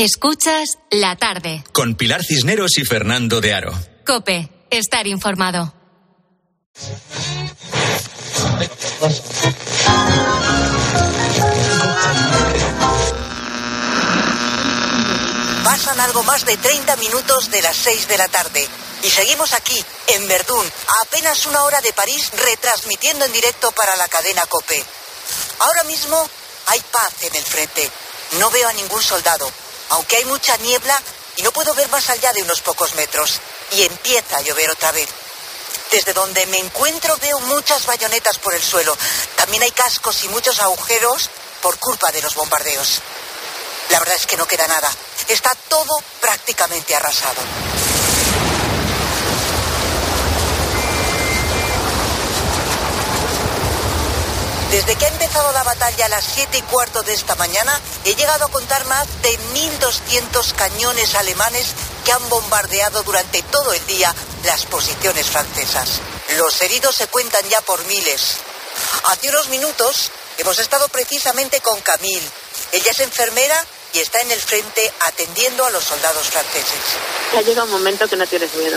Escuchas 0.00 0.78
la 0.92 1.16
tarde. 1.16 1.64
Con 1.72 1.96
Pilar 1.96 2.22
Cisneros 2.22 2.78
y 2.78 2.84
Fernando 2.84 3.40
de 3.40 3.52
Aro. 3.52 3.76
Cope, 4.06 4.48
estar 4.70 5.08
informado. 5.08 5.74
Pasan 15.64 15.98
algo 15.98 16.22
más 16.22 16.46
de 16.46 16.56
30 16.56 16.94
minutos 16.98 17.50
de 17.50 17.60
las 17.60 17.74
6 17.74 18.06
de 18.06 18.18
la 18.18 18.28
tarde. 18.28 18.68
Y 19.02 19.10
seguimos 19.10 19.52
aquí, 19.52 19.84
en 20.06 20.28
Verdún, 20.28 20.64
a 20.64 21.06
apenas 21.06 21.44
una 21.46 21.64
hora 21.64 21.80
de 21.80 21.92
París, 21.92 22.30
retransmitiendo 22.46 23.24
en 23.24 23.32
directo 23.32 23.72
para 23.72 23.96
la 23.96 24.06
cadena 24.06 24.42
Cope. 24.48 24.80
Ahora 25.58 25.82
mismo 25.82 26.24
hay 26.68 26.80
paz 26.92 27.14
en 27.22 27.34
el 27.34 27.44
frente. 27.44 27.90
No 28.38 28.48
veo 28.50 28.68
a 28.68 28.72
ningún 28.74 29.02
soldado, 29.02 29.50
aunque 29.90 30.16
hay 30.16 30.24
mucha 30.24 30.56
niebla 30.58 31.00
y 31.36 31.42
no 31.42 31.52
puedo 31.52 31.74
ver 31.74 31.88
más 31.88 32.10
allá 32.10 32.32
de 32.32 32.42
unos 32.42 32.60
pocos 32.60 32.94
metros. 32.94 33.40
Y 33.72 33.82
empieza 33.82 34.38
a 34.38 34.42
llover 34.42 34.70
otra 34.70 34.92
vez. 34.92 35.08
Desde 35.90 36.12
donde 36.12 36.44
me 36.46 36.58
encuentro 36.58 37.16
veo 37.18 37.38
muchas 37.40 37.86
bayonetas 37.86 38.38
por 38.38 38.54
el 38.54 38.62
suelo. 38.62 38.96
También 39.36 39.62
hay 39.62 39.70
cascos 39.70 40.24
y 40.24 40.28
muchos 40.28 40.60
agujeros 40.60 41.30
por 41.62 41.78
culpa 41.78 42.10
de 42.12 42.22
los 42.22 42.34
bombardeos. 42.34 43.00
La 43.90 43.98
verdad 43.98 44.16
es 44.16 44.26
que 44.26 44.36
no 44.36 44.46
queda 44.46 44.66
nada. 44.66 44.90
Está 45.28 45.50
todo 45.68 45.94
prácticamente 46.20 46.94
arrasado. 46.94 47.87
Desde 54.70 54.96
que 54.96 55.06
ha 55.06 55.08
empezado 55.08 55.50
la 55.52 55.62
batalla 55.62 56.06
a 56.06 56.08
las 56.10 56.24
7 56.34 56.58
y 56.58 56.62
cuarto 56.62 57.02
de 57.02 57.14
esta 57.14 57.34
mañana, 57.36 57.80
he 58.04 58.14
llegado 58.14 58.44
a 58.44 58.50
contar 58.50 58.84
más 58.84 59.06
de 59.22 59.38
1.200 59.54 60.52
cañones 60.52 61.14
alemanes 61.14 61.68
que 62.04 62.12
han 62.12 62.28
bombardeado 62.28 63.02
durante 63.02 63.42
todo 63.44 63.72
el 63.72 63.86
día 63.86 64.14
las 64.44 64.66
posiciones 64.66 65.26
francesas. 65.26 66.00
Los 66.36 66.60
heridos 66.60 66.94
se 66.94 67.06
cuentan 67.06 67.48
ya 67.48 67.62
por 67.62 67.82
miles. 67.86 68.36
Hace 69.06 69.30
unos 69.30 69.48
minutos 69.48 70.10
hemos 70.36 70.58
estado 70.58 70.86
precisamente 70.88 71.62
con 71.62 71.80
Camille. 71.80 72.28
Ella 72.72 72.90
es 72.90 73.00
enfermera 73.00 73.64
y 73.94 74.00
está 74.00 74.20
en 74.20 74.32
el 74.32 74.40
frente 74.40 74.92
atendiendo 75.06 75.64
a 75.64 75.70
los 75.70 75.84
soldados 75.84 76.28
franceses. 76.28 76.78
Ya 77.32 77.40
llega 77.40 77.64
un 77.64 77.70
momento 77.70 78.06
que 78.06 78.16
no 78.16 78.26
tienes 78.26 78.54
miedo. 78.54 78.76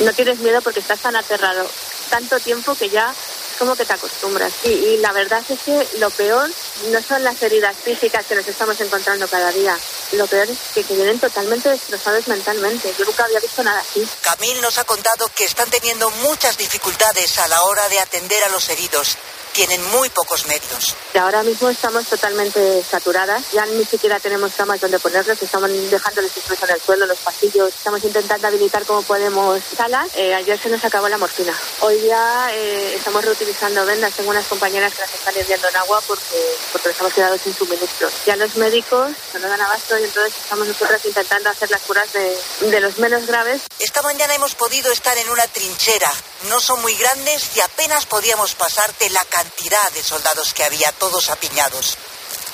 No 0.00 0.12
tienes 0.12 0.38
miedo 0.40 0.60
porque 0.60 0.80
estás 0.80 1.00
tan 1.00 1.16
aterrado 1.16 1.66
tanto 2.10 2.38
tiempo 2.40 2.74
que 2.74 2.90
ya 2.90 3.14
como 3.60 3.76
que 3.76 3.84
te 3.84 3.92
acostumbras. 3.92 4.52
Y, 4.64 4.70
y 4.70 4.96
la 4.96 5.12
verdad 5.12 5.42
es 5.46 5.60
que 5.60 5.86
lo 5.98 6.08
peor 6.08 6.50
no 6.86 7.02
son 7.02 7.22
las 7.22 7.40
heridas 7.42 7.76
físicas 7.76 8.24
que 8.24 8.34
nos 8.34 8.48
estamos 8.48 8.80
encontrando 8.80 9.28
cada 9.28 9.52
día. 9.52 9.78
Lo 10.12 10.26
peor 10.26 10.48
es 10.48 10.58
que, 10.74 10.82
que 10.82 10.94
vienen 10.94 11.20
totalmente 11.20 11.68
destrozados 11.68 12.26
mentalmente. 12.26 12.92
Yo 12.98 13.04
nunca 13.04 13.24
había 13.24 13.38
visto 13.38 13.62
nada 13.62 13.78
así. 13.78 14.08
Camille 14.22 14.62
nos 14.62 14.78
ha 14.78 14.84
contado 14.84 15.30
que 15.36 15.44
están 15.44 15.68
teniendo 15.68 16.08
muchas 16.22 16.56
dificultades 16.56 17.38
a 17.38 17.48
la 17.48 17.62
hora 17.64 17.86
de 17.90 18.00
atender 18.00 18.42
a 18.44 18.48
los 18.48 18.66
heridos. 18.70 19.18
Tienen 19.52 19.84
muy 19.90 20.08
pocos 20.10 20.46
medios. 20.46 20.94
Ahora 21.18 21.42
mismo 21.42 21.68
estamos 21.68 22.06
totalmente 22.06 22.82
saturadas. 22.88 23.50
Ya 23.52 23.66
ni 23.66 23.84
siquiera 23.84 24.20
tenemos 24.20 24.52
camas 24.54 24.80
donde 24.80 24.98
ponerlos. 24.98 25.42
Estamos 25.42 25.70
dejándoles 25.90 26.30
incluso 26.36 26.64
en 26.64 26.70
el 26.70 26.80
suelo, 26.80 27.06
los 27.06 27.18
pasillos. 27.18 27.68
Estamos 27.68 28.02
intentando 28.04 28.46
habilitar 28.46 28.86
como 28.86 29.02
podemos 29.02 29.60
salas. 29.76 30.08
Eh, 30.14 30.34
ayer 30.34 30.58
se 30.58 30.68
nos 30.68 30.84
acabó 30.84 31.08
la 31.08 31.18
morfina. 31.18 31.52
Hoy 31.80 32.00
ya 32.06 32.54
eh, 32.54 32.94
estamos 32.94 33.24
reutilizando 33.24 33.84
vendas. 33.84 34.14
Tengo 34.14 34.30
unas 34.30 34.46
compañeras 34.46 34.94
que 34.94 35.00
las 35.00 35.14
están 35.14 35.36
hirviendo 35.36 35.68
en 35.68 35.76
agua 35.76 36.00
porque, 36.06 36.56
porque 36.72 36.88
nos 36.88 37.00
hemos 37.00 37.12
quedado 37.12 37.38
sin 37.38 37.54
suministros. 37.54 38.12
Ya 38.24 38.36
los 38.36 38.54
médicos 38.56 39.10
no 39.34 39.48
dan 39.48 39.60
abasto 39.60 39.98
y 39.98 40.04
entonces 40.04 40.32
estamos 40.42 40.68
nosotras 40.68 41.04
intentando 41.04 41.50
hacer 41.50 41.70
las 41.70 41.80
curas 41.82 42.12
de, 42.12 42.38
de 42.70 42.80
los 42.80 42.98
menos 42.98 43.26
graves. 43.26 43.62
Esta 43.80 44.00
mañana 44.02 44.34
hemos 44.34 44.54
podido 44.54 44.92
estar 44.92 45.18
en 45.18 45.28
una 45.28 45.46
trinchera. 45.48 46.10
No 46.48 46.60
son 46.60 46.80
muy 46.82 46.94
grandes 46.94 47.56
y 47.56 47.60
apenas 47.60 48.06
podíamos 48.06 48.54
pasar 48.54 48.96
de 48.98 49.10
la 49.10 49.20
cantidad 49.40 49.90
de 49.94 50.02
soldados 50.02 50.52
que 50.52 50.64
había, 50.64 50.92
todos 50.98 51.30
apiñados. 51.30 51.96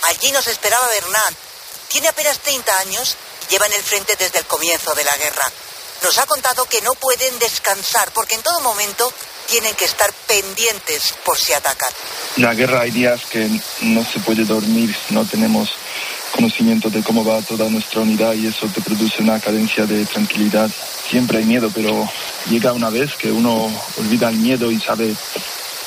Allí 0.08 0.30
nos 0.30 0.46
esperaba 0.46 0.86
Bernard. 0.88 1.34
Tiene 1.88 2.08
apenas 2.08 2.38
30 2.38 2.72
años 2.80 3.16
y 3.48 3.52
lleva 3.52 3.66
en 3.66 3.72
el 3.72 3.82
frente 3.82 4.14
desde 4.16 4.38
el 4.38 4.44
comienzo 4.46 4.94
de 4.94 5.02
la 5.02 5.16
guerra. 5.16 5.50
Nos 6.04 6.18
ha 6.18 6.26
contado 6.26 6.64
que 6.66 6.80
no 6.82 6.94
pueden 6.94 7.38
descansar 7.40 8.12
porque 8.12 8.36
en 8.36 8.42
todo 8.42 8.60
momento 8.60 9.12
tienen 9.48 9.74
que 9.74 9.86
estar 9.86 10.12
pendientes 10.28 11.14
por 11.24 11.36
si 11.36 11.54
atacan. 11.54 11.90
La 12.36 12.54
guerra 12.54 12.82
hay 12.82 12.92
días 12.92 13.22
que 13.30 13.48
no 13.80 14.04
se 14.04 14.20
puede 14.20 14.44
dormir, 14.44 14.94
no 15.10 15.24
tenemos 15.24 15.70
conocimiento 16.32 16.90
de 16.90 17.02
cómo 17.02 17.24
va 17.24 17.40
toda 17.42 17.68
nuestra 17.68 18.02
unidad 18.02 18.34
y 18.34 18.46
eso 18.46 18.68
te 18.68 18.80
produce 18.80 19.22
una 19.22 19.40
cadencia 19.40 19.86
de 19.86 20.04
tranquilidad. 20.04 20.70
Siempre 21.10 21.38
hay 21.38 21.44
miedo, 21.44 21.70
pero 21.74 22.08
llega 22.48 22.72
una 22.72 22.90
vez 22.90 23.14
que 23.14 23.32
uno 23.32 23.72
olvida 23.98 24.28
el 24.28 24.36
miedo 24.36 24.70
y 24.70 24.80
sabe 24.80 25.16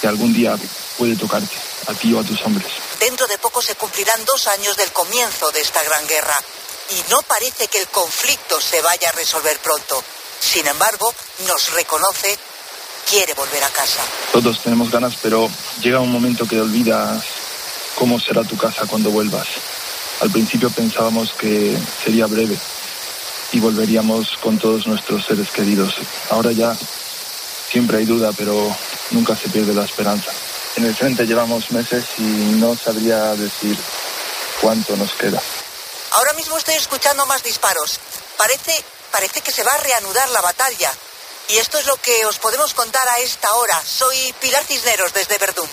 que 0.02 0.08
algún 0.08 0.34
día 0.34 0.58
puede 1.00 1.16
tocarte, 1.16 1.56
a 1.88 1.94
ti 1.94 2.14
o 2.14 2.20
a 2.20 2.24
tus 2.24 2.42
hombres. 2.42 2.68
Dentro 3.00 3.26
de 3.28 3.38
poco 3.38 3.62
se 3.62 3.76
cumplirán 3.76 4.26
dos 4.26 4.48
años 4.48 4.76
del 4.76 4.92
comienzo 4.92 5.50
de 5.52 5.62
esta 5.62 5.82
gran 5.82 6.06
guerra 6.06 6.36
y 6.90 7.10
no 7.10 7.22
parece 7.22 7.70
que 7.70 7.80
el 7.80 7.88
conflicto 7.88 8.60
se 8.60 8.82
vaya 8.82 9.08
a 9.08 9.14
resolver 9.14 9.58
pronto. 9.60 10.04
Sin 10.42 10.68
embargo, 10.68 11.14
nos 11.48 11.72
reconoce, 11.72 12.38
quiere 13.10 13.34
volver 13.34 13.64
a 13.64 13.70
casa. 13.70 14.02
Todos 14.34 14.62
tenemos 14.62 14.92
ganas, 14.92 15.16
pero 15.22 15.50
llega 15.82 16.02
un 16.02 16.12
momento 16.12 16.46
que 16.46 16.60
olvidas 16.60 17.24
cómo 17.96 18.20
será 18.20 18.44
tu 18.44 18.58
casa 18.58 18.86
cuando 18.86 19.10
vuelvas. 19.10 19.48
Al 20.20 20.30
principio 20.32 20.70
pensábamos 20.70 21.32
que 21.32 21.78
sería 22.04 22.28
breve 22.28 22.58
y 23.54 23.60
volveríamos 23.62 24.36
con 24.38 24.58
todos 24.60 24.86
nuestros 24.86 25.26
seres 25.26 25.50
queridos. 25.50 25.96
Ahora 26.30 26.52
ya 26.52 26.76
siempre 27.72 28.00
hay 28.00 28.06
duda, 28.06 28.32
pero 28.36 28.76
nunca 29.12 29.38
se 29.38 29.48
pierde 29.48 29.74
la 29.74 29.86
esperanza. 29.86 30.32
En 30.76 30.86
el 30.86 30.96
frente 30.96 31.26
llevamos 31.26 31.72
meses 31.72 32.06
y 32.18 32.22
no 32.22 32.76
sabría 32.76 33.36
decir 33.36 33.78
cuánto 34.62 34.96
nos 34.96 35.12
queda. 35.14 35.42
Ahora 36.12 36.34
mismo 36.34 36.58
estoy 36.58 36.76
escuchando 36.76 37.26
más 37.26 37.44
disparos. 37.44 38.00
Parece, 38.38 38.84
parece 39.12 39.42
que 39.42 39.52
se 39.52 39.64
va 39.64 39.72
a 39.72 39.78
reanudar 39.78 40.30
la 40.30 40.42
batalla. 40.42 40.92
Y 41.50 41.58
esto 41.58 41.80
es 41.80 41.86
lo 41.86 41.96
que 41.98 42.26
os 42.26 42.38
podemos 42.38 42.74
contar 42.74 43.02
a 43.16 43.20
esta 43.20 43.52
hora. 43.54 43.82
Soy 43.84 44.34
Pilar 44.40 44.64
Cisneros 44.64 45.14
desde 45.14 45.38
Verdún. 45.38 45.70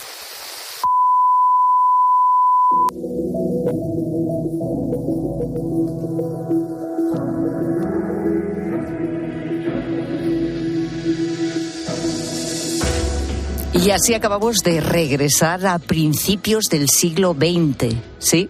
Y 13.87 13.93
así 13.93 14.14
acabamos 14.14 14.64
de 14.64 14.80
regresar 14.80 15.64
a 15.64 15.78
principios 15.78 16.64
del 16.64 16.89
siglo 16.89 17.37
XX, 17.39 17.95
¿sí? 18.18 18.49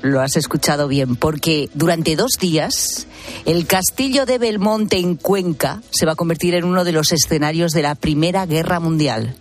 Lo 0.00 0.20
has 0.20 0.36
escuchado 0.36 0.86
bien, 0.86 1.16
porque 1.16 1.68
durante 1.74 2.14
dos 2.14 2.34
días 2.38 3.08
el 3.46 3.66
castillo 3.66 4.26
de 4.26 4.38
Belmonte 4.38 4.98
en 4.98 5.16
Cuenca 5.16 5.82
se 5.90 6.06
va 6.06 6.12
a 6.12 6.14
convertir 6.14 6.54
en 6.54 6.62
uno 6.62 6.84
de 6.84 6.92
los 6.92 7.10
escenarios 7.10 7.72
de 7.72 7.82
la 7.82 7.96
Primera 7.96 8.46
Guerra 8.46 8.78
Mundial. 8.78 9.34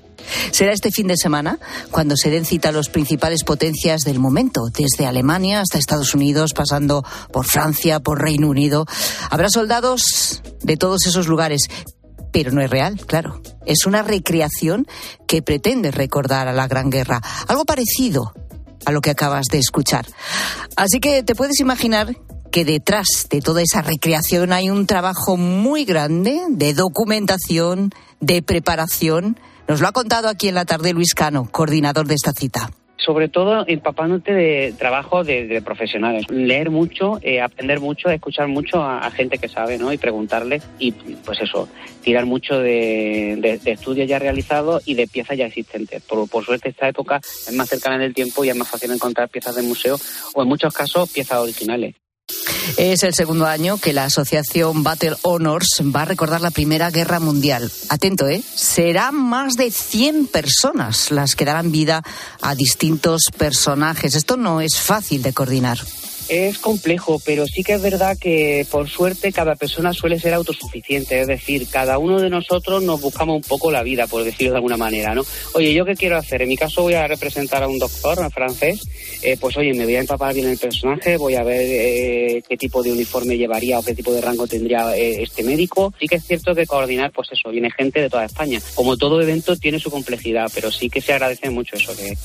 Será 0.50 0.74
este 0.74 0.90
fin 0.90 1.06
de 1.06 1.16
semana 1.16 1.60
cuando 1.92 2.18
se 2.18 2.32
den 2.32 2.44
cita 2.44 2.70
a 2.70 2.72
las 2.72 2.90
principales 2.90 3.44
potencias 3.44 4.02
del 4.02 4.18
momento, 4.18 4.62
desde 4.76 5.06
Alemania 5.06 5.62
hasta 5.62 5.78
Estados 5.78 6.16
Unidos, 6.16 6.54
pasando 6.56 7.06
por 7.32 7.46
Francia, 7.46 8.00
por 8.00 8.20
Reino 8.20 8.48
Unido. 8.48 8.88
Habrá 9.30 9.50
soldados 9.52 10.42
de 10.64 10.76
todos 10.76 11.06
esos 11.06 11.28
lugares, 11.28 11.68
pero 12.34 12.52
no 12.52 12.62
es 12.62 12.70
real, 12.70 13.00
claro. 13.06 13.42
Es 13.66 13.86
una 13.86 14.02
recreación 14.02 14.86
que 15.28 15.42
pretende 15.42 15.92
recordar 15.92 16.50
a 16.50 16.54
la 16.54 16.68
Gran 16.68 16.90
Guerra. 16.90 17.22
Algo 17.48 17.64
parecido 17.64 18.34
a 18.86 18.92
lo 18.92 19.00
que 19.00 19.12
acabas 19.12 19.46
de 19.50 19.60
escuchar. 19.60 20.06
Así 20.76 21.00
que 21.00 21.24
te 21.24 21.36
puedes 21.36 21.60
imaginar 21.62 22.18
que 22.52 22.66
detrás 22.66 23.28
de 23.30 23.40
toda 23.40 23.62
esa 23.62 23.82
recreación 23.82 24.52
hay 24.52 24.70
un 24.70 24.86
trabajo 24.88 25.38
muy 25.38 25.86
grande 25.86 26.42
de 26.50 26.74
documentación, 26.74 27.92
de 28.20 28.42
preparación. 28.42 29.40
Nos 29.68 29.80
lo 29.80 29.88
ha 29.88 29.92
contado 29.94 30.28
aquí 30.28 30.50
en 30.50 30.56
la 30.56 30.66
tarde 30.66 30.92
Luis 30.92 31.14
Cano, 31.14 31.48
coordinador 31.50 32.08
de 32.08 32.16
esta 32.16 32.34
cita 32.34 32.72
sobre 33.04 33.28
todo 33.28 33.66
empapándote 33.68 34.34
de 34.34 34.74
trabajo 34.78 35.24
de, 35.24 35.62
profesionales. 35.64 36.26
Leer 36.30 36.70
mucho, 36.70 37.20
eh, 37.22 37.42
aprender 37.42 37.80
mucho, 37.80 38.10
escuchar 38.10 38.48
mucho 38.48 38.82
a, 38.82 39.10
gente 39.12 39.38
que 39.38 39.48
sabe, 39.48 39.78
¿no? 39.78 39.92
Y 39.92 39.98
preguntarle 39.98 40.62
y, 40.80 40.92
pues 40.92 41.42
eso, 41.42 41.68
tirar 42.02 42.26
mucho 42.26 42.60
de, 42.60 43.60
estudios 43.66 44.08
ya 44.08 44.20
realizados 44.20 44.82
y 44.88 44.96
de 44.96 45.08
piezas 45.08 45.38
ya 45.38 45.46
existentes. 45.46 46.02
Por, 46.04 46.30
por 46.30 46.46
suerte 46.46 46.70
esta 46.70 46.88
época 46.88 47.18
es 47.18 47.54
más 47.54 47.70
cercana 47.70 47.96
en 47.96 48.02
el 48.04 48.14
tiempo 48.14 48.44
y 48.44 48.50
es 48.50 48.56
más 48.56 48.70
fácil 48.70 48.92
encontrar 48.92 49.30
piezas 49.30 49.56
de 49.56 49.62
museo 49.62 49.98
o 50.34 50.42
en 50.42 50.48
muchos 50.48 50.74
casos 50.74 51.12
piezas 51.12 51.40
originales. 51.40 52.03
Es 52.78 53.04
el 53.04 53.14
segundo 53.14 53.46
año 53.46 53.78
que 53.78 53.94
la 53.94 54.06
asociación 54.06 54.84
Battle 54.84 55.16
Honors 55.22 55.82
va 55.96 56.04
a 56.04 56.06
recordar 56.06 56.42
la 56.42 56.52
Primera 56.52 56.90
Guerra 56.92 57.20
Mundial. 57.20 57.72
Atento, 57.90 58.28
¿eh? 58.28 58.44
Serán 58.56 59.16
más 59.16 59.56
de 59.56 59.72
100 59.72 60.28
personas 60.28 61.12
las 61.12 61.36
que 61.36 61.46
darán 61.46 61.72
vida 61.72 62.04
a 62.42 62.56
distintos 62.56 63.24
personajes. 63.38 64.16
Esto 64.16 64.38
no 64.38 64.62
es 64.62 64.78
fácil 64.78 65.22
de 65.22 65.34
coordinar. 65.34 65.80
Es 66.30 66.58
complejo, 66.58 67.22
pero 67.26 67.46
sí 67.46 67.64
que 67.64 67.74
es 67.74 67.82
verdad 67.82 68.18
que 68.18 68.66
por 68.72 68.90
suerte 68.90 69.32
cada 69.32 69.56
persona 69.56 69.94
suele 69.94 70.20
ser 70.20 70.34
autosuficiente, 70.34 71.22
es 71.22 71.28
decir, 71.28 71.68
cada 71.70 71.98
uno 71.98 72.20
de 72.20 72.30
nosotros 72.30 72.82
nos 72.84 73.02
buscamos 73.02 73.36
un 73.36 73.42
poco 73.42 73.72
la 73.72 73.84
vida, 73.84 74.08
por 74.08 74.24
decirlo 74.24 74.52
de 74.52 74.58
alguna 74.58 74.78
manera, 74.78 75.14
¿no? 75.14 75.24
Oye, 75.54 75.74
¿yo 75.74 75.86
qué 75.86 75.96
quiero 75.96 76.18
hacer? 76.18 76.42
En 76.42 76.50
mi 76.50 76.58
caso 76.58 76.82
voy 76.82 76.94
a 76.94 77.08
representar 77.08 77.62
a 77.64 77.68
un 77.68 77.78
doctor 77.78 78.20
en 78.20 78.32
francés, 78.32 78.82
eh, 79.22 79.38
pues 79.40 79.58
oye, 79.58 79.74
me 79.74 79.84
voy 79.84 79.96
a 79.96 80.00
empapar 80.00 80.34
bien 80.34 80.48
el 80.48 80.58
personaje, 80.58 81.18
voy 81.18 81.36
a 81.36 81.44
ver 81.44 81.62
eh, 81.62 82.44
qué 82.48 82.58
tipo 82.58 82.82
de 82.82 82.92
uniforme 82.92 83.38
llevaría 83.38 83.80
o 83.80 83.84
qué 83.84 83.94
tipo 83.94 84.14
de 84.14 84.22
rango 84.22 84.48
tendría 84.48 84.96
eh, 84.96 85.24
este 85.24 85.44
médico. 85.44 85.94
Sí 86.00 86.08
que 86.08 86.16
es 86.16 86.26
cierto 86.26 86.56
que 86.56 86.66
coordinar, 86.66 87.12
pues 87.12 87.30
eso, 87.32 87.50
viene 87.50 87.70
gente 87.72 88.02
de 88.02 88.10
toda 88.10 88.26
España. 88.26 88.60
Como 88.76 88.98
todo 88.98 89.22
evento 89.22 89.56
tiene 89.58 89.80
su 89.80 89.92
complejidad, 89.92 90.52
pero 90.54 90.72
sí 90.72 90.90
que 90.90 91.02
se 91.02 91.14
agradece 91.14 91.50
mucho 91.50 91.76
eso 91.76 91.96
que 91.96 92.16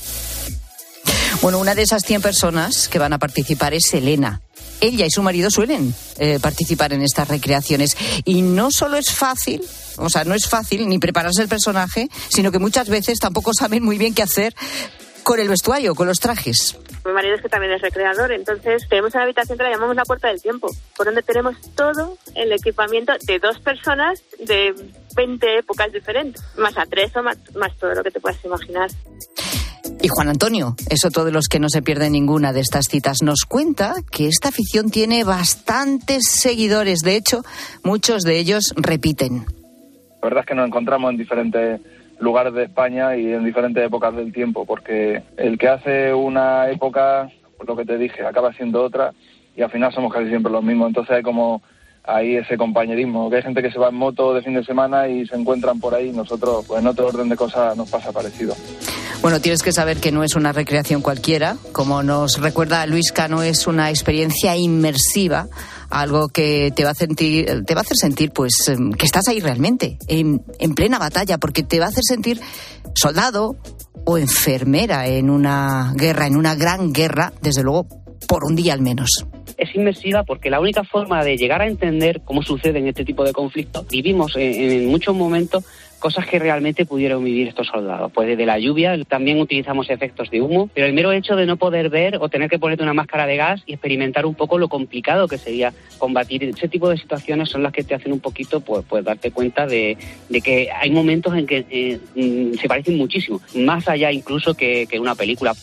bueno, 1.41 1.59
una 1.59 1.73
de 1.73 1.83
esas 1.83 2.03
100 2.03 2.21
personas 2.21 2.89
que 2.89 2.99
van 2.99 3.13
a 3.13 3.17
participar 3.17 3.73
es 3.73 3.93
Elena. 3.93 4.41
Ella 4.81 5.05
y 5.05 5.09
su 5.09 5.21
marido 5.21 5.49
suelen 5.49 5.93
eh, 6.17 6.39
participar 6.41 6.93
en 6.93 7.01
estas 7.01 7.27
recreaciones. 7.27 7.95
Y 8.25 8.41
no 8.41 8.71
solo 8.71 8.97
es 8.97 9.11
fácil, 9.11 9.61
o 9.97 10.09
sea, 10.09 10.23
no 10.23 10.33
es 10.33 10.47
fácil 10.47 10.87
ni 10.87 10.99
prepararse 10.99 11.41
el 11.41 11.47
personaje, 11.47 12.09
sino 12.29 12.51
que 12.51 12.59
muchas 12.59 12.89
veces 12.89 13.19
tampoco 13.19 13.53
saben 13.53 13.83
muy 13.83 13.97
bien 13.97 14.13
qué 14.13 14.23
hacer 14.23 14.53
con 15.23 15.39
el 15.39 15.47
vestuario, 15.47 15.95
con 15.95 16.07
los 16.07 16.19
trajes. 16.19 16.77
Mi 17.05 17.11
marido 17.11 17.35
es 17.35 17.41
que 17.41 17.49
también 17.49 17.73
es 17.73 17.81
recreador, 17.81 18.31
entonces 18.31 18.83
tenemos 18.89 19.13
una 19.13 19.23
habitación 19.23 19.57
que 19.57 19.63
la 19.63 19.71
llamamos 19.71 19.95
la 19.95 20.03
puerta 20.03 20.27
del 20.27 20.41
tiempo, 20.41 20.69
por 20.97 21.05
donde 21.05 21.21
tenemos 21.23 21.55
todo 21.75 22.17
el 22.35 22.51
equipamiento 22.51 23.13
de 23.25 23.39
dos 23.39 23.59
personas 23.59 24.21
de 24.39 24.73
20 25.15 25.59
épocas 25.59 25.91
diferentes, 25.91 26.41
más 26.57 26.77
atrezo, 26.77 27.23
más, 27.23 27.37
más 27.55 27.75
todo 27.77 27.93
lo 27.93 28.03
que 28.03 28.11
te 28.11 28.19
puedas 28.19 28.43
imaginar. 28.43 28.89
Y 30.01 30.07
Juan 30.07 30.29
Antonio 30.29 30.75
es 30.89 31.05
otro 31.05 31.25
de 31.25 31.31
los 31.31 31.47
que 31.47 31.59
no 31.59 31.69
se 31.69 31.81
pierde 31.81 32.09
ninguna 32.09 32.53
de 32.53 32.61
estas 32.61 32.85
citas. 32.89 33.17
Nos 33.21 33.41
cuenta 33.47 33.93
que 34.11 34.27
esta 34.27 34.49
afición 34.49 34.89
tiene 34.89 35.23
bastantes 35.23 36.23
seguidores. 36.29 36.99
De 36.99 37.15
hecho, 37.15 37.41
muchos 37.83 38.23
de 38.23 38.39
ellos 38.39 38.73
repiten. 38.77 39.45
La 40.21 40.29
verdad 40.29 40.41
es 40.41 40.45
que 40.47 40.55
nos 40.55 40.67
encontramos 40.67 41.11
en 41.11 41.17
diferentes 41.17 41.81
lugares 42.19 42.53
de 42.53 42.63
España 42.63 43.15
y 43.15 43.31
en 43.31 43.43
diferentes 43.43 43.83
épocas 43.85 44.15
del 44.15 44.33
tiempo, 44.33 44.65
porque 44.65 45.23
el 45.37 45.57
que 45.57 45.67
hace 45.67 46.13
una 46.13 46.69
época, 46.69 47.29
lo 47.65 47.75
que 47.75 47.85
te 47.85 47.97
dije, 47.97 48.25
acaba 48.25 48.53
siendo 48.53 48.83
otra 48.83 49.13
y 49.55 49.61
al 49.61 49.71
final 49.71 49.93
somos 49.93 50.13
casi 50.13 50.27
siempre 50.29 50.51
los 50.51 50.63
mismos. 50.63 50.89
Entonces 50.89 51.15
hay 51.15 51.23
como 51.23 51.61
ahí 52.03 52.35
ese 52.35 52.57
compañerismo, 52.57 53.29
que 53.29 53.37
hay 53.37 53.43
gente 53.43 53.61
que 53.61 53.71
se 53.71 53.79
va 53.79 53.89
en 53.89 53.95
moto 53.95 54.33
de 54.33 54.41
fin 54.41 54.53
de 54.53 54.63
semana 54.63 55.07
y 55.07 55.25
se 55.27 55.35
encuentran 55.35 55.79
por 55.79 55.93
ahí, 55.93 56.11
nosotros 56.11 56.65
pues 56.67 56.81
en 56.81 56.87
otro 56.87 57.07
orden 57.07 57.29
de 57.29 57.35
cosas 57.35 57.75
nos 57.77 57.89
pasa 57.89 58.11
parecido. 58.11 58.55
Bueno, 59.21 59.41
tienes 59.41 59.61
que 59.61 59.73
saber 59.73 59.97
que 59.97 60.13
no 60.13 60.23
es 60.23 60.35
una 60.35 60.53
recreación 60.53 61.01
cualquiera, 61.01 61.57
como 61.73 62.03
nos 62.03 62.39
recuerda 62.39 62.85
Luis 62.85 63.11
Cano, 63.11 63.43
es 63.43 63.67
una 63.67 63.89
experiencia 63.89 64.55
inmersiva, 64.55 65.47
algo 65.89 66.29
que 66.29 66.71
te 66.73 66.85
va 66.85 66.91
a 66.91 66.95
sentir, 66.95 67.65
te 67.65 67.75
va 67.75 67.81
a 67.81 67.83
hacer 67.83 67.97
sentir 67.97 68.31
pues 68.31 68.53
em, 68.69 68.91
que 68.91 69.05
estás 69.05 69.27
ahí 69.27 69.41
realmente, 69.41 69.97
en, 70.07 70.41
en 70.59 70.73
plena 70.73 70.99
batalla, 70.99 71.37
porque 71.37 71.63
te 71.63 71.79
va 71.79 71.87
a 71.87 71.89
hacer 71.89 72.03
sentir 72.03 72.39
soldado 72.95 73.57
o 74.05 74.17
enfermera 74.17 75.07
en 75.07 75.29
una 75.29 75.93
guerra, 75.95 76.25
en 76.25 76.37
una 76.37 76.55
gran 76.55 76.93
guerra, 76.93 77.33
desde 77.41 77.63
luego 77.63 77.87
por 78.27 78.43
un 78.43 78.55
día 78.55 78.73
al 78.73 78.81
menos 78.81 79.25
es 79.59 79.75
inmersiva 79.75 80.23
porque 80.23 80.49
la 80.49 80.59
única 80.59 80.83
forma 80.83 81.23
de 81.23 81.37
llegar 81.37 81.61
a 81.61 81.67
entender 81.67 82.21
cómo 82.23 82.41
sucede 82.41 82.79
en 82.79 82.87
este 82.87 83.05
tipo 83.05 83.23
de 83.23 83.33
conflictos, 83.33 83.87
vivimos 83.87 84.35
en, 84.35 84.87
muchos 84.87 85.15
momentos 85.15 85.65
cosas 85.99 86.25
que 86.27 86.39
realmente 86.39 86.85
pudieron 86.85 87.25
vivir 87.25 87.49
estos 87.49 87.67
soldados. 87.67 88.09
Pues 88.13 88.29
desde 88.29 88.45
la 88.45 88.57
lluvia 88.57 88.97
también 89.03 89.37
utilizamos 89.41 89.89
efectos 89.89 90.29
de 90.29 90.41
humo, 90.41 90.69
pero 90.73 90.87
el 90.87 90.93
mero 90.93 91.11
hecho 91.11 91.35
de 91.35 91.45
no 91.45 91.57
poder 91.57 91.89
ver 91.89 92.17
o 92.21 92.29
tener 92.29 92.49
que 92.49 92.57
ponerte 92.57 92.83
una 92.83 92.93
máscara 92.93 93.27
de 93.27 93.35
gas 93.35 93.61
y 93.65 93.73
experimentar 93.73 94.25
un 94.25 94.33
poco 94.33 94.57
lo 94.57 94.69
complicado 94.69 95.27
que 95.27 95.37
sería 95.37 95.73
combatir 95.97 96.45
ese 96.45 96.69
tipo 96.69 96.87
de 96.87 96.97
situaciones 96.97 97.49
son 97.49 97.63
las 97.63 97.73
que 97.73 97.83
te 97.83 97.95
hacen 97.95 98.13
un 98.13 98.21
poquito 98.21 98.61
pues, 98.61 98.85
pues 98.87 99.03
darte 99.03 99.31
cuenta 99.31 99.67
de, 99.67 99.97
que 100.41 100.69
hay 100.71 100.89
momentos 100.89 101.35
en 101.35 101.45
que 101.45 101.65
eh, 101.69 101.99
mm, 102.15 102.53
se 102.57 102.67
parecen 102.69 102.97
muchísimo, 102.97 103.41
más 103.55 103.89
allá 103.89 104.09
incluso 104.09 104.53
que 104.53 104.87
una 105.01 105.15
película. 105.15 105.53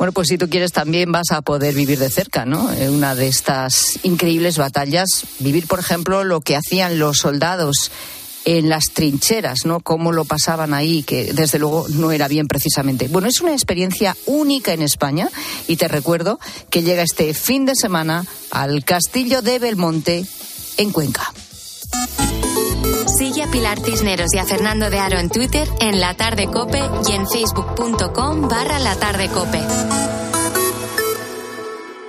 Bueno, 0.00 0.14
pues 0.14 0.28
si 0.28 0.38
tú 0.38 0.48
quieres 0.48 0.72
también 0.72 1.12
vas 1.12 1.30
a 1.30 1.42
poder 1.42 1.74
vivir 1.74 1.98
de 1.98 2.08
cerca, 2.08 2.46
¿no? 2.46 2.72
En 2.72 2.88
una 2.88 3.14
de 3.14 3.28
estas 3.28 3.98
increíbles 4.02 4.56
batallas, 4.56 5.26
vivir, 5.40 5.66
por 5.66 5.78
ejemplo, 5.78 6.24
lo 6.24 6.40
que 6.40 6.56
hacían 6.56 6.98
los 6.98 7.18
soldados 7.18 7.90
en 8.46 8.70
las 8.70 8.84
trincheras, 8.94 9.66
¿no? 9.66 9.80
Cómo 9.80 10.12
lo 10.12 10.24
pasaban 10.24 10.72
ahí, 10.72 11.02
que 11.02 11.34
desde 11.34 11.58
luego 11.58 11.86
no 11.90 12.12
era 12.12 12.28
bien 12.28 12.48
precisamente. 12.48 13.08
Bueno, 13.08 13.28
es 13.28 13.42
una 13.42 13.52
experiencia 13.52 14.16
única 14.24 14.72
en 14.72 14.80
España 14.80 15.28
y 15.68 15.76
te 15.76 15.86
recuerdo 15.86 16.40
que 16.70 16.82
llega 16.82 17.02
este 17.02 17.34
fin 17.34 17.66
de 17.66 17.76
semana 17.76 18.24
al 18.50 18.82
Castillo 18.86 19.42
de 19.42 19.58
Belmonte 19.58 20.24
en 20.78 20.92
Cuenca. 20.92 21.30
Sigue 23.20 23.42
a 23.42 23.50
Pilar 23.50 23.78
Cisneros 23.78 24.32
y 24.32 24.38
a 24.38 24.46
Fernando 24.46 24.88
de 24.88 24.98
Aro 24.98 25.18
en 25.18 25.28
Twitter, 25.28 25.68
en 25.78 26.00
La 26.00 26.14
Tarde 26.14 26.46
Cope 26.46 26.80
y 27.06 27.12
en 27.12 27.28
facebook.com 27.28 28.48
barra 28.48 28.78
La 28.78 28.96
Tarde 28.96 29.28
Cope. 29.28 29.60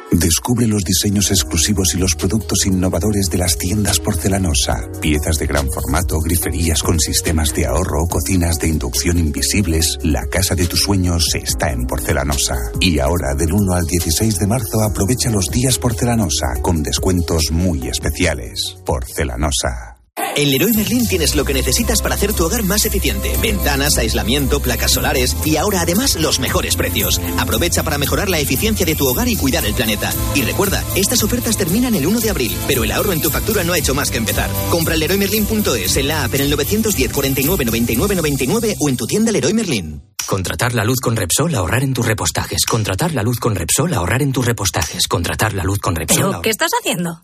Descubre 0.09 0.67
los 0.67 0.85
diseños 0.85 1.29
exclusivos 1.31 1.95
y 1.95 1.97
los 1.97 2.15
productos 2.15 2.65
innovadores 2.65 3.25
de 3.29 3.39
las 3.39 3.57
tiendas 3.57 3.99
porcelanosa. 3.99 4.89
Piezas 5.01 5.37
de 5.37 5.47
gran 5.47 5.69
formato, 5.69 6.17
griferías 6.21 6.81
con 6.81 6.97
sistemas 6.97 7.53
de 7.53 7.65
ahorro, 7.65 8.07
cocinas 8.07 8.57
de 8.59 8.69
inducción 8.69 9.17
invisibles. 9.17 9.97
La 10.03 10.25
casa 10.27 10.55
de 10.55 10.65
tus 10.65 10.83
sueños 10.83 11.35
está 11.35 11.73
en 11.73 11.87
porcelanosa. 11.87 12.55
Y 12.79 12.99
ahora, 12.99 13.35
del 13.35 13.51
1 13.51 13.73
al 13.73 13.85
16 13.85 14.39
de 14.39 14.47
marzo, 14.47 14.81
aprovecha 14.81 15.29
los 15.29 15.47
días 15.47 15.77
porcelanosa 15.77 16.53
con 16.61 16.81
descuentos 16.81 17.51
muy 17.51 17.89
especiales. 17.89 18.77
Porcelanosa. 18.85 19.90
En 20.35 20.49
Leroy 20.49 20.71
Merlin 20.73 21.05
tienes 21.07 21.35
lo 21.35 21.43
que 21.43 21.53
necesitas 21.53 22.01
para 22.01 22.15
hacer 22.15 22.33
tu 22.33 22.45
hogar 22.45 22.63
más 22.63 22.85
eficiente. 22.85 23.35
Ventanas, 23.41 23.97
aislamiento, 23.97 24.59
placas 24.61 24.91
solares 24.93 25.35
y 25.45 25.57
ahora 25.57 25.81
además 25.81 26.15
los 26.15 26.39
mejores 26.39 26.75
precios. 26.75 27.19
Aprovecha 27.37 27.83
para 27.83 27.97
mejorar 27.97 28.29
la 28.29 28.39
eficiencia 28.39 28.85
de 28.85 28.95
tu 28.95 29.07
hogar 29.07 29.27
y 29.27 29.35
cuidar 29.35 29.65
el 29.65 29.73
planeta. 29.73 30.11
Y 30.33 30.41
recuerda, 30.43 30.83
estas 30.95 31.23
ofertas 31.23 31.57
terminan 31.57 31.95
el 31.95 32.07
1 32.07 32.21
de 32.21 32.29
abril, 32.29 32.55
pero 32.67 32.83
el 32.83 32.91
ahorro 32.91 33.11
en 33.13 33.21
tu 33.21 33.29
factura 33.29 33.63
no 33.63 33.73
ha 33.73 33.77
hecho 33.77 33.93
más 33.93 34.09
que 34.09 34.17
empezar. 34.17 34.49
Compra 34.69 34.93
en 34.93 35.01
leroymerlin.es, 35.01 35.97
en 35.97 36.07
la 36.07 36.23
app 36.23 36.33
en 36.35 36.41
el 36.41 36.49
910 36.51 37.11
49 37.11 37.65
99 37.65 38.15
99 38.15 38.75
o 38.79 38.89
en 38.89 38.97
tu 38.97 39.05
tienda 39.07 39.31
Leroy 39.31 39.53
Merlin. 39.53 40.01
Contratar 40.27 40.73
la 40.73 40.85
luz 40.85 40.99
con 41.01 41.15
Repsol, 41.17 41.53
ahorrar 41.55 41.83
en 41.83 41.93
tus 41.93 42.05
repostajes. 42.05 42.65
Contratar 42.65 43.13
la 43.13 43.21
luz 43.23 43.37
con 43.39 43.53
Repsol, 43.55 43.93
ahorrar 43.93 44.21
en 44.21 44.31
tus 44.31 44.45
repostajes. 44.45 45.07
Contratar 45.07 45.53
la 45.53 45.63
luz 45.63 45.79
con 45.79 45.95
Repsol. 45.95 46.15
¿Pero 46.17 46.27
ahorrar- 46.27 46.41
qué 46.41 46.49
estás 46.51 46.71
haciendo? 46.79 47.23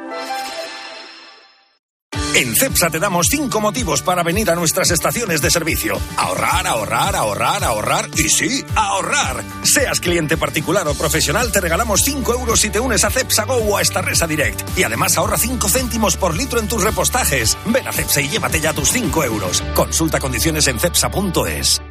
En 2.41 2.55
CEPSA 2.55 2.89
te 2.89 2.97
damos 2.97 3.27
cinco 3.29 3.61
motivos 3.61 4.01
para 4.01 4.23
venir 4.23 4.49
a 4.49 4.55
nuestras 4.55 4.89
estaciones 4.89 5.43
de 5.43 5.51
servicio. 5.51 6.01
Ahorrar, 6.17 6.65
ahorrar, 6.65 7.15
ahorrar, 7.15 7.63
ahorrar 7.63 8.09
y 8.17 8.29
sí, 8.29 8.65
ahorrar. 8.75 9.43
Seas 9.61 9.99
cliente 9.99 10.37
particular 10.37 10.87
o 10.87 10.95
profesional, 10.95 11.51
te 11.51 11.61
regalamos 11.61 12.01
5 12.03 12.33
euros 12.33 12.59
si 12.59 12.71
te 12.71 12.79
unes 12.79 13.03
a 13.03 13.11
CEPSA 13.11 13.45
Go 13.45 13.57
o 13.57 13.77
a 13.77 13.83
Estarresa 13.83 14.25
Direct. 14.25 14.75
Y 14.75 14.81
además 14.81 15.15
ahorra 15.19 15.37
5 15.37 15.69
céntimos 15.69 16.17
por 16.17 16.35
litro 16.35 16.59
en 16.59 16.67
tus 16.67 16.83
repostajes. 16.83 17.55
Ven 17.67 17.87
a 17.87 17.91
CEPSA 17.91 18.21
y 18.21 18.29
llévate 18.29 18.59
ya 18.59 18.73
tus 18.73 18.89
5 18.89 19.23
euros. 19.23 19.63
Consulta 19.75 20.19
condiciones 20.19 20.65
en 20.65 20.79
cepsa.es. 20.79 21.90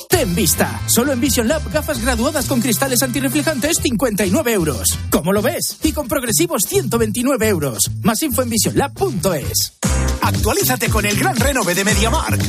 Ten 0.21 0.35
vista. 0.35 0.79
Solo 0.85 1.13
en 1.13 1.19
Vision 1.19 1.47
Lab 1.47 1.63
gafas 1.73 1.99
graduadas 1.99 2.45
con 2.45 2.61
cristales 2.61 3.01
antirreflejantes 3.01 3.79
59 3.81 4.53
euros. 4.53 4.95
¿Cómo 5.09 5.33
lo 5.33 5.41
ves? 5.41 5.79
Y 5.81 5.93
con 5.93 6.07
progresivos 6.07 6.61
129 6.67 7.47
euros. 7.47 7.89
Más 8.03 8.21
info 8.21 8.43
en 8.43 8.49
visionlab.es. 8.49 9.79
Actualízate 10.21 10.89
con 10.89 11.07
el 11.07 11.17
gran 11.17 11.35
renove 11.37 11.73
de 11.73 11.83
MediaMark. 11.83 12.39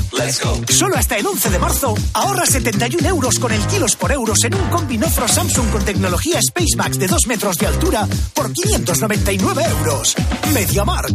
Solo 0.68 0.98
hasta 0.98 1.16
el 1.16 1.26
11 1.26 1.48
de 1.48 1.58
marzo 1.58 1.94
ahorra 2.12 2.44
71 2.44 3.08
euros 3.08 3.38
con 3.38 3.50
el 3.52 3.62
kilos 3.68 3.96
por 3.96 4.12
euros 4.12 4.44
en 4.44 4.54
un 4.54 4.68
combinofro 4.68 5.26
Samsung 5.26 5.70
con 5.70 5.82
tecnología 5.82 6.40
SpaceMax 6.42 6.98
de 6.98 7.06
2 7.06 7.26
metros 7.26 7.56
de 7.56 7.68
altura 7.68 8.06
por 8.34 8.52
599 8.52 9.64
euros. 9.64 10.14
MediaMark. 10.52 11.14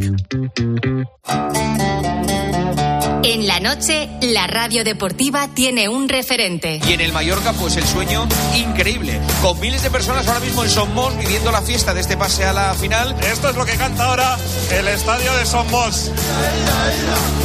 En 3.30 3.46
la 3.46 3.60
noche, 3.60 4.08
la 4.22 4.48
radio 4.48 4.86
deportiva 4.86 5.50
tiene 5.54 5.90
un 5.90 6.08
referente. 6.08 6.80
Y 6.88 6.94
en 6.94 7.02
el 7.02 7.12
Mallorca, 7.12 7.52
pues 7.52 7.76
el 7.76 7.86
sueño 7.86 8.26
increíble. 8.56 9.20
Con 9.42 9.60
miles 9.60 9.84
de 9.84 9.92
personas 9.92 10.26
ahora 10.30 10.40
mismo 10.40 10.64
en 10.64 10.70
Somos 10.70 11.18
viviendo 11.18 11.52
la 11.52 11.62
fiesta 11.62 11.94
de 11.94 12.00
este 12.00 12.16
pase 12.16 12.46
a 12.46 12.54
la 12.54 12.74
final. 12.74 13.14
Esto 13.30 13.50
es 13.50 13.58
lo 13.58 13.66
que 13.66 13.74
canta 13.74 14.06
ahora 14.06 14.38
el 14.72 14.88
estadio 14.88 15.36
de 15.36 15.46
Somos. 15.46 16.10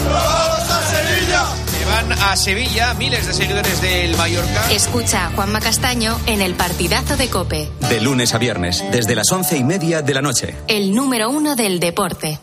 ¡Vamos 0.08 0.70
a 0.70 0.82
Sevilla! 0.88 1.46
Se 1.76 1.84
van 1.84 2.12
a 2.12 2.36
Sevilla 2.36 2.94
miles 2.94 3.26
de 3.26 3.32
seguidores 3.32 3.82
del 3.82 4.16
Mallorca. 4.16 4.70
Escucha 4.70 5.26
a 5.26 5.30
Juanma 5.30 5.58
Castaño 5.60 6.16
en 6.26 6.42
el 6.42 6.54
partidazo 6.54 7.16
de 7.16 7.28
Cope, 7.28 7.68
De 7.88 8.00
lunes 8.00 8.34
a 8.34 8.38
viernes, 8.38 8.84
desde 8.92 9.16
las 9.16 9.32
once 9.32 9.56
y 9.56 9.64
media 9.64 10.00
de 10.00 10.14
la 10.14 10.22
noche. 10.22 10.54
el 10.68 10.94
número 10.94 11.28
uno 11.28 11.56
del 11.56 11.80
deporte. 11.80 12.38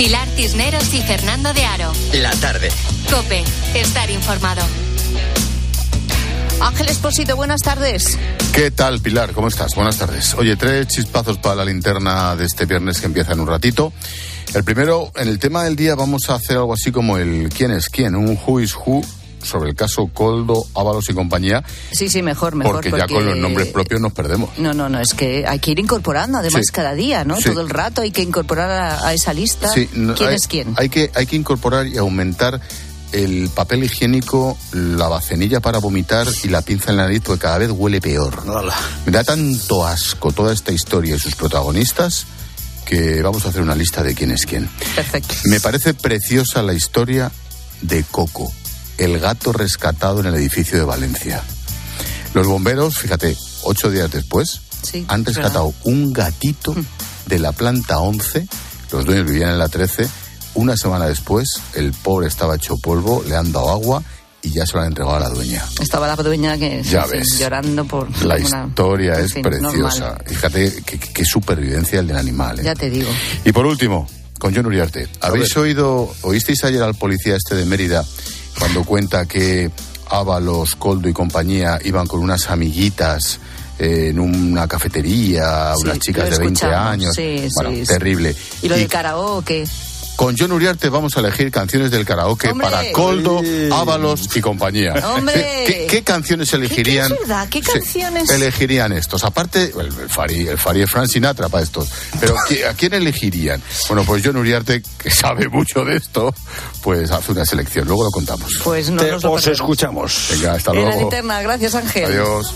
Pilar 0.00 0.26
Cisneros 0.28 0.94
y 0.94 1.02
Fernando 1.02 1.52
de 1.52 1.62
Aro. 1.62 1.92
La 2.14 2.30
tarde. 2.36 2.70
Cope, 3.10 3.44
estar 3.74 4.10
informado. 4.10 4.62
Ángel 6.58 6.88
Espósito, 6.88 7.36
buenas 7.36 7.60
tardes. 7.60 8.16
¿Qué 8.54 8.70
tal, 8.70 9.02
Pilar? 9.02 9.32
¿Cómo 9.32 9.48
estás? 9.48 9.74
Buenas 9.74 9.98
tardes. 9.98 10.32
Oye, 10.38 10.56
tres 10.56 10.88
chispazos 10.88 11.36
para 11.36 11.56
la 11.56 11.64
linterna 11.66 12.34
de 12.34 12.46
este 12.46 12.64
viernes 12.64 12.98
que 12.98 13.08
empieza 13.08 13.34
en 13.34 13.40
un 13.40 13.46
ratito. 13.46 13.92
El 14.54 14.64
primero, 14.64 15.12
en 15.16 15.28
el 15.28 15.38
tema 15.38 15.64
del 15.64 15.76
día 15.76 15.94
vamos 15.96 16.30
a 16.30 16.36
hacer 16.36 16.56
algo 16.56 16.72
así 16.72 16.90
como 16.90 17.18
el 17.18 17.50
quién 17.50 17.70
es 17.70 17.90
quién, 17.90 18.14
un 18.14 18.38
who 18.42 18.58
is 18.58 18.74
who 18.74 19.02
sobre 19.42 19.70
el 19.70 19.76
caso 19.76 20.06
Coldo, 20.12 20.64
Ábalos 20.74 21.08
y 21.10 21.14
compañía, 21.14 21.62
Sí, 21.92 22.08
sí, 22.08 22.22
mejor, 22.22 22.54
mejor. 22.54 22.76
porque, 22.76 22.90
ya 22.90 23.06
con 23.06 23.24
los 23.26 23.36
nombres 23.36 23.68
propios 23.68 24.00
nos 24.00 24.12
perdemos. 24.12 24.50
No, 24.58 24.72
no, 24.74 24.88
no, 24.88 25.00
es 25.00 25.14
que 25.14 25.44
hay 25.46 25.58
que 25.58 25.70
ir 25.72 25.78
incorporando, 25.78 26.38
además, 26.38 26.62
Sí. 26.66 26.72
cada 26.72 26.94
día, 26.94 27.24
¿no? 27.24 27.36
Sí. 27.36 27.44
Todo 27.50 27.60
el 27.60 27.70
rato 27.70 28.02
hay 28.02 28.10
que 28.10 28.22
incorporar 28.22 28.70
a, 28.70 29.06
a 29.06 29.14
esa 29.14 29.32
lista. 29.32 29.72
Sí, 29.72 29.88
no, 29.94 30.14
¿Quién 30.14 30.28
hay, 30.30 30.34
es 30.36 30.46
quién? 30.46 30.74
Hay 30.76 30.88
que, 30.88 31.10
hay 31.14 31.26
que 31.26 31.36
incorporar 31.36 31.86
y 31.86 31.96
aumentar 31.96 32.60
el 33.12 33.48
papel 33.48 33.82
higiénico, 33.82 34.56
la 34.72 35.08
bacenilla 35.08 35.58
para 35.60 35.78
vomitar 35.78 36.28
y 36.44 36.48
la 36.48 36.62
pinza 36.62 36.90
en 36.92 36.96
la 36.98 37.02
nariz, 37.04 37.22
porque 37.24 37.40
cada 37.42 37.58
vez 37.58 37.70
huele 37.72 38.00
peor. 38.00 38.44
Me 39.04 39.10
da 39.12 39.24
tanto 39.24 39.84
asco 39.84 40.30
toda 40.30 40.52
esta 40.52 40.70
historia 40.70 41.16
y 41.16 41.18
sus 41.18 41.34
protagonistas 41.34 42.26
que 42.86 43.20
vamos 43.22 43.44
a 43.46 43.48
hacer 43.48 43.62
una 43.62 43.74
lista 43.74 44.02
de 44.04 44.14
quién 44.14 44.30
es 44.30 44.46
quién. 44.46 44.68
Perfecto. 44.94 45.34
Me 45.44 45.58
parece 45.60 45.94
preciosa 45.94 46.62
la 46.62 46.72
historia 46.74 47.32
de 47.82 48.04
Coco, 48.04 48.52
el 49.00 49.18
gato 49.18 49.52
rescatado 49.52 50.20
en 50.20 50.26
el 50.26 50.34
edificio 50.34 50.78
de 50.78 50.84
Valencia. 50.84 51.42
Los 52.34 52.46
bomberos, 52.46 52.98
fíjate, 52.98 53.36
ocho 53.64 53.90
días 53.90 54.10
después, 54.10 54.60
Sí, 54.82 55.04
han 55.08 55.20
es 55.22 55.26
rescatado 55.34 55.74
un 55.84 56.12
gatito 56.12 56.74
de 57.26 57.38
la 57.38 57.52
planta 57.52 57.98
11, 57.98 58.46
los 58.92 59.04
dueños 59.04 59.26
vivían 59.26 59.50
en 59.50 59.58
la 59.58 59.68
13, 59.68 60.08
una 60.54 60.76
semana 60.76 61.06
después 61.06 61.48
el 61.74 61.92
pobre 61.92 62.28
estaba 62.28 62.56
hecho 62.56 62.76
polvo, 62.76 63.22
le 63.28 63.36
han 63.36 63.52
dado 63.52 63.70
agua 63.70 64.02
y 64.42 64.50
ya 64.52 64.64
se 64.66 64.72
lo 64.74 64.80
han 64.80 64.86
entregado 64.88 65.16
a 65.16 65.20
la 65.20 65.28
dueña. 65.28 65.62
Estaba 65.80 66.06
la 66.06 66.16
dueña 66.16 66.56
que 66.56 66.82
Ya 66.82 67.04
sí, 67.04 67.10
ves. 67.12 67.38
llorando 67.38 67.84
por 67.84 68.08
La 68.24 68.36
una- 68.36 68.66
historia 68.66 69.14
en 69.18 69.24
es 69.26 69.32
fin, 69.34 69.42
preciosa. 69.42 70.00
normal. 70.00 70.24
Fíjate 70.26 70.82
qué, 70.86 70.98
qué 70.98 71.24
supervivencia 71.24 72.00
el 72.00 72.06
del 72.06 72.16
animal. 72.16 72.58
¿eh? 72.60 72.62
Ya 72.64 72.74
te 72.74 72.88
digo. 72.88 73.10
Y 73.44 73.52
por 73.52 73.66
último, 73.66 74.08
con 74.38 74.54
John 74.54 74.64
Uriarte, 74.66 75.08
¿habéis 75.20 75.54
oído, 75.58 76.10
oísteis 76.22 76.64
ayer 76.64 76.82
al 76.82 76.94
policía 76.94 77.36
este 77.36 77.54
de 77.54 77.66
Mérida 77.66 78.02
cuando 78.58 78.84
cuenta 78.84 79.26
que 79.26 79.70
Ábalos, 80.08 80.74
Coldo 80.74 81.08
y 81.08 81.12
compañía 81.12 81.78
iban 81.84 82.06
con 82.06 82.20
unas 82.20 82.50
amiguitas 82.50 83.38
eh, 83.78 84.08
en 84.10 84.18
una 84.20 84.66
cafetería, 84.68 85.72
Sí, 85.76 85.84
unas 85.84 85.98
chicas 86.00 86.24
de 86.30 86.38
20 86.38 86.44
escuchamos, 86.54 86.92
años? 86.92 87.14
sí, 87.14 87.48
bueno, 87.54 87.70
sí, 87.70 87.76
sí. 87.80 87.86
terrible. 87.86 88.36
Y 88.62 88.68
lo 88.68 88.76
Y 88.76 88.80
del 88.80 88.88
karaoke. 88.88 89.64
Con 90.20 90.36
John 90.38 90.52
Uriarte 90.52 90.90
vamos 90.90 91.16
a 91.16 91.20
elegir 91.20 91.50
canciones 91.50 91.90
del 91.90 92.04
karaoke 92.04 92.50
¡Hombre! 92.50 92.68
para 92.68 92.92
Coldo, 92.92 93.40
Ábalos 93.72 94.28
y 94.36 94.40
compañía. 94.42 94.92
¡Hombre! 95.16 95.64
¿Qué, 95.66 95.86
qué 95.88 96.02
canciones 96.02 96.52
elegirían? 96.52 97.10
¿Qué 97.48 97.62
canciones? 97.62 98.28
elegirían 98.28 98.92
estos? 98.92 99.24
Aparte, 99.24 99.72
el, 99.74 99.86
el 99.86 100.10
Fari, 100.10 100.46
el 100.46 100.58
Fari 100.58 100.82
es 100.82 100.90
Frank 100.90 101.06
Sinatra 101.08 101.48
para 101.48 101.62
estos. 101.64 101.88
Pero 102.20 102.34
¿qui- 102.46 102.62
¿a 102.68 102.74
quién 102.74 102.92
elegirían? 102.92 103.62
Bueno, 103.88 104.04
pues 104.04 104.22
John 104.22 104.36
Uriarte, 104.36 104.82
que 104.98 105.10
sabe 105.10 105.48
mucho 105.48 105.86
de 105.86 105.96
esto, 105.96 106.34
pues 106.82 107.10
hace 107.10 107.32
una 107.32 107.46
selección. 107.46 107.86
Luego 107.88 108.04
lo 108.04 108.10
contamos. 108.10 108.52
Pues 108.62 108.90
no 108.90 109.02
nos 109.02 109.22
lo 109.22 109.32
os 109.32 109.40
perdemos. 109.42 109.46
escuchamos. 109.58 110.26
Venga, 110.32 110.52
hasta 110.52 110.72
En 110.72 110.76
la 110.76 110.82
luego. 110.82 111.00
linterna, 111.00 111.40
gracias 111.40 111.74
Ángel. 111.74 112.04
Adiós. 112.04 112.52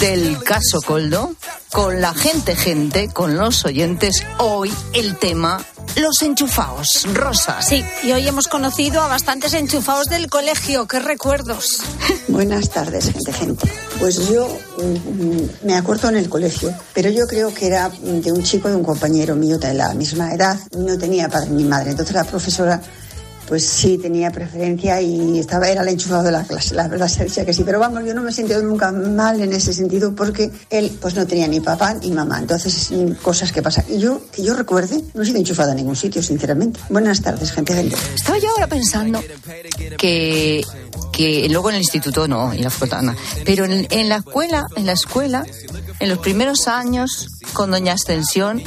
Del 0.00 0.42
caso 0.44 0.80
Coldo, 0.80 1.34
con 1.72 2.00
la 2.00 2.14
gente, 2.14 2.54
gente, 2.54 3.08
con 3.08 3.36
los 3.36 3.64
oyentes, 3.64 4.24
hoy 4.38 4.72
el 4.92 5.16
tema 5.16 5.64
los 5.96 6.22
enchufados. 6.22 7.06
Rosa. 7.12 7.60
Sí, 7.62 7.84
y 8.04 8.12
hoy 8.12 8.28
hemos 8.28 8.46
conocido 8.46 9.00
a 9.02 9.08
bastantes 9.08 9.54
enchufados 9.54 10.06
del 10.06 10.28
colegio. 10.28 10.86
¿Qué 10.86 11.00
recuerdos? 11.00 11.82
Buenas 12.28 12.70
tardes, 12.70 13.10
gente, 13.10 13.32
gente. 13.32 13.68
Pues 13.98 14.28
yo 14.28 14.46
mm, 14.46 15.66
me 15.66 15.76
acuerdo 15.76 16.08
en 16.08 16.16
el 16.16 16.28
colegio, 16.28 16.72
pero 16.94 17.10
yo 17.10 17.26
creo 17.26 17.52
que 17.52 17.66
era 17.66 17.88
de 17.88 18.30
un 18.30 18.42
chico, 18.42 18.68
de 18.68 18.76
un 18.76 18.84
compañero 18.84 19.34
mío 19.34 19.58
de 19.58 19.74
la 19.74 19.94
misma 19.94 20.32
edad. 20.32 20.58
No 20.76 20.96
tenía 20.98 21.28
padre 21.28 21.50
ni 21.50 21.64
madre. 21.64 21.90
Entonces 21.90 22.14
la 22.14 22.24
profesora 22.24 22.80
pues 23.48 23.64
sí 23.64 23.98
tenía 23.98 24.30
preferencia 24.30 25.00
y 25.00 25.38
estaba 25.38 25.68
era 25.68 25.82
el 25.82 25.88
enchufado 25.88 26.22
de 26.22 26.32
la 26.32 26.44
clase, 26.44 26.74
la 26.74 26.86
verdad 26.88 27.08
se 27.08 27.24
decía 27.24 27.44
que 27.44 27.54
sí, 27.54 27.62
pero 27.64 27.80
vamos, 27.80 28.04
yo 28.04 28.14
no 28.14 28.22
me 28.22 28.30
he 28.30 28.32
sentido 28.32 28.62
nunca 28.62 28.92
mal 28.92 29.40
en 29.40 29.52
ese 29.52 29.72
sentido 29.72 30.14
porque 30.14 30.50
él 30.70 30.96
pues 31.00 31.14
no 31.14 31.26
tenía 31.26 31.48
ni 31.48 31.60
papá 31.60 31.94
ni 31.94 32.10
mamá, 32.10 32.38
entonces 32.38 32.90
cosas 33.22 33.52
que 33.52 33.62
pasan. 33.62 33.84
Y 33.88 33.98
yo, 33.98 34.20
que 34.32 34.42
yo 34.42 34.54
recuerde, 34.54 35.02
no 35.14 35.22
he 35.22 35.26
sido 35.26 35.38
enchufada 35.38 35.72
en 35.72 35.78
ningún 35.78 35.96
sitio, 35.96 36.22
sinceramente. 36.22 36.80
Buenas 36.90 37.22
tardes, 37.22 37.52
gente. 37.52 37.74
gente. 37.74 37.96
Estaba 38.14 38.38
yo 38.38 38.50
ahora 38.50 38.66
pensando 38.66 39.22
que 39.96 40.64
que 41.18 41.48
luego 41.48 41.70
en 41.70 41.74
el 41.74 41.82
instituto 41.82 42.28
no, 42.28 42.54
y 42.54 42.58
la 42.58 42.70
facultad 42.70 43.02
pero 43.44 43.64
en, 43.64 43.88
en 43.90 44.08
la 44.08 44.18
escuela, 44.18 44.64
en 44.76 44.86
la 44.86 44.92
escuela, 44.92 45.44
en 45.98 46.08
los 46.08 46.18
primeros 46.18 46.68
años 46.68 47.26
con 47.52 47.72
doña 47.72 47.94
Ascensión, 47.94 48.62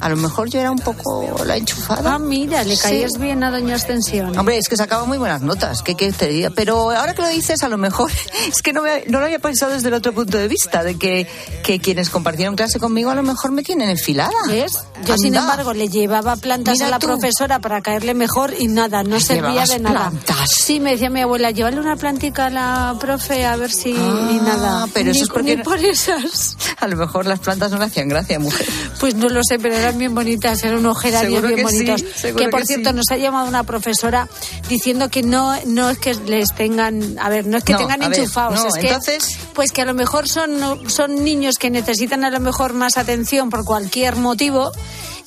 a 0.00 0.08
lo 0.08 0.16
mejor 0.16 0.48
yo 0.48 0.60
era 0.60 0.70
un 0.70 0.78
poco 0.78 1.44
la 1.44 1.58
enchufada. 1.58 2.14
Ah, 2.14 2.18
mira, 2.18 2.64
le 2.64 2.78
caías 2.78 3.18
bien 3.18 3.44
a 3.44 3.50
doña 3.50 3.71
Ascensión. 3.74 4.36
Hombre, 4.38 4.56
es 4.58 4.68
que 4.68 4.76
sacaba 4.76 5.04
muy 5.04 5.18
buenas 5.18 5.42
notas, 5.42 5.82
¿qué 5.82 5.94
quieres 5.96 6.16
te 6.16 6.28
diga? 6.28 6.50
Pero 6.54 6.90
ahora 6.90 7.14
que 7.14 7.22
lo 7.22 7.28
dices, 7.28 7.62
a 7.62 7.68
lo 7.68 7.78
mejor 7.78 8.10
es 8.48 8.62
que 8.62 8.72
no, 8.72 8.82
me, 8.82 9.04
no 9.08 9.18
lo 9.20 9.26
había 9.26 9.38
pensado 9.38 9.72
desde 9.72 9.88
el 9.88 9.94
otro 9.94 10.12
punto 10.12 10.38
de 10.38 10.48
vista, 10.48 10.82
de 10.82 10.96
que, 10.98 11.26
que 11.62 11.78
quienes 11.80 12.10
compartieron 12.10 12.56
clase 12.56 12.78
conmigo 12.78 13.10
a 13.10 13.14
lo 13.14 13.22
mejor 13.22 13.50
me 13.52 13.62
tienen 13.62 13.88
enfilada. 13.90 14.32
¿Ves? 14.48 14.84
Yo, 15.04 15.16
sin 15.18 15.34
embargo, 15.34 15.72
le 15.72 15.88
llevaba 15.88 16.36
plantas 16.36 16.80
a 16.80 16.88
la 16.88 16.98
profesora 16.98 17.58
para 17.58 17.80
caerle 17.82 18.14
mejor 18.14 18.54
y 18.58 18.68
nada, 18.68 19.02
no 19.02 19.18
servía 19.20 19.64
de 19.66 19.78
nada. 19.80 20.10
plantas? 20.10 20.50
Sí, 20.50 20.78
me 20.80 20.92
decía 20.92 21.10
mi 21.10 21.20
abuela, 21.20 21.50
llévale 21.50 21.80
una 21.80 21.96
plantica 21.96 22.46
a 22.46 22.50
la 22.50 22.96
profe 23.00 23.44
a 23.44 23.56
ver 23.56 23.70
si 23.72 23.90
y 23.90 24.40
nada. 24.44 24.84
Ah, 24.84 24.86
pero 24.92 25.10
eso 25.10 25.18
Ni- 25.18 25.22
es 25.24 25.28
porque 25.28 25.56
ni 25.56 25.62
por 25.62 25.78
esas. 25.78 26.56
a 26.78 26.86
lo 26.86 26.96
mejor 26.96 27.26
las 27.26 27.40
plantas 27.40 27.70
no 27.72 27.78
le 27.78 27.84
hacían 27.86 28.08
gracia, 28.08 28.38
mujer. 28.38 28.66
Pues 29.00 29.14
no 29.14 29.28
lo 29.28 29.40
sé, 29.42 29.58
pero 29.58 29.74
eran 29.74 29.98
bien 29.98 30.14
bonitas, 30.14 30.62
eran 30.62 30.78
unos 30.78 30.98
geranios 31.00 31.42
bien 31.42 31.56
que 31.56 31.68
sí, 31.68 31.84
bonitos. 31.86 32.04
seguro 32.16 32.44
que 32.44 32.50
por 32.50 32.60
que 32.60 32.66
cierto, 32.66 32.90
sí. 32.90 32.96
nos 32.96 33.10
ha 33.10 33.16
llamado 33.16 33.48
una 33.48 33.61
profesora 33.64 34.28
diciendo 34.68 35.08
que 35.08 35.22
no, 35.22 35.54
no 35.66 35.90
es 35.90 35.98
que 35.98 36.14
les 36.14 36.52
tengan, 36.54 37.18
a 37.18 37.28
ver, 37.28 37.46
no 37.46 37.58
es 37.58 37.64
que 37.64 37.72
No, 37.72 37.78
tengan 37.78 38.00
ver, 38.00 38.18
enchufados, 38.18 38.54
no, 38.54 38.68
es 38.68 38.74
que, 38.74 38.88
entonces- 38.88 39.38
pues 39.54 39.72
que 39.72 39.82
a 39.82 39.84
lo 39.84 39.94
mejor 39.94 40.28
son, 40.28 40.88
son 40.90 41.24
niños 41.24 41.56
que 41.58 41.70
necesitan 41.70 42.24
a 42.24 42.30
lo 42.30 42.40
mejor 42.40 42.74
más 42.74 42.96
atención 42.96 43.50
por 43.50 43.64
cualquier 43.64 44.16
motivo. 44.16 44.72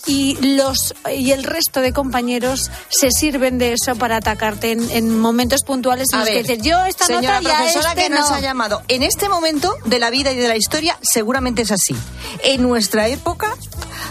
Y 0.08 0.38
los 0.56 0.94
y 1.12 1.32
el 1.32 1.44
resto 1.44 1.82
de 1.82 1.92
compañeros 1.94 2.70
se 2.90 3.10
sirven 3.12 3.58
de 3.58 3.74
eso 3.74 3.96
para 3.96 4.18
atacarte 4.18 4.72
en, 4.72 4.90
en 4.92 5.20
momentos 5.20 5.62
puntuales 5.64 6.08
en 6.14 6.20
A 6.20 6.22
los 6.22 6.30
que 6.30 6.44
dices 6.44 6.60
yo 6.62 6.84
esta 6.86 7.06
señora 7.08 7.42
nota 7.42 7.50
ya 7.50 7.58
profesora 7.58 7.90
este 7.90 8.04
que 8.04 8.10
nos 8.10 8.30
no". 8.30 8.36
ha 8.36 8.40
llamado 8.40 8.82
en 8.88 9.02
este 9.04 9.30
momento 9.30 9.74
de 9.86 10.00
la 10.00 10.10
vida 10.12 10.32
y 10.32 10.36
de 10.38 10.48
la 10.48 10.58
historia 10.58 10.98
seguramente 11.02 11.64
es 11.64 11.72
así 11.72 11.96
en 12.44 12.62
nuestra 12.62 13.08
época 13.08 13.56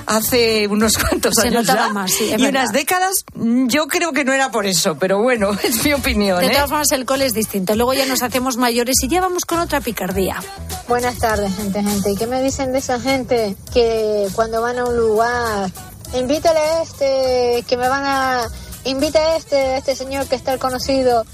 hace 0.06 0.66
unos 0.68 0.98
cuantos 0.98 1.34
Se 1.34 1.48
años 1.48 1.66
ya, 1.66 1.88
más, 1.90 2.10
sí, 2.12 2.24
y 2.24 2.30
verdad. 2.32 2.48
unas 2.48 2.72
décadas 2.72 3.14
mm, 3.34 3.68
yo 3.68 3.86
creo 3.86 4.12
que 4.12 4.24
no 4.24 4.32
era 4.32 4.50
por 4.50 4.66
eso 4.66 4.96
pero 4.98 5.22
bueno 5.22 5.52
es 5.62 5.84
mi 5.84 5.92
opinión 5.92 6.40
De 6.40 6.46
¿eh? 6.46 6.50
todas 6.50 6.68
formas, 6.70 6.90
el 6.92 7.04
cole 7.04 7.26
es 7.26 7.34
distinto. 7.34 7.74
Luego 7.76 7.94
ya 7.94 8.06
nos 8.06 8.22
hacemos 8.22 8.56
mayores 8.56 8.96
y 9.02 9.08
ya 9.08 9.20
vamos 9.20 9.44
con 9.44 9.58
otra 9.58 9.80
picardía. 9.80 10.42
Buenas 10.88 11.18
tardes, 11.18 11.54
gente, 11.56 11.82
gente. 11.82 12.10
¿Y 12.12 12.16
qué 12.16 12.26
me 12.26 12.42
dicen 12.42 12.72
de 12.72 12.78
esa 12.78 12.98
gente 13.00 13.56
que 13.72 14.26
cuando 14.34 14.60
van 14.62 14.78
a 14.78 14.84
un 14.84 14.96
lugar, 14.96 15.70
invítale 16.12 16.58
a 16.58 16.82
este, 16.82 17.64
que 17.66 17.76
me 17.76 17.88
van 17.88 18.04
a, 18.04 18.48
invita 18.84 19.18
a 19.18 19.36
este, 19.36 19.56
a 19.56 19.78
este 19.78 19.96
señor 19.96 20.26
que 20.26 20.36
está 20.36 20.52
el 20.52 20.58
conocido 20.58 21.24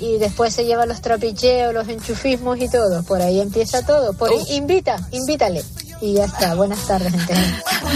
y 0.00 0.18
después 0.18 0.54
se 0.54 0.64
lleva 0.64 0.86
los 0.86 1.00
trapicheos, 1.00 1.74
los 1.74 1.88
enchufismos 1.88 2.60
y 2.60 2.68
todo. 2.68 3.02
Por 3.02 3.20
ahí 3.20 3.40
empieza 3.40 3.84
todo. 3.84 4.12
Por 4.12 4.30
ahí, 4.30 4.56
invita, 4.56 4.96
invítale. 5.10 5.64
Y 6.00 6.14
ya 6.14 6.26
está. 6.26 6.54
Buenas 6.54 6.86
tardes, 6.86 7.12
gente. 7.12 7.34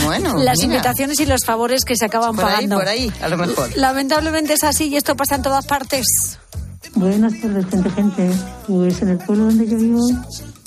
bueno 0.04 0.36
Las 0.38 0.58
mira, 0.58 0.74
invitaciones 0.74 1.20
y 1.20 1.26
los 1.26 1.44
favores 1.44 1.84
que 1.84 1.96
se 1.96 2.06
acaban 2.06 2.34
por 2.34 2.44
ahí 2.46 2.54
pagando. 2.54 2.78
por 2.78 2.88
ahí 2.88 3.12
a 3.22 3.28
lo 3.28 3.36
mejor 3.36 3.76
Lamentablemente 3.76 4.54
es 4.54 4.64
así 4.64 4.88
y 4.88 4.96
esto 4.96 5.14
pasa 5.14 5.36
en 5.36 5.42
todas 5.42 5.66
partes. 5.66 6.38
Buenas 6.94 7.40
tardes, 7.40 7.66
gente, 7.66 7.90
gente. 7.90 8.30
Pues 8.66 9.00
en 9.02 9.10
el 9.10 9.18
pueblo 9.18 9.44
donde 9.44 9.68
yo 9.68 9.78
vivo, 9.78 10.00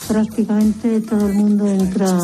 prácticamente 0.07 1.01
todo 1.01 1.27
el 1.27 1.33
mundo 1.33 1.67
entra 1.67 2.17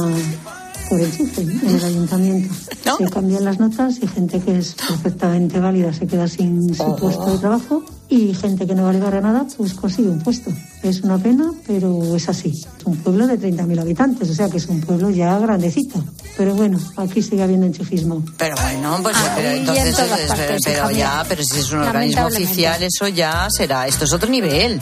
por 0.92 1.00
enchufe 1.00 1.42
en 1.42 1.76
el 1.76 1.84
ayuntamiento. 1.86 2.54
Se 2.98 3.06
cambian 3.10 3.46
las 3.46 3.60
notas 3.60 3.98
y 4.02 4.08
gente 4.08 4.39
que 4.42 4.58
es 4.58 4.74
perfectamente 4.76 5.60
válida 5.60 5.94
se 5.94 6.06
queda 6.06 6.28
sin 6.28 6.76
su 6.76 6.96
puesto 6.98 7.26
de 7.32 7.38
trabajo 7.38 7.84
y 8.10 8.34
gente 8.34 8.68
que 8.68 8.76
no 8.76 8.84
vale 8.84 9.00
para 9.00 9.22
nada 9.22 9.48
pues 9.58 9.74
consigue 9.74 10.10
un 10.10 10.20
puesto. 10.20 10.52
Es 10.84 11.00
una 11.02 11.18
pena, 11.18 11.50
pero 11.66 12.14
es 12.16 12.28
así. 12.28 12.50
Es 12.50 12.86
un 12.86 12.98
pueblo 12.98 13.26
de 13.26 13.39
30.000 13.39 13.80
habitantes, 13.80 14.30
o 14.30 14.34
sea 14.34 14.50
que 14.50 14.58
es 14.58 14.66
un 14.68 14.82
pueblo 14.82 15.10
ya 15.10 15.39
grandecito. 15.39 16.04
Pero 16.38 16.56
bueno, 16.56 16.78
aquí 16.98 17.22
sigue 17.22 17.42
habiendo 17.44 17.66
enchufismo. 17.68 18.22
pero 18.38 18.56
bueno 18.62 19.00
pues 19.02 19.16
pero 19.36 19.50
Ahí 19.50 19.60
entonces 19.60 19.86
en 19.86 19.96
todas 20.06 20.20
es- 20.20 20.28
partes, 20.28 20.62
pero 20.66 20.92
ya 20.92 21.26
pero 21.30 21.44
si 21.44 21.60
es 21.60 21.72
un 21.72 21.80
organismo 21.80 22.26
oficial 22.26 22.84
eso 22.84 23.08
ya 23.08 23.48
será 23.50 23.88
esto 23.88 24.04
es 24.06 24.12
otro 24.14 24.30
nivel 24.30 24.82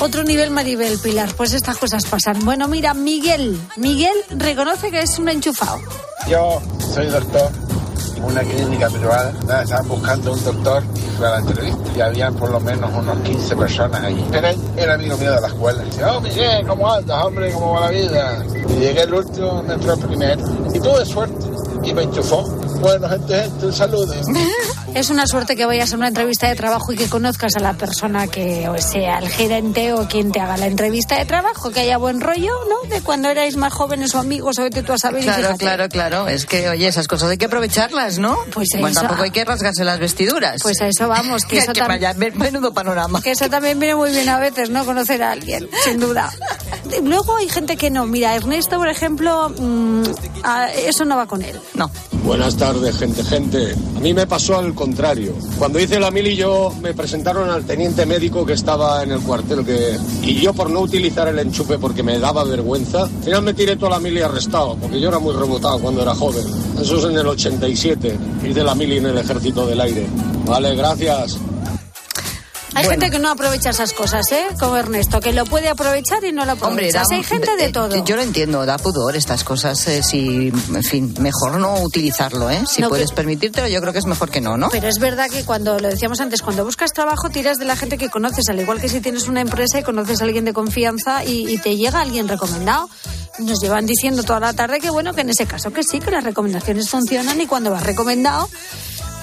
Otro 0.00 0.22
nivel 0.22 0.50
Maribel 0.50 0.96
Pilar, 0.98 1.34
pues 1.36 1.52
estas 1.52 1.76
cosas 1.76 2.04
pasan. 2.06 2.44
Bueno, 2.44 2.68
mira, 2.68 2.94
Miguel. 2.94 3.60
Miguel 3.76 4.14
reconoce 4.30 4.90
que 4.92 5.02
es 5.02 5.18
un 5.18 5.28
enchufado. 5.28 5.80
Yo 6.28 6.62
soy 6.94 7.06
doctor 7.08 7.50
en 8.16 8.24
una 8.24 8.42
clínica 8.42 8.88
privada. 8.90 9.32
Nada, 9.46 9.62
Estaban 9.64 9.88
buscando 9.88 10.32
un 10.32 10.44
doctor 10.44 10.84
y 10.94 11.16
fue 11.16 11.26
a 11.26 11.30
la 11.30 11.38
entrevista. 11.38 11.82
Y 11.96 12.00
había 12.00 12.30
por 12.30 12.50
lo 12.50 12.60
menos 12.60 12.90
unos 12.94 13.18
15 13.22 13.56
personas 13.56 14.04
allí. 14.04 14.24
Pero 14.30 14.48
él 14.48 14.60
era 14.76 14.94
amigo 14.94 15.16
mío 15.16 15.32
de 15.32 15.40
la 15.40 15.48
escuela. 15.48 15.82
Dice, 15.82 16.04
oh 16.04 16.20
Miguel, 16.20 16.66
¿cómo 16.66 16.92
andas, 16.92 17.24
hombre? 17.24 17.52
¿Cómo 17.52 17.72
va 17.72 17.80
la 17.80 17.90
vida? 17.90 18.44
Y 18.68 18.72
llegué 18.78 19.02
el 19.02 19.14
último, 19.14 19.62
me 19.64 19.74
entró 19.74 19.94
el 19.94 20.00
primero. 20.00 20.44
Y 20.72 20.78
tuve 20.78 21.04
suerte. 21.04 21.46
Y 21.82 21.92
me 21.92 22.02
enchufó. 22.02 22.42
Bueno, 22.80 23.08
gente, 23.08 23.34
gente, 23.34 23.66
un 23.66 23.72
saludo. 23.72 24.14
Es 24.94 25.10
una 25.10 25.26
suerte 25.28 25.54
que 25.54 25.64
vayas 25.64 25.92
a 25.92 25.96
una 25.96 26.08
entrevista 26.08 26.48
de 26.48 26.56
trabajo 26.56 26.92
y 26.92 26.96
que 26.96 27.08
conozcas 27.08 27.54
a 27.56 27.60
la 27.60 27.74
persona 27.74 28.26
que 28.26 28.68
o 28.68 28.78
sea 28.78 29.18
el 29.18 29.28
gerente 29.28 29.92
o 29.92 30.08
quien 30.08 30.32
te 30.32 30.40
haga 30.40 30.56
la 30.56 30.66
entrevista 30.66 31.16
de 31.16 31.24
trabajo, 31.24 31.70
que 31.70 31.80
haya 31.80 31.98
buen 31.98 32.20
rollo, 32.20 32.52
¿no? 32.68 32.88
De 32.88 33.00
cuando 33.02 33.28
erais 33.28 33.56
más 33.56 33.72
jóvenes 33.72 34.14
o 34.16 34.18
amigos 34.18 34.58
o 34.58 34.62
vete 34.62 34.82
tú 34.82 34.92
a 34.92 34.98
saber. 34.98 35.22
Claro, 35.22 35.56
claro, 35.56 35.88
claro. 35.88 36.26
Es 36.28 36.46
que, 36.46 36.68
oye, 36.68 36.88
esas 36.88 37.06
cosas 37.06 37.30
hay 37.30 37.38
que 37.38 37.44
aprovecharlas, 37.44 38.18
¿no? 38.18 38.36
Pues 38.52 38.68
bueno, 38.72 38.88
eso- 38.88 39.00
tampoco 39.02 39.22
hay 39.22 39.30
que 39.30 39.44
rasgarse 39.44 39.84
las 39.84 40.00
vestiduras. 40.00 40.60
Pues 40.62 40.80
a 40.80 40.88
eso 40.88 41.06
vamos, 41.06 41.44
que 41.44 41.58
eso 41.58 41.72
que 41.72 41.80
tam- 41.80 41.88
vaya, 41.88 42.14
menudo 42.14 42.72
panorama. 42.74 43.20
Que 43.22 43.32
eso 43.32 43.48
también 43.48 43.78
viene 43.78 43.94
muy 43.94 44.10
bien 44.10 44.28
a 44.28 44.38
veces, 44.40 44.68
¿no? 44.70 44.84
Conocer 44.84 45.22
a 45.22 45.30
alguien, 45.32 45.68
sin 45.84 46.00
duda. 46.00 46.32
Luego 47.02 47.36
hay 47.36 47.48
gente 47.48 47.76
que 47.76 47.90
no. 47.90 48.06
Mira, 48.06 48.34
Ernesto, 48.36 48.76
por 48.78 48.88
ejemplo, 48.88 49.50
mm, 49.58 50.02
a- 50.42 50.72
eso 50.72 51.04
no 51.04 51.16
va 51.16 51.26
con 51.26 51.42
él. 51.42 51.56
No. 51.74 51.90
Buenas 52.24 52.56
tardes, 52.56 52.96
gente, 52.98 53.22
gente. 53.24 53.74
A 53.96 54.00
mí 54.00 54.12
me 54.12 54.26
pasó 54.26 54.58
al 54.58 54.74
contrario. 54.74 55.32
Cuando 55.58 55.78
hice 55.80 55.98
la 55.98 56.10
mili 56.10 56.36
yo 56.36 56.72
me 56.82 56.92
presentaron 56.94 57.48
al 57.48 57.64
teniente 57.64 58.04
médico 58.06 58.44
que 58.44 58.52
estaba 58.52 59.02
en 59.02 59.12
el 59.12 59.20
cuartel 59.20 59.64
que 59.64 59.96
y 60.22 60.34
yo 60.40 60.52
por 60.52 60.68
no 60.70 60.80
utilizar 60.80 61.28
el 61.28 61.38
enchufe 61.38 61.78
porque 61.78 62.02
me 62.02 62.18
daba 62.18 62.44
vergüenza, 62.44 63.04
al 63.04 63.22
final 63.24 63.42
me 63.42 63.54
tiré 63.54 63.76
toda 63.76 63.92
la 63.92 63.98
mili 64.00 64.20
arrestado 64.20 64.76
porque 64.76 65.00
yo 65.00 65.08
era 65.08 65.18
muy 65.18 65.34
rebotado 65.34 65.78
cuando 65.78 66.02
era 66.02 66.14
joven. 66.14 66.44
Eso 66.80 66.98
es 66.98 67.04
en 67.04 67.16
el 67.18 67.26
87. 67.26 68.18
Hice 68.48 68.62
la 68.64 68.74
mili 68.74 68.98
en 68.98 69.06
el 69.06 69.18
ejército 69.18 69.66
del 69.66 69.80
aire. 69.80 70.06
Vale, 70.46 70.74
gracias. 70.74 71.38
Hay 72.78 72.84
Bueno. 72.86 73.00
gente 73.02 73.10
que 73.16 73.18
no 73.20 73.30
aprovecha 73.30 73.70
esas 73.70 73.92
cosas, 73.92 74.30
¿eh? 74.30 74.46
Como 74.58 74.76
Ernesto, 74.76 75.18
que 75.20 75.32
lo 75.32 75.44
puede 75.46 75.68
aprovechar 75.68 76.22
y 76.24 76.30
no 76.30 76.44
lo 76.44 76.52
Hombre, 76.52 76.90
aprovecha. 76.90 77.02
da- 77.08 77.16
hay 77.16 77.24
gente 77.24 77.56
de 77.56 77.64
eh, 77.66 77.72
todo. 77.72 78.04
Yo 78.04 78.14
lo 78.14 78.22
entiendo, 78.22 78.64
da 78.66 78.78
pudor 78.78 79.16
estas 79.16 79.42
cosas. 79.42 79.84
eh, 79.88 80.02
si, 80.04 80.48
en 80.48 80.82
fin, 80.84 81.12
mejor 81.18 81.58
no 81.58 81.80
utilizarlo, 81.82 82.48
¿eh? 82.50 82.62
Si 82.70 82.80
No, 82.82 82.88
puedes 82.88 83.10
que- 83.10 83.16
permitírtelo, 83.16 83.66
yo 83.66 83.80
creo 83.80 83.92
que 83.92 83.98
es 83.98 84.06
mejor 84.06 84.30
que 84.30 84.40
no, 84.40 84.56
¿no? 84.56 84.68
Pero 84.70 84.86
es 84.88 84.98
verdad 85.00 85.28
que 85.28 85.44
cuando 85.44 85.78
lo 85.80 85.88
decíamos 85.88 86.20
antes, 86.20 86.40
cuando 86.40 86.64
buscas 86.64 86.92
trabajo 86.92 87.30
tiras 87.30 87.58
de 87.58 87.64
la 87.64 87.74
gente 87.74 87.98
que 87.98 88.10
conoces, 88.10 88.48
al 88.48 88.60
igual 88.60 88.80
que 88.80 88.88
si 88.88 89.00
tienes 89.00 89.26
una 89.26 89.40
empresa 89.40 89.80
y 89.80 89.82
conoces 89.82 90.20
a 90.20 90.24
alguien 90.24 90.44
de 90.44 90.52
confianza 90.52 91.24
y, 91.24 91.52
y 91.52 91.58
te 91.58 91.76
llega 91.76 92.00
alguien 92.00 92.28
recomendado. 92.28 92.88
Nos 93.40 93.60
llevan 93.60 93.86
diciendo 93.86 94.22
toda 94.22 94.40
la 94.40 94.52
tarde 94.52 94.78
que 94.80 94.90
bueno, 94.90 95.14
que 95.14 95.20
en 95.22 95.30
ese 95.30 95.46
caso 95.46 95.72
que 95.72 95.82
sí, 95.82 95.98
que 96.00 96.10
las 96.10 96.22
recomendaciones 96.24 96.88
funcionan 96.88 97.40
y 97.40 97.46
cuando 97.46 97.70
vas 97.70 97.82
recomendado, 97.84 98.48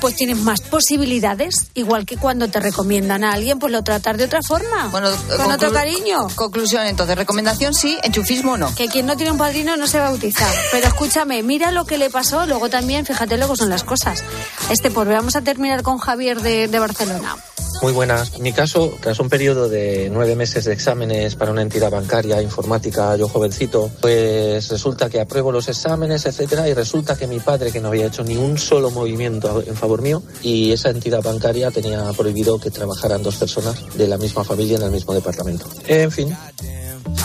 pues 0.05 0.17
tienes 0.17 0.37
más 0.37 0.61
posibilidades, 0.61 1.71
igual 1.73 2.05
que 2.05 2.15
cuando 2.15 2.47
te 2.47 2.59
recomiendan 2.59 3.23
a 3.23 3.33
alguien, 3.33 3.57
pues 3.57 3.71
lo 3.71 3.83
tratas 3.83 4.15
de 4.17 4.25
otra 4.25 4.43
forma. 4.43 4.89
Bueno, 4.91 5.09
con 5.35 5.51
otro 5.51 5.71
conclu- 5.71 5.73
cariño. 5.73 6.27
Conclusión, 6.35 6.85
entonces, 6.85 7.15
recomendación 7.15 7.73
sí, 7.73 7.97
enchufismo 8.03 8.55
no. 8.55 8.71
Que 8.75 8.87
quien 8.87 9.07
no 9.07 9.17
tiene 9.17 9.31
un 9.31 9.39
padrino 9.39 9.75
no 9.77 9.87
se 9.87 9.97
bautiza. 9.97 10.47
Pero 10.71 10.85
escúchame, 10.85 11.41
mira 11.41 11.71
lo 11.71 11.85
que 11.85 11.97
le 11.97 12.11
pasó, 12.11 12.45
luego 12.45 12.69
también, 12.69 13.03
fíjate 13.03 13.35
luego 13.37 13.55
son 13.55 13.71
las 13.71 13.83
cosas. 13.83 14.23
Este, 14.69 14.91
pues 14.91 15.07
vamos 15.07 15.35
a 15.35 15.41
terminar 15.41 15.81
con 15.81 15.97
Javier 15.97 16.39
de, 16.39 16.67
de 16.67 16.77
Barcelona. 16.77 17.35
Muy 17.81 17.91
buenas. 17.91 18.33
En 18.35 18.41
mi 18.41 18.53
caso, 18.53 18.93
tras 19.01 19.19
un 19.19 19.27
periodo 19.29 19.67
de 19.67 20.09
nueve 20.11 20.37
meses 20.37 20.63
de 20.63 20.71
exámenes 20.71 21.35
para 21.35 21.51
una 21.51 21.61
entidad 21.61 21.91
bancaria, 21.91 22.41
informática, 22.41 23.17
yo 23.17 23.27
jovencito, 23.27 23.91
pues 23.99 24.69
resulta 24.69 25.09
que 25.09 25.19
apruebo 25.19 25.51
los 25.51 25.67
exámenes, 25.67 26.25
etcétera, 26.25 26.69
y 26.69 26.73
resulta 26.73 27.17
que 27.17 27.27
mi 27.27 27.41
padre, 27.41 27.73
que 27.73 27.81
no 27.81 27.89
había 27.89 28.05
hecho 28.05 28.23
ni 28.23 28.37
un 28.37 28.57
solo 28.57 28.91
movimiento 28.91 29.61
en 29.67 29.75
favor 29.75 29.94
y 30.43 30.71
esa 30.71 30.89
entidad 30.89 31.21
bancaria 31.23 31.71
tenía 31.71 32.03
prohibido 32.13 32.59
que 32.59 32.71
trabajaran 32.71 33.23
dos 33.23 33.35
personas 33.35 33.75
de 33.95 34.07
la 34.07 34.17
misma 34.17 34.43
familia 34.43 34.77
en 34.77 34.83
el 34.83 34.91
mismo 34.91 35.13
departamento. 35.13 35.65
En 35.87 36.11
fin, 36.11 36.35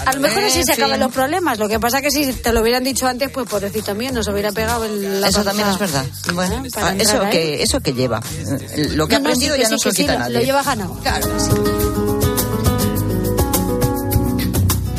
A 0.06 0.12
lo 0.14 0.20
mejor 0.20 0.44
así 0.44 0.62
se 0.64 0.72
acaban 0.72 0.92
fin. 0.92 1.00
los 1.00 1.12
problemas. 1.12 1.58
Lo 1.58 1.68
que 1.68 1.78
pasa 1.80 1.98
es 1.98 2.04
que 2.04 2.10
si 2.10 2.32
te 2.32 2.52
lo 2.52 2.60
hubieran 2.62 2.84
dicho 2.84 3.06
antes, 3.06 3.30
pues 3.30 3.46
pobrecito 3.48 3.94
mío, 3.94 4.10
nos 4.12 4.28
hubiera 4.28 4.52
pegado 4.52 4.84
el, 4.84 5.20
la 5.20 5.28
Eso 5.28 5.42
también 5.44 5.68
es 5.68 5.76
panza. 5.76 6.02
verdad. 6.02 6.14
Bueno, 6.34 6.62
para 6.74 6.88
ah, 6.88 6.94
eso 6.98 7.22
ahí. 7.22 7.30
que 7.30 7.62
eso 7.62 7.80
que 7.80 7.92
lleva. 7.92 8.20
Lo 8.94 9.06
que 9.08 9.16
ha 9.16 9.18
No, 9.18 9.28
no, 9.30 9.34
sí, 9.34 9.46
aprendido 9.46 9.56
ya 9.56 9.66
sí, 9.66 9.72
no 9.72 9.78
se 9.78 9.90
sí, 9.92 9.96
quita 10.02 10.12
lo- 10.14 10.18
nadie. 10.20 10.34
Lo 10.34 10.40
lleva 10.42 10.62
ganado. 10.62 10.94
Claro. 11.02 11.26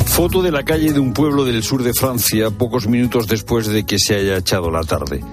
Foto 0.06 0.42
de 0.42 0.52
la 0.52 0.62
calle 0.62 0.92
de 0.92 1.00
un 1.00 1.12
pueblo 1.12 1.44
del 1.44 1.62
sur 1.64 1.82
de 1.82 1.92
Francia 1.94 2.50
pocos 2.50 2.86
minutos 2.86 3.26
después 3.26 3.66
de 3.66 3.84
que 3.86 3.96
se 3.98 4.14
haya 4.14 4.36
echado 4.36 4.70
la 4.70 4.82
tarde. 4.82 5.24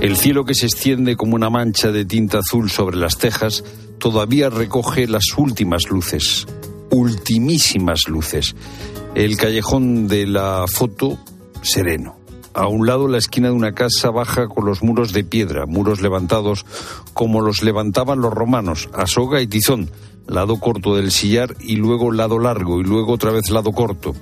El 0.00 0.16
cielo 0.16 0.44
que 0.44 0.54
se 0.54 0.66
extiende 0.66 1.16
como 1.16 1.34
una 1.34 1.50
mancha 1.50 1.90
de 1.90 2.04
tinta 2.04 2.38
azul 2.38 2.70
sobre 2.70 2.96
las 2.96 3.18
tejas 3.18 3.64
todavía 3.98 4.48
recoge 4.48 5.08
las 5.08 5.24
últimas 5.36 5.90
luces, 5.90 6.46
ultimísimas 6.90 8.02
luces. 8.06 8.54
El 9.16 9.36
callejón 9.36 10.06
de 10.06 10.28
la 10.28 10.66
foto 10.72 11.18
sereno. 11.62 12.16
A 12.54 12.68
un 12.68 12.86
lado 12.86 13.08
la 13.08 13.18
esquina 13.18 13.48
de 13.48 13.54
una 13.54 13.72
casa 13.72 14.10
baja 14.10 14.46
con 14.46 14.64
los 14.66 14.84
muros 14.84 15.12
de 15.12 15.24
piedra, 15.24 15.66
muros 15.66 16.00
levantados 16.00 16.64
como 17.12 17.40
los 17.40 17.64
levantaban 17.64 18.20
los 18.20 18.32
romanos, 18.32 18.88
a 18.92 19.08
soga 19.08 19.40
y 19.40 19.48
tizón, 19.48 19.90
lado 20.28 20.60
corto 20.60 20.94
del 20.94 21.10
sillar 21.10 21.56
y 21.60 21.74
luego 21.74 22.12
lado 22.12 22.38
largo 22.38 22.80
y 22.80 22.84
luego 22.84 23.14
otra 23.14 23.32
vez 23.32 23.50
lado 23.50 23.72
corto. 23.72 24.14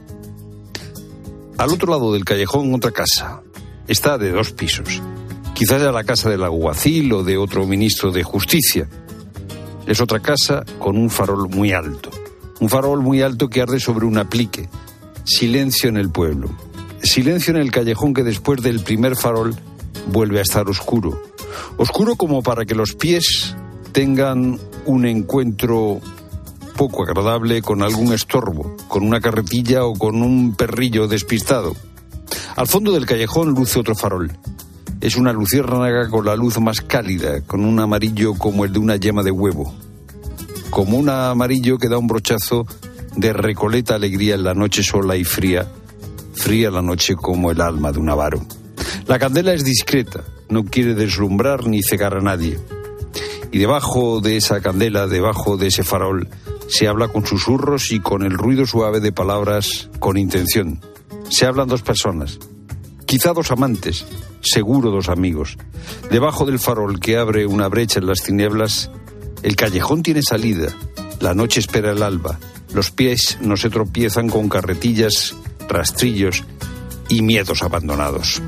Al 1.59 1.71
otro 1.71 1.91
lado 1.91 2.15
del 2.15 2.25
callejón 2.25 2.75
otra 2.75 2.93
casa. 2.93 3.43
Está 3.89 4.19
de 4.19 4.33
dos 4.33 4.53
pisos. 4.53 5.03
Quizás 5.57 5.81
era 5.81 5.91
la 5.91 6.05
casa 6.05 6.29
del 6.29 6.45
alguacil 6.45 7.11
o 7.15 7.25
de 7.25 7.39
otro 7.39 7.67
ministro 7.67 8.13
de 8.13 8.23
justicia. 8.23 8.91
Es 9.87 10.03
otra 10.03 10.21
casa 10.21 10.67
con 10.79 10.99
un 10.99 11.09
farol 11.09 11.49
muy 11.49 11.73
alto. 11.73 12.11
Un 12.61 12.69
farol 12.69 13.01
muy 13.01 13.23
alto 13.23 13.49
que 13.49 13.63
arde 13.63 13.81
sobre 13.81 14.05
un 14.05 14.19
aplique. 14.19 14.69
Silencio 15.25 15.89
en 15.89 15.97
el 15.97 16.11
pueblo. 16.11 16.51
Silencio 17.03 17.55
en 17.55 17.61
el 17.63 17.71
callejón 17.71 18.13
que 18.13 18.23
después 18.23 18.61
del 18.61 18.81
primer 18.81 19.17
farol 19.17 19.57
vuelve 20.09 20.41
a 20.41 20.43
estar 20.43 20.69
oscuro. 20.69 21.23
Oscuro 21.79 22.17
como 22.17 22.43
para 22.43 22.67
que 22.67 22.75
los 22.75 22.93
pies 22.93 23.57
tengan 23.93 24.59
un 24.85 25.07
encuentro 25.07 26.03
poco 26.77 27.03
agradable 27.03 27.63
con 27.63 27.83
algún 27.83 28.13
estorbo, 28.13 28.77
con 28.89 29.05
una 29.05 29.23
carretilla 29.23 29.87
o 29.87 29.95
con 29.95 30.21
un 30.21 30.55
perrillo 30.55 31.09
despistado. 31.09 31.75
Al 32.57 32.67
fondo 32.67 32.93
del 32.93 33.07
callejón 33.07 33.55
luce 33.55 33.81
otro 33.81 33.95
farol. 33.95 34.39
Es 35.01 35.17
una 35.17 35.33
luciérnaga 35.33 36.09
con 36.09 36.25
la 36.25 36.35
luz 36.37 36.59
más 36.59 36.81
cálida, 36.81 37.43
con 37.43 37.65
un 37.65 37.79
amarillo 37.79 38.35
como 38.35 38.65
el 38.65 38.73
de 38.73 38.79
una 38.79 38.97
yema 38.97 39.23
de 39.23 39.31
huevo. 39.31 39.75
Como 40.71 40.97
un 40.97 41.09
amarillo 41.09 41.79
que 41.79 41.89
da 41.89 41.99
un 41.99 42.07
brochazo 42.07 42.67
de 43.15 43.33
recoleta 43.33 43.95
alegría 43.95 44.35
en 44.35 44.45
la 44.45 44.55
noche 44.55 44.83
sola 44.83 45.17
y 45.17 45.25
fría, 45.25 45.67
fría 46.35 46.71
la 46.71 46.83
noche 46.83 47.15
como 47.15 47.51
el 47.51 47.61
alma 47.61 47.93
de 47.93 47.99
un 47.99 48.09
avaro. 48.09 48.41
La 49.07 49.19
candela 49.19 49.53
es 49.53 49.65
discreta, 49.65 50.25
no 50.49 50.65
quiere 50.65 50.95
deslumbrar 50.95 51.67
ni 51.67 51.83
cegar 51.83 52.15
a 52.15 52.21
nadie. 52.21 52.59
Y 53.53 53.59
debajo 53.59 54.21
de 54.21 54.37
esa 54.37 54.61
candela, 54.61 55.07
debajo 55.07 55.57
de 55.57 55.69
ese 55.69 55.85
farol, 55.85 56.29
se 56.69 56.89
habla 56.89 57.09
con 57.09 57.25
susurros 57.25 57.93
y 57.93 58.01
con 58.01 58.23
el 58.23 58.33
ruido 58.33 58.67
suave 58.67 59.01
de 59.01 59.13
palabras 59.13 59.89
con 60.01 60.17
intención. 60.17 60.81
Se 61.29 61.47
hablan 61.47 61.69
dos 61.69 61.83
personas, 61.83 62.39
quizá 63.07 63.33
dos 63.33 63.51
amantes, 63.51 64.05
seguro 64.43 64.91
dos 64.91 65.09
amigos. 65.09 65.57
Debajo 66.11 66.45
del 66.45 66.59
farol 66.59 67.01
que 67.01 67.17
abre 67.17 67.47
una 67.47 67.69
brecha 67.69 68.01
en 68.01 68.07
las 68.07 68.23
tinieblas, 68.23 68.91
el 69.43 69.57
callejón 69.57 70.03
tiene 70.03 70.23
salida, 70.23 70.75
la 71.21 71.35
noche 71.35 71.61
espera 71.61 71.93
el 71.93 72.03
alba, 72.03 72.39
los 72.75 72.91
pies 72.91 73.39
no 73.41 73.57
se 73.57 73.71
tropiezan 73.71 74.29
con 74.29 74.49
carretillas, 74.49 75.35
rastrillos 75.69 76.45
y 77.09 77.23
miedos 77.23 77.63
abandonados. 77.63 78.43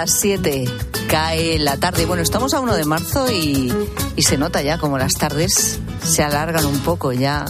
Las 0.00 0.18
siete. 0.18 0.64
Cae 1.10 1.58
la 1.58 1.76
tarde. 1.76 2.06
Bueno, 2.06 2.22
estamos 2.22 2.54
a 2.54 2.60
1 2.60 2.74
de 2.74 2.86
marzo 2.86 3.30
y, 3.30 3.70
y 4.16 4.22
se 4.22 4.38
nota 4.38 4.62
ya 4.62 4.78
como 4.78 4.96
las 4.96 5.12
tardes 5.12 5.78
se 6.02 6.22
alargan 6.22 6.64
un 6.64 6.78
poco. 6.78 7.12
Ya, 7.12 7.44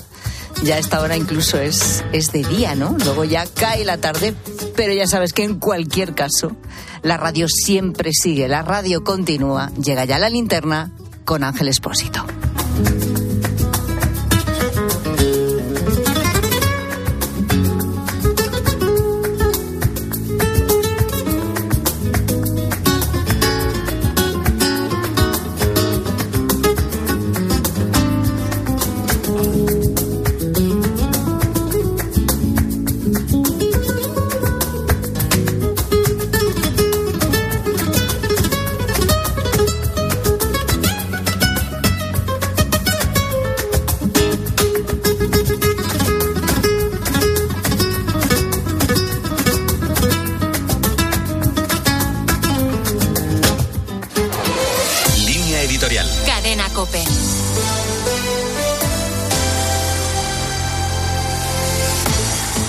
ya 0.64 0.76
esta 0.76 1.01
hora 1.01 1.16
incluso 1.16 1.61
es, 1.61 2.03
es 2.11 2.32
de 2.32 2.42
día, 2.42 2.74
¿no? 2.74 2.96
Luego 3.05 3.22
ya 3.22 3.46
cae 3.46 3.84
la 3.84 3.98
tarde, 3.98 4.34
pero 4.74 4.92
ya 4.92 5.07
sabes 5.07 5.32
que 5.32 5.44
en 5.44 5.61
cualquier 5.61 6.16
caso 6.16 6.57
la 7.03 7.18
radio 7.18 7.46
siempre 7.48 8.11
sigue, 8.12 8.48
la 8.48 8.62
radio 8.62 9.05
continúa. 9.05 9.70
Llega 9.80 10.05
ya 10.05 10.18
la 10.18 10.28
linterna 10.28 10.90
con 11.24 11.44
Ángel 11.44 11.68
Espósito. 11.68 12.26
Editorial. 55.81 56.07
Cadena 56.26 56.68
Cope. 56.74 57.03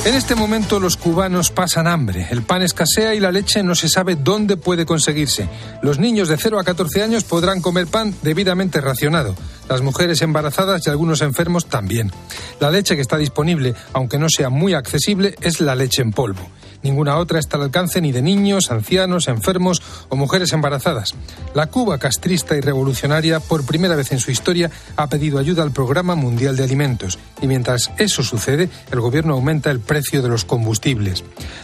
En 0.03 0.15
este 0.15 0.33
momento 0.33 0.79
los 0.79 0.97
cubanos 0.97 1.51
pasan 1.51 1.87
hambre, 1.87 2.27
el 2.31 2.41
pan 2.41 2.63
escasea 2.63 3.13
y 3.13 3.19
la 3.19 3.31
leche 3.31 3.61
no 3.61 3.75
se 3.75 3.87
sabe 3.87 4.15
dónde 4.15 4.57
puede 4.57 4.85
conseguirse. 4.85 5.47
Los 5.83 5.99
niños 5.99 6.27
de 6.27 6.37
0 6.37 6.59
a 6.59 6.63
14 6.63 7.03
años 7.03 7.23
podrán 7.23 7.61
comer 7.61 7.85
pan 7.85 8.15
debidamente 8.23 8.81
racionado, 8.81 9.35
las 9.69 9.81
mujeres 9.81 10.21
embarazadas 10.23 10.87
y 10.87 10.89
algunos 10.89 11.21
enfermos 11.21 11.67
también. 11.67 12.11
La 12.59 12.71
leche 12.71 12.95
que 12.95 13.01
está 13.01 13.17
disponible, 13.17 13.75
aunque 13.93 14.17
no 14.17 14.27
sea 14.29 14.49
muy 14.49 14.73
accesible, 14.73 15.35
es 15.41 15.61
la 15.61 15.75
leche 15.75 16.01
en 16.01 16.11
polvo. 16.13 16.49
Ninguna 16.83 17.17
otra 17.17 17.39
está 17.39 17.57
al 17.57 17.63
alcance 17.63 18.01
ni 18.01 18.11
de 18.11 18.21
niños, 18.21 18.71
ancianos, 18.71 19.27
enfermos 19.27 19.81
o 20.09 20.15
mujeres 20.15 20.53
embarazadas. 20.53 21.15
La 21.53 21.67
Cuba 21.67 21.97
castrista 21.97 22.55
y 22.55 22.61
revolucionaria, 22.61 23.39
por 23.39 23.65
primera 23.65 23.95
vez 23.95 24.11
en 24.11 24.19
su 24.19 24.31
historia, 24.31 24.71
ha 24.95 25.07
pedido 25.07 25.39
ayuda 25.39 25.63
al 25.63 25.71
Programa 25.71 26.15
Mundial 26.15 26.55
de 26.55 26.63
Alimentos. 26.63 27.19
Y 27.41 27.47
mientras 27.47 27.91
eso 27.97 28.23
sucede, 28.23 28.69
el 28.91 28.99
gobierno 28.99 29.33
aumenta 29.33 29.71
el 29.71 29.79
precio 29.79 30.21
de 30.21 30.29
los 30.29 30.45
combustibles. 30.45 31.23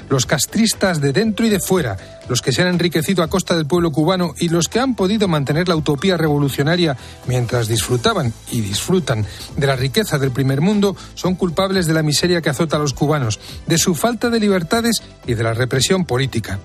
Los 0.10 0.26
castristas 0.26 1.02
de 1.02 1.14
dentro 1.14 1.46
y 1.46 1.50
de 1.50 1.60
fuera, 1.60 1.98
los 2.30 2.42
que 2.42 2.52
se 2.52 2.62
han 2.62 2.70
enriquecido 2.70 3.24
a 3.24 3.28
costa 3.28 3.56
del 3.56 3.66
pueblo 3.66 3.92
cubano 3.92 4.34
y 4.40 4.50
los 4.50 4.68
que 4.68 4.80
han 4.80 4.96
podido 4.96 5.28
mantener 5.28 5.68
la 5.68 5.76
utopía 5.76 6.18
revolucionaria 6.18 6.98
mientras 7.26 7.68
disfrutaban 7.68 8.34
y 8.52 8.62
disfrutan 8.62 9.26
de 9.56 9.68
la 9.68 9.76
riqueza 9.76 10.18
del 10.18 10.32
primer 10.32 10.62
mundo, 10.62 10.96
son 11.16 11.36
culpables 11.36 11.88
de 11.88 11.94
la 11.94 12.04
miseria 12.04 12.42
que 12.42 12.50
azota 12.50 12.78
a 12.78 12.80
los 12.80 12.94
cubanos, 12.94 13.40
de 13.66 13.78
su 13.78 13.96
falta 13.96 14.30
de 14.30 14.40
libertades 14.40 15.02
y 15.26 15.34
de 15.34 15.44
la 15.44 15.54
represión 15.54 16.06
política. 16.06 16.60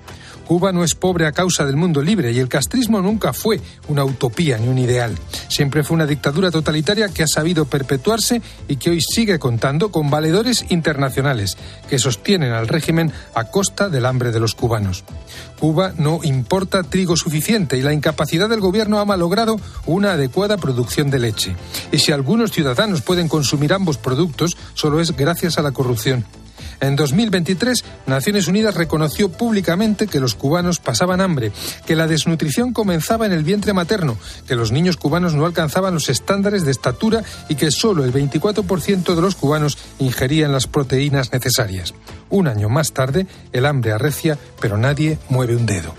Cuba 0.52 0.70
no 0.70 0.84
es 0.84 0.94
pobre 0.94 1.26
a 1.26 1.32
causa 1.32 1.64
del 1.64 1.76
mundo 1.76 2.02
libre 2.02 2.30
y 2.30 2.38
el 2.38 2.50
castrismo 2.50 3.00
nunca 3.00 3.32
fue 3.32 3.58
una 3.88 4.04
utopía 4.04 4.58
ni 4.58 4.68
un 4.68 4.76
ideal. 4.76 5.16
Siempre 5.48 5.82
fue 5.82 5.94
una 5.94 6.04
dictadura 6.04 6.50
totalitaria 6.50 7.08
que 7.08 7.22
ha 7.22 7.26
sabido 7.26 7.64
perpetuarse 7.64 8.42
y 8.68 8.76
que 8.76 8.90
hoy 8.90 9.00
sigue 9.00 9.38
contando 9.38 9.90
con 9.90 10.10
valedores 10.10 10.66
internacionales 10.68 11.56
que 11.88 11.98
sostienen 11.98 12.52
al 12.52 12.68
régimen 12.68 13.10
a 13.34 13.44
costa 13.44 13.88
del 13.88 14.04
hambre 14.04 14.30
de 14.30 14.40
los 14.40 14.54
cubanos. 14.54 15.04
Cuba 15.58 15.94
no 15.96 16.20
importa 16.22 16.82
trigo 16.82 17.16
suficiente 17.16 17.78
y 17.78 17.80
la 17.80 17.94
incapacidad 17.94 18.50
del 18.50 18.60
gobierno 18.60 18.98
ha 18.98 19.06
malogrado 19.06 19.58
una 19.86 20.12
adecuada 20.12 20.58
producción 20.58 21.08
de 21.08 21.18
leche. 21.18 21.56
Y 21.92 21.98
si 21.98 22.12
algunos 22.12 22.52
ciudadanos 22.52 23.00
pueden 23.00 23.26
consumir 23.26 23.72
ambos 23.72 23.96
productos, 23.96 24.58
solo 24.74 25.00
es 25.00 25.16
gracias 25.16 25.56
a 25.56 25.62
la 25.62 25.72
corrupción. 25.72 26.26
En 26.82 26.96
2023, 26.96 27.84
Naciones 28.06 28.48
Unidas 28.48 28.74
reconoció 28.74 29.30
públicamente 29.30 30.08
que 30.08 30.18
los 30.18 30.34
cubanos 30.34 30.80
pasaban 30.80 31.20
hambre, 31.20 31.52
que 31.86 31.94
la 31.94 32.08
desnutrición 32.08 32.72
comenzaba 32.72 33.24
en 33.24 33.30
el 33.30 33.44
vientre 33.44 33.72
materno, 33.72 34.18
que 34.48 34.56
los 34.56 34.72
niños 34.72 34.96
cubanos 34.96 35.34
no 35.34 35.46
alcanzaban 35.46 35.94
los 35.94 36.08
estándares 36.08 36.64
de 36.64 36.72
estatura 36.72 37.22
y 37.48 37.54
que 37.54 37.70
solo 37.70 38.04
el 38.04 38.12
24% 38.12 39.14
de 39.14 39.22
los 39.22 39.36
cubanos 39.36 39.78
ingerían 40.00 40.50
las 40.50 40.66
proteínas 40.66 41.32
necesarias. 41.32 41.94
Un 42.30 42.48
año 42.48 42.68
más 42.68 42.92
tarde, 42.92 43.28
el 43.52 43.64
hambre 43.66 43.92
arrecia, 43.92 44.36
pero 44.60 44.76
nadie 44.76 45.18
mueve 45.28 45.54
un 45.54 45.66
dedo. 45.66 45.94